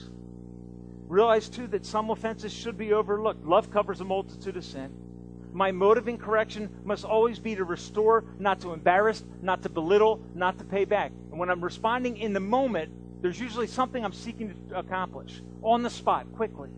Realize, 1.06 1.48
too, 1.48 1.68
that 1.68 1.86
some 1.86 2.10
offenses 2.10 2.52
should 2.52 2.76
be 2.76 2.92
overlooked. 2.92 3.46
Love 3.46 3.70
covers 3.70 4.00
a 4.00 4.04
multitude 4.04 4.56
of 4.56 4.64
sin. 4.64 4.90
My 5.52 5.70
motive 5.70 6.08
in 6.08 6.18
correction 6.18 6.80
must 6.82 7.04
always 7.04 7.38
be 7.38 7.54
to 7.54 7.62
restore, 7.62 8.24
not 8.40 8.58
to 8.62 8.72
embarrass, 8.72 9.22
not 9.42 9.62
to 9.62 9.68
belittle, 9.68 10.20
not 10.34 10.58
to 10.58 10.64
pay 10.64 10.84
back. 10.84 11.12
And 11.30 11.38
when 11.38 11.50
I'm 11.50 11.62
responding 11.62 12.16
in 12.16 12.32
the 12.32 12.40
moment, 12.40 13.22
there's 13.22 13.38
usually 13.38 13.68
something 13.68 14.04
I'm 14.04 14.12
seeking 14.12 14.52
to 14.70 14.78
accomplish 14.80 15.40
on 15.62 15.84
the 15.84 15.90
spot, 15.90 16.26
quickly. 16.34 16.70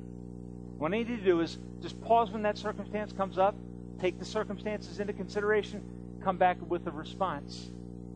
What 0.78 0.92
I 0.92 0.98
need 0.98 1.08
you 1.08 1.16
to 1.16 1.24
do 1.24 1.40
is 1.40 1.58
just 1.82 2.00
pause 2.00 2.30
when 2.30 2.42
that 2.42 2.56
circumstance 2.56 3.12
comes 3.12 3.36
up, 3.36 3.56
take 4.00 4.18
the 4.18 4.24
circumstances 4.24 5.00
into 5.00 5.12
consideration, 5.12 5.82
come 6.22 6.38
back 6.38 6.56
with 6.68 6.86
a 6.86 6.90
response. 6.92 7.70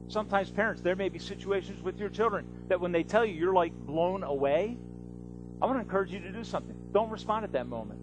Sometimes, 0.09 0.51
parents, 0.51 0.81
there 0.81 0.95
may 0.95 1.09
be 1.09 1.19
situations 1.19 1.83
with 1.83 1.99
your 1.99 2.09
children 2.09 2.47
that 2.69 2.81
when 2.81 2.93
they 2.93 3.03
tell 3.03 3.25
you 3.25 3.35
you're 3.35 3.55
like 3.55 3.73
blown 3.73 4.23
away, 4.23 4.77
I 5.61 5.67
want 5.67 5.77
to 5.77 5.81
encourage 5.81 6.13
you 6.13 6.21
to 6.21 6.33
do 6.33 6.45
something. 6.45 6.77
Don't 6.93 7.11
respond 7.11 7.45
at 7.45 7.53
that 7.53 7.67
moment. 7.67 8.01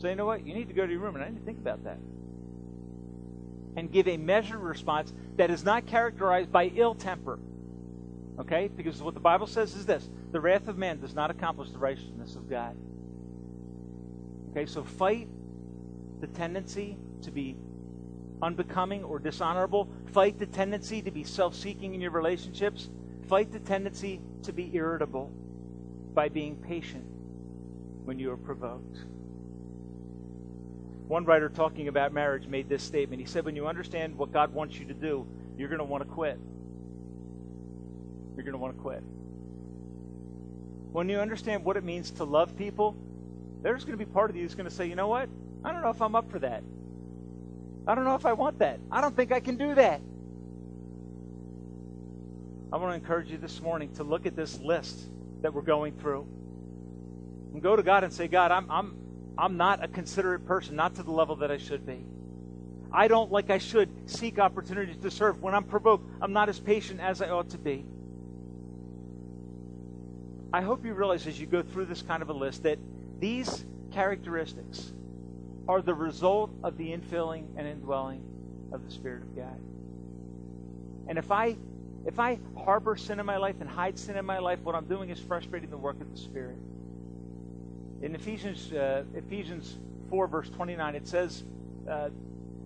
Say, 0.00 0.10
you 0.10 0.16
know 0.16 0.26
what? 0.26 0.46
You 0.46 0.54
need 0.54 0.68
to 0.68 0.74
go 0.74 0.86
to 0.86 0.92
your 0.92 1.00
room 1.00 1.16
and 1.16 1.24
I 1.24 1.28
need 1.28 1.38
to 1.38 1.44
think 1.44 1.58
about 1.58 1.84
that. 1.84 1.98
And 3.76 3.90
give 3.90 4.06
a 4.08 4.16
measured 4.16 4.60
response 4.60 5.12
that 5.36 5.50
is 5.50 5.64
not 5.64 5.86
characterized 5.86 6.52
by 6.52 6.66
ill 6.74 6.94
temper. 6.94 7.38
Okay? 8.38 8.68
Because 8.68 9.02
what 9.02 9.14
the 9.14 9.20
Bible 9.20 9.46
says 9.46 9.74
is 9.74 9.86
this 9.86 10.08
the 10.30 10.40
wrath 10.40 10.68
of 10.68 10.78
man 10.78 11.00
does 11.00 11.14
not 11.14 11.30
accomplish 11.30 11.70
the 11.70 11.78
righteousness 11.78 12.36
of 12.36 12.48
God. 12.48 12.76
Okay, 14.50 14.66
so 14.66 14.82
fight 14.82 15.28
the 16.20 16.26
tendency 16.26 16.98
to 17.22 17.30
be 17.30 17.56
unbecoming 18.42 19.04
or 19.04 19.18
dishonorable. 19.18 19.88
Fight 20.06 20.38
the 20.38 20.46
tendency 20.46 21.02
to 21.02 21.10
be 21.10 21.24
self 21.24 21.54
seeking 21.54 21.94
in 21.94 22.00
your 22.00 22.10
relationships. 22.10 22.88
Fight 23.28 23.52
the 23.52 23.60
tendency 23.60 24.20
to 24.42 24.52
be 24.52 24.74
irritable 24.74 25.30
by 26.14 26.28
being 26.28 26.56
patient 26.56 27.04
when 28.04 28.18
you 28.18 28.32
are 28.32 28.36
provoked. 28.36 28.98
One 31.06 31.24
writer 31.24 31.48
talking 31.48 31.88
about 31.88 32.12
marriage 32.12 32.46
made 32.46 32.68
this 32.68 32.82
statement. 32.82 33.20
He 33.20 33.26
said, 33.26 33.44
When 33.44 33.56
you 33.56 33.66
understand 33.66 34.16
what 34.16 34.32
God 34.32 34.52
wants 34.52 34.76
you 34.78 34.86
to 34.86 34.94
do, 34.94 35.26
you're 35.56 35.68
going 35.68 35.78
to 35.78 35.84
want 35.84 36.02
to 36.02 36.08
quit. 36.08 36.38
You're 38.34 38.44
going 38.44 38.52
to 38.52 38.58
want 38.58 38.76
to 38.76 38.80
quit. 38.80 39.02
When 40.92 41.08
you 41.08 41.18
understand 41.18 41.64
what 41.64 41.76
it 41.76 41.84
means 41.84 42.10
to 42.12 42.24
love 42.24 42.56
people, 42.56 42.96
there's 43.62 43.84
going 43.84 43.98
to 43.98 44.04
be 44.04 44.10
part 44.10 44.30
of 44.30 44.36
you 44.36 44.42
that's 44.42 44.54
going 44.54 44.68
to 44.68 44.74
say, 44.74 44.86
you 44.86 44.94
know 44.94 45.08
what? 45.08 45.28
I 45.64 45.72
don't 45.72 45.82
know 45.82 45.90
if 45.90 46.00
I'm 46.00 46.14
up 46.14 46.30
for 46.30 46.38
that. 46.38 46.62
I 47.86 47.94
don't 47.94 48.04
know 48.04 48.14
if 48.14 48.26
I 48.26 48.32
want 48.32 48.58
that. 48.60 48.80
I 48.90 49.00
don't 49.00 49.14
think 49.14 49.32
I 49.32 49.40
can 49.40 49.56
do 49.56 49.74
that. 49.74 50.00
I 52.72 52.76
want 52.76 52.92
to 52.92 52.94
encourage 52.94 53.30
you 53.30 53.38
this 53.38 53.60
morning 53.60 53.92
to 53.94 54.04
look 54.04 54.26
at 54.26 54.36
this 54.36 54.60
list 54.60 54.98
that 55.42 55.52
we're 55.52 55.62
going 55.62 55.94
through 55.94 56.26
and 57.52 57.62
go 57.62 57.74
to 57.74 57.82
God 57.82 58.04
and 58.04 58.12
say, 58.12 58.28
God, 58.28 58.52
I'm, 58.52 58.70
I'm, 58.70 58.96
I'm 59.36 59.56
not 59.56 59.82
a 59.82 59.88
considerate 59.88 60.46
person, 60.46 60.76
not 60.76 60.94
to 60.96 61.02
the 61.02 61.10
level 61.10 61.36
that 61.36 61.50
I 61.50 61.58
should 61.58 61.84
be. 61.84 62.04
I 62.92 63.08
don't, 63.08 63.30
like 63.30 63.50
I 63.50 63.58
should, 63.58 63.88
seek 64.08 64.38
opportunities 64.38 64.96
to 64.98 65.10
serve. 65.10 65.42
When 65.42 65.54
I'm 65.54 65.64
provoked, 65.64 66.08
I'm 66.20 66.32
not 66.32 66.48
as 66.48 66.58
patient 66.58 67.00
as 67.00 67.22
I 67.22 67.30
ought 67.30 67.50
to 67.50 67.58
be. 67.58 67.84
I 70.52 70.62
hope 70.62 70.84
you 70.84 70.94
realize 70.94 71.26
as 71.26 71.40
you 71.40 71.46
go 71.46 71.62
through 71.62 71.86
this 71.86 72.02
kind 72.02 72.22
of 72.22 72.28
a 72.28 72.32
list 72.32 72.64
that 72.64 72.78
these 73.20 73.64
characteristics 73.92 74.92
are 75.68 75.82
the 75.82 75.94
result 75.94 76.50
of 76.64 76.76
the 76.76 76.90
infilling 76.90 77.46
and 77.56 77.66
indwelling 77.66 78.24
of 78.72 78.84
the 78.84 78.90
Spirit 78.90 79.22
of 79.22 79.36
God. 79.36 79.60
And 81.08 81.18
if 81.18 81.30
I 81.30 81.56
if 82.06 82.18
I 82.18 82.38
harbor 82.56 82.96
sin 82.96 83.20
in 83.20 83.26
my 83.26 83.36
life 83.36 83.56
and 83.60 83.68
hide 83.68 83.98
sin 83.98 84.16
in 84.16 84.24
my 84.24 84.38
life, 84.38 84.60
what 84.62 84.74
I'm 84.74 84.86
doing 84.86 85.10
is 85.10 85.20
frustrating 85.20 85.68
the 85.68 85.76
work 85.76 86.00
of 86.00 86.10
the 86.10 86.16
Spirit. 86.16 86.56
In 88.02 88.14
Ephesians 88.14 88.72
uh, 88.72 89.04
Ephesians 89.14 89.76
4 90.10 90.26
verse 90.26 90.50
29 90.50 90.94
it 90.96 91.06
says 91.06 91.44
uh, 91.88 92.08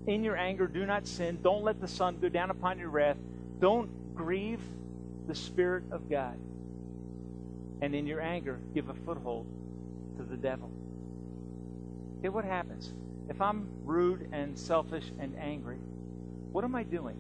in 0.07 0.25
your 0.25 0.37
anger 0.37 0.67
do 0.67 0.87
not 0.87 1.07
sin 1.07 1.39
don't 1.43 1.63
let 1.63 1.81
the 1.81 1.89
sun 1.89 2.19
go 2.21 2.29
down 2.29 2.51
upon 2.51 2.79
your 2.79 2.89
wrath 2.89 3.17
don't 3.61 4.15
grieve 4.15 4.61
the 5.27 5.35
spirit 5.35 5.85
of 5.91 6.11
god 6.11 6.39
and 7.81 7.95
in 7.95 8.07
your 8.07 8.21
anger 8.21 8.59
give 8.75 8.89
a 8.89 8.95
foothold 8.95 9.47
to 10.17 10.23
the 10.23 10.37
devil. 10.37 10.71
Okay, 12.19 12.29
what 12.29 12.45
happens? 12.45 12.93
If 13.29 13.41
I'm 13.41 13.69
rude 13.85 14.29
and 14.33 14.59
selfish 14.59 15.11
and 15.19 15.37
angry, 15.39 15.79
what 16.53 16.65
am 16.65 16.75
I 16.75 16.83
doing? 16.83 17.17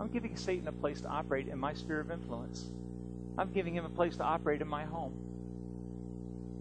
I'm 0.00 0.08
giving 0.08 0.36
Satan 0.36 0.68
a 0.68 0.72
place 0.72 1.00
to 1.02 1.08
operate 1.08 1.48
in 1.48 1.58
my 1.58 1.74
sphere 1.74 2.00
of 2.00 2.10
influence. 2.10 2.64
I'm 3.38 3.52
giving 3.52 3.74
him 3.74 3.84
a 3.84 3.90
place 3.90 4.16
to 4.16 4.24
operate 4.24 4.60
in 4.60 4.68
my 4.68 4.84
home. 4.84 5.14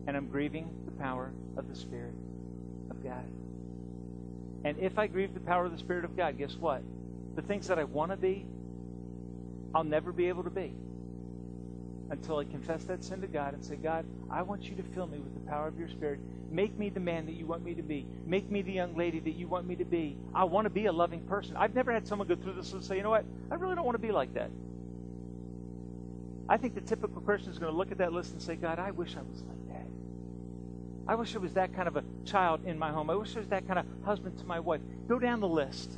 And 0.08 0.18
I'm 0.18 0.28
grieving 0.28 0.70
the 0.86 0.92
power 0.92 1.32
of 1.58 1.68
the 1.68 1.76
Spirit 1.76 2.14
of 2.90 3.04
God. 3.04 3.26
And 4.64 4.78
if 4.80 4.98
I 4.98 5.08
grieve 5.08 5.34
the 5.34 5.40
power 5.40 5.66
of 5.66 5.72
the 5.72 5.78
Spirit 5.78 6.06
of 6.06 6.16
God, 6.16 6.38
guess 6.38 6.56
what? 6.56 6.82
The 7.36 7.42
things 7.42 7.68
that 7.68 7.80
I 7.80 7.84
want 7.84 8.12
to 8.12 8.18
be, 8.18 8.46
I'll 9.74 9.84
never 9.84 10.12
be 10.12 10.28
able 10.28 10.44
to 10.44 10.50
be 10.50 10.76
until 12.12 12.38
I 12.38 12.44
confess 12.44 12.84
that 12.84 13.04
sin 13.04 13.22
to 13.22 13.28
God 13.28 13.54
and 13.54 13.64
say, 13.64 13.78
God, 13.78 14.06
I 14.30 14.42
want 14.42 14.64
you 14.64 14.76
to 14.76 14.84
fill 14.84 15.08
me 15.08 15.18
with 15.20 15.34
the 15.34 15.50
power 15.50 15.68
of 15.68 15.80
your 15.80 15.88
Spirit. 15.88 16.20
Make 16.52 16.78
me 16.78 16.90
the 16.90 17.00
man 17.00 17.26
that 17.26 17.34
you 17.34 17.48
want 17.48 17.64
me 17.64 17.74
to 17.74 17.82
be. 17.82 18.06
Make 18.26 18.52
me 18.52 18.62
the 18.62 18.74
young 18.74 18.96
lady 18.96 19.20
that 19.22 19.32
you 19.32 19.48
want 19.48 19.66
me 19.66 19.78
to 19.78 19.86
be. 19.86 20.18
I 20.36 20.44
want 20.44 20.66
to 20.66 20.70
be 20.70 20.88
a 20.88 20.92
loving 20.92 21.22
person. 21.22 21.56
I've 21.56 21.74
never 21.74 21.94
had 21.94 22.06
someone 22.06 22.28
go 22.28 22.36
through 22.36 22.54
this 22.54 22.74
and 22.74 22.84
say, 22.84 22.98
you 22.98 23.04
know 23.04 23.10
what? 23.10 23.24
I 23.50 23.56
really 23.56 23.76
don't 23.76 23.86
want 23.86 23.96
to 23.96 24.06
be 24.06 24.12
like 24.12 24.34
that. 24.34 24.52
I 26.50 26.58
think 26.58 26.76
the 26.76 26.82
typical 26.82 27.22
person 27.22 27.50
is 27.50 27.58
going 27.58 27.72
to 27.72 27.78
look 27.78 27.94
at 27.94 28.00
that 28.00 28.12
list 28.12 28.34
and 28.34 28.42
say, 28.42 28.56
God, 28.56 28.78
I 28.78 28.92
wish 28.92 29.16
I 29.16 29.22
was 29.22 29.42
like 29.44 29.68
that. 29.70 29.88
I 31.08 31.16
wish 31.16 31.34
I 31.34 31.40
was 31.40 31.54
that 31.54 31.74
kind 31.74 31.88
of 31.88 31.96
a 31.96 32.04
child 32.26 32.66
in 32.66 32.78
my 32.78 32.92
home. 32.92 33.10
I 33.10 33.16
wish 33.16 33.36
I 33.38 33.40
was 33.40 33.48
that 33.48 33.66
kind 33.68 33.80
of 33.80 33.86
husband 34.04 34.38
to 34.40 34.46
my 34.46 34.60
wife. 34.60 34.82
Go 35.08 35.18
down 35.18 35.40
the 35.40 35.48
list. 35.48 35.98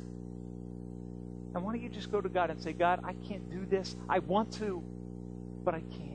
And 1.54 1.62
why 1.64 1.72
don't 1.72 1.82
you 1.82 1.88
just 1.88 2.10
go 2.10 2.20
to 2.20 2.28
God 2.28 2.50
and 2.50 2.60
say, 2.60 2.72
God, 2.72 3.00
I 3.04 3.14
can't 3.28 3.50
do 3.50 3.66
this. 3.66 3.96
I 4.08 4.20
want 4.20 4.52
to, 4.54 4.82
but 5.64 5.74
I 5.74 5.80
can't. 5.80 6.14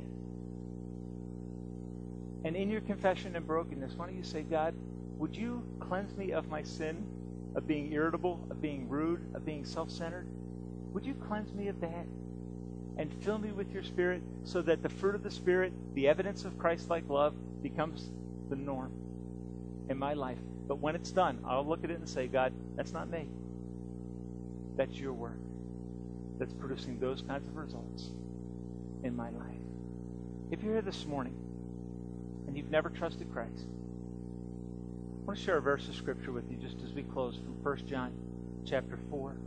And 2.46 2.56
in 2.56 2.70
your 2.70 2.82
confession 2.82 3.36
and 3.36 3.46
brokenness, 3.46 3.94
why 3.96 4.08
don't 4.08 4.16
you 4.16 4.24
say, 4.24 4.44
God, 4.44 4.74
would 5.18 5.36
you 5.36 5.64
cleanse 5.80 6.16
me 6.16 6.32
of 6.32 6.48
my 6.48 6.64
sin 6.64 7.06
of 7.56 7.68
being 7.68 7.92
irritable, 7.92 8.48
of 8.50 8.62
being 8.62 8.88
rude, 8.88 9.36
of 9.36 9.46
being 9.46 9.66
self 9.66 9.92
centered? 9.92 10.28
Would 10.94 11.06
you 11.06 11.14
cleanse 11.16 11.52
me 11.54 11.68
of 11.68 11.82
that? 11.82 12.06
And 12.98 13.14
fill 13.24 13.38
me 13.38 13.52
with 13.52 13.72
your 13.72 13.84
Spirit 13.84 14.22
so 14.44 14.62
that 14.62 14.84
the 14.84 14.90
fruit 14.90 15.16
of 15.16 15.24
the 15.24 15.32
Spirit, 15.32 15.74
the 15.96 16.08
evidence 16.08 16.46
of 16.46 16.58
Christ 16.58 16.90
like 16.90 17.08
love, 17.10 17.34
becomes 17.62 18.10
the 18.50 18.56
norm 18.56 18.92
in 19.90 19.98
my 19.98 20.14
life. 20.14 20.40
But 20.68 20.80
when 20.80 20.96
it's 20.96 21.12
done, 21.12 21.40
I'll 21.46 21.66
look 21.66 21.84
at 21.84 21.92
it 21.92 21.98
and 22.00 22.08
say, 22.08 22.28
God, 22.28 22.54
that's 22.76 22.92
not 22.92 23.10
me. 23.10 23.28
That's 24.76 24.96
your 24.96 25.14
work 25.14 25.40
that's 26.38 26.54
producing 26.54 27.00
those 27.00 27.22
kinds 27.22 27.46
of 27.48 27.56
results 27.58 28.12
in 29.04 29.16
my 29.16 29.30
life. 29.30 29.62
If 30.52 30.64
you're 30.64 30.74
here 30.74 30.82
this 30.82 31.06
morning 31.06 31.36
and 32.48 32.58
you've 32.58 32.72
never 32.72 32.90
trusted 32.90 33.32
Christ, 33.32 33.68
I 35.22 35.26
want 35.26 35.38
to 35.38 35.44
share 35.46 35.58
a 35.58 35.62
verse 35.62 35.88
of 35.88 35.96
scripture 35.96 36.32
with 36.32 36.50
you 36.50 36.58
just 36.58 36.82
as 36.84 36.92
we 36.94 37.04
close 37.04 37.36
from 37.36 37.62
1 37.64 37.88
John 37.88 38.12
chapter 38.66 38.98
4 39.10 39.38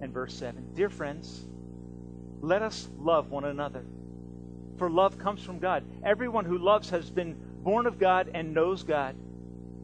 and 0.00 0.12
verse 0.12 0.34
7. 0.34 0.74
Dear 0.74 0.90
friends, 0.90 1.46
let 2.40 2.62
us 2.62 2.88
love 2.98 3.30
one 3.30 3.44
another. 3.44 3.84
For 4.76 4.90
love 4.90 5.18
comes 5.18 5.42
from 5.42 5.60
God. 5.60 5.84
Everyone 6.02 6.44
who 6.44 6.58
loves 6.58 6.90
has 6.90 7.08
been 7.08 7.36
born 7.62 7.86
of 7.86 7.98
God 7.98 8.30
and 8.34 8.52
knows 8.52 8.82
God 8.82 9.16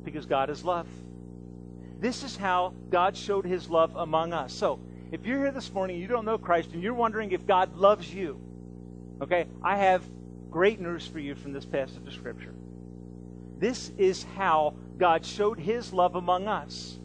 because 0.04 0.26
God 0.26 0.50
is 0.50 0.64
love. 0.64 0.88
This 2.00 2.24
is 2.24 2.36
how 2.36 2.74
God 2.90 3.16
showed 3.16 3.44
his 3.44 3.70
love 3.70 3.94
among 3.94 4.32
us. 4.32 4.52
So, 4.52 4.80
if 5.12 5.26
you're 5.26 5.38
here 5.38 5.50
this 5.50 5.72
morning, 5.72 5.98
you 5.98 6.06
don't 6.06 6.24
know 6.24 6.38
Christ, 6.38 6.70
and 6.72 6.82
you're 6.82 6.94
wondering 6.94 7.32
if 7.32 7.46
God 7.46 7.76
loves 7.76 8.12
you, 8.12 8.40
okay, 9.20 9.46
I 9.62 9.76
have 9.76 10.04
great 10.50 10.80
news 10.80 11.06
for 11.06 11.18
you 11.18 11.34
from 11.34 11.52
this 11.52 11.64
passage 11.64 12.06
of 12.06 12.12
Scripture. 12.12 12.54
This 13.58 13.90
is 13.98 14.24
how 14.36 14.74
God 14.98 15.26
showed 15.26 15.58
his 15.58 15.92
love 15.92 16.14
among 16.14 16.46
us. 16.46 16.98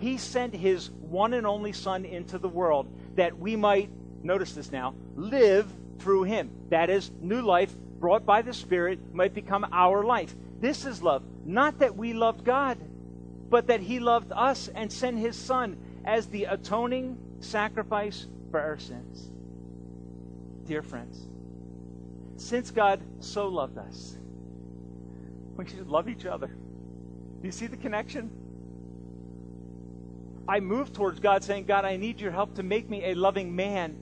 He 0.00 0.16
sent 0.16 0.54
his 0.54 0.90
one 0.90 1.34
and 1.34 1.46
only 1.46 1.72
Son 1.72 2.04
into 2.04 2.38
the 2.38 2.48
world 2.48 2.88
that 3.16 3.38
we 3.38 3.56
might, 3.56 3.90
notice 4.22 4.54
this 4.54 4.72
now, 4.72 4.94
live 5.14 5.70
through 5.98 6.24
him. 6.24 6.50
That 6.70 6.90
is, 6.90 7.10
new 7.20 7.42
life 7.42 7.74
brought 8.00 8.24
by 8.24 8.42
the 8.42 8.54
Spirit 8.54 9.14
might 9.14 9.34
become 9.34 9.66
our 9.70 10.02
life. 10.02 10.34
This 10.60 10.84
is 10.84 11.02
love. 11.02 11.22
Not 11.44 11.78
that 11.80 11.94
we 11.94 12.14
loved 12.14 12.44
God, 12.44 12.78
but 13.50 13.66
that 13.66 13.80
he 13.80 14.00
loved 14.00 14.32
us 14.32 14.68
and 14.74 14.90
sent 14.90 15.18
his 15.18 15.36
Son 15.36 15.76
as 16.04 16.26
the 16.26 16.44
atoning 16.44 17.18
sacrifice 17.40 18.26
for 18.50 18.60
our 18.60 18.78
sins. 18.78 19.30
Dear 20.66 20.82
friends, 20.82 21.28
since 22.36 22.70
God 22.70 23.00
so 23.20 23.48
loved 23.48 23.78
us, 23.78 24.16
we 25.56 25.66
should 25.68 25.88
love 25.88 26.08
each 26.08 26.26
other. 26.26 26.48
Do 26.48 27.46
you 27.46 27.52
see 27.52 27.66
the 27.66 27.76
connection? 27.76 28.30
I 30.48 30.60
move 30.60 30.92
towards 30.92 31.20
God 31.20 31.42
saying, 31.42 31.64
God, 31.64 31.84
I 31.84 31.96
need 31.96 32.20
your 32.20 32.30
help 32.30 32.56
to 32.56 32.62
make 32.62 32.88
me 32.88 33.04
a 33.04 33.14
loving 33.14 33.54
man. 33.54 33.96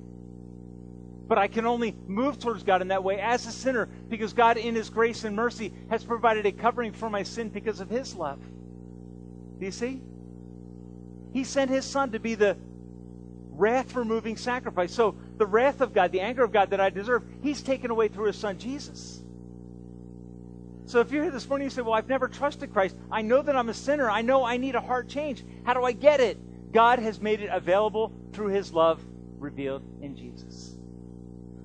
But 1.29 1.39
I 1.39 1.49
can 1.49 1.67
only 1.67 1.97
move 2.07 2.39
towards 2.39 2.63
God 2.63 2.83
in 2.83 2.89
that 2.89 3.05
way 3.05 3.21
as 3.21 3.47
a 3.47 3.53
sinner 3.53 3.87
because 3.87 4.33
God, 4.33 4.57
in 4.57 4.75
His 4.75 4.91
grace 4.91 5.25
and 5.25 5.37
mercy, 5.37 5.73
has 5.89 6.05
provided 6.05 6.47
a 6.47 6.53
covering 6.53 6.93
for 6.93 7.09
my 7.09 7.23
sin 7.23 7.49
because 7.49 7.81
of 7.81 7.89
His 7.89 8.15
love. 8.15 8.41
Do 9.59 9.65
you 9.65 9.73
see? 9.73 10.03
He 11.33 11.45
sent 11.45 11.71
His 11.71 11.85
Son 11.85 12.13
to 12.13 12.21
be 12.21 12.35
the 12.35 12.57
wrath 13.51 13.95
removing 13.95 14.37
sacrifice. 14.37 14.93
So 14.93 15.17
the 15.37 15.47
wrath 15.47 15.81
of 15.81 15.93
God, 15.93 16.13
the 16.13 16.21
anger 16.21 16.43
of 16.43 16.53
God 16.53 16.71
that 16.71 16.81
I 16.81 16.91
deserve, 16.91 17.25
He's 17.43 17.63
taken 17.63 17.91
away 17.91 18.09
through 18.09 18.27
His 18.27 18.37
Son 18.37 18.59
Jesus. 18.59 19.23
So 20.87 21.01
if 21.01 21.11
you're 21.13 21.23
here 21.23 21.33
this 21.33 21.49
morning 21.49 21.67
you 21.67 21.71
say, 21.71 21.83
Well, 21.83 21.95
I've 21.95 22.09
never 22.09 22.29
trusted 22.29 22.73
Christ, 22.73 22.97
I 23.11 23.23
know 23.23 23.43
that 23.43 23.57
I'm 23.57 23.69
a 23.69 23.75
sinner, 23.75 24.11
I 24.11 24.23
know 24.23 24.45
I 24.45 24.57
need 24.57 24.75
a 24.75 24.81
heart 24.81 25.09
change. 25.09 25.45
How 25.65 25.75
do 25.75 25.85
I 25.85 25.93
get 25.93 26.21
it? 26.21 26.73
God 26.73 26.99
has 26.99 27.21
made 27.21 27.41
it 27.41 27.51
available 27.53 28.13
through 28.33 28.49
His 28.49 28.73
love 28.73 29.05
revealed 29.39 29.83
in 30.01 30.17
Jesus, 30.17 30.77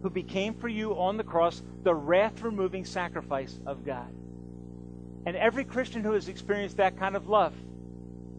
who 0.01 0.09
became 0.09 0.53
for 0.53 0.68
you 0.68 0.97
on 0.99 1.18
the 1.18 1.24
cross 1.24 1.61
the 1.84 1.93
wrath 1.93 2.41
removing 2.41 2.86
sacrifice 2.86 3.59
of 3.65 3.86
God. 3.86 4.13
And 5.26 5.36
every 5.36 5.65
Christian 5.65 6.03
who 6.03 6.13
has 6.13 6.28
experienced 6.28 6.78
that 6.78 6.97
kind 6.97 7.15
of 7.15 7.28
love 7.28 7.53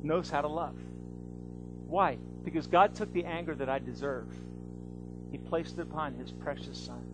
knows 0.02 0.30
how 0.30 0.40
to 0.40 0.48
love. 0.48 0.76
Why? 1.88 2.18
Because 2.44 2.66
God 2.66 2.94
took 2.94 3.12
the 3.12 3.24
anger 3.24 3.54
that 3.54 3.68
I 3.68 3.78
deserve, 3.78 4.28
He 5.32 5.38
placed 5.38 5.78
it 5.78 5.82
upon 5.82 6.14
His 6.14 6.30
precious 6.30 6.78
Son. 6.78 7.04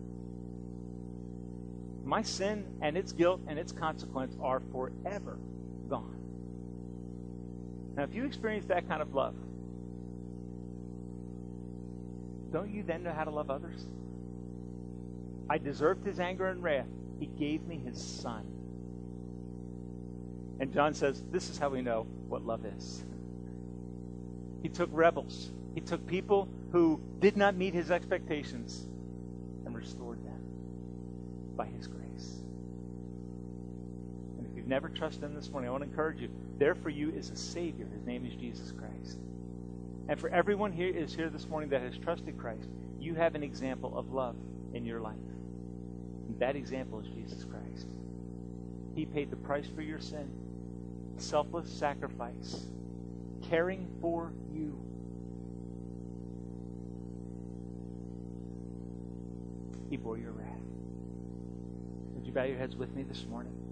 My 2.03 2.21
sin 2.21 2.77
and 2.81 2.95
its 2.97 3.13
guilt 3.13 3.41
and 3.47 3.57
its 3.57 3.71
consequence 3.71 4.35
are 4.39 4.61
forever 4.71 5.39
gone. 5.89 6.19
Now, 7.95 8.03
if 8.03 8.13
you 8.13 8.25
experience 8.25 8.65
that 8.67 8.87
kind 8.87 9.01
of 9.01 9.15
love, 9.15 9.35
don't 12.51 12.69
you 12.69 12.83
then 12.83 13.01
know 13.01 13.11
how 13.11 13.23
to 13.23 13.31
love 13.31 13.49
others? 13.49 13.85
I 15.49 15.57
deserved 15.57 16.05
his 16.05 16.19
anger 16.19 16.47
and 16.47 16.61
wrath. 16.61 16.87
He 17.19 17.27
gave 17.27 17.65
me 17.65 17.77
his 17.77 18.01
son. 18.01 18.45
And 20.59 20.73
John 20.73 20.93
says, 20.93 21.23
This 21.31 21.49
is 21.49 21.57
how 21.57 21.69
we 21.69 21.81
know 21.81 22.03
what 22.27 22.45
love 22.45 22.65
is. 22.65 23.03
He 24.65 24.69
took 24.69 24.89
rebels, 24.91 25.51
he 25.75 25.81
took 25.81 26.07
people 26.07 26.49
who 26.71 26.99
did 27.19 27.37
not 27.37 27.55
meet 27.55 27.75
his 27.75 27.91
expectations 27.91 28.87
and 29.63 29.75
restored 29.75 30.25
them 30.25 30.41
by 31.55 31.67
his 31.67 31.85
grace. 31.85 32.39
And 34.39 34.47
if 34.47 34.57
you've 34.57 34.65
never 34.65 34.89
trusted 34.89 35.23
him 35.23 35.35
this 35.35 35.51
morning, 35.51 35.69
I 35.69 35.71
want 35.71 35.83
to 35.83 35.89
encourage 35.91 36.19
you. 36.19 36.31
There 36.57 36.73
for 36.73 36.89
you 36.89 37.11
is 37.11 37.29
a 37.29 37.35
Savior. 37.35 37.85
His 37.93 38.07
name 38.07 38.25
is 38.25 38.33
Jesus 38.33 38.71
Christ. 38.71 39.19
And 40.09 40.19
for 40.19 40.29
everyone 40.29 40.71
here 40.71 40.89
is 40.89 41.13
here 41.13 41.29
this 41.29 41.47
morning 41.47 41.69
that 41.69 41.83
has 41.83 41.95
trusted 41.99 42.35
Christ, 42.35 42.67
you 42.99 43.13
have 43.13 43.35
an 43.35 43.43
example 43.43 43.95
of 43.95 44.13
love 44.13 44.35
in 44.73 44.83
your 44.83 44.99
life. 44.99 45.13
And 46.27 46.39
that 46.39 46.55
example 46.55 47.01
is 47.01 47.07
Jesus 47.09 47.43
Christ. 47.43 47.87
He 48.95 49.05
paid 49.05 49.29
the 49.29 49.37
price 49.37 49.67
for 49.67 49.83
your 49.83 49.99
sin, 49.99 50.27
selfless 51.17 51.71
sacrifice, 51.71 52.65
caring 53.49 53.87
for 54.01 54.31
you. 54.51 54.79
He 59.89 59.97
bore 59.97 60.17
your 60.17 60.31
wrath. 60.31 60.47
Would 62.15 62.25
you 62.25 62.33
bow 62.33 62.43
your 62.43 62.57
heads 62.57 62.75
with 62.75 62.93
me 62.95 63.03
this 63.03 63.25
morning? 63.25 63.64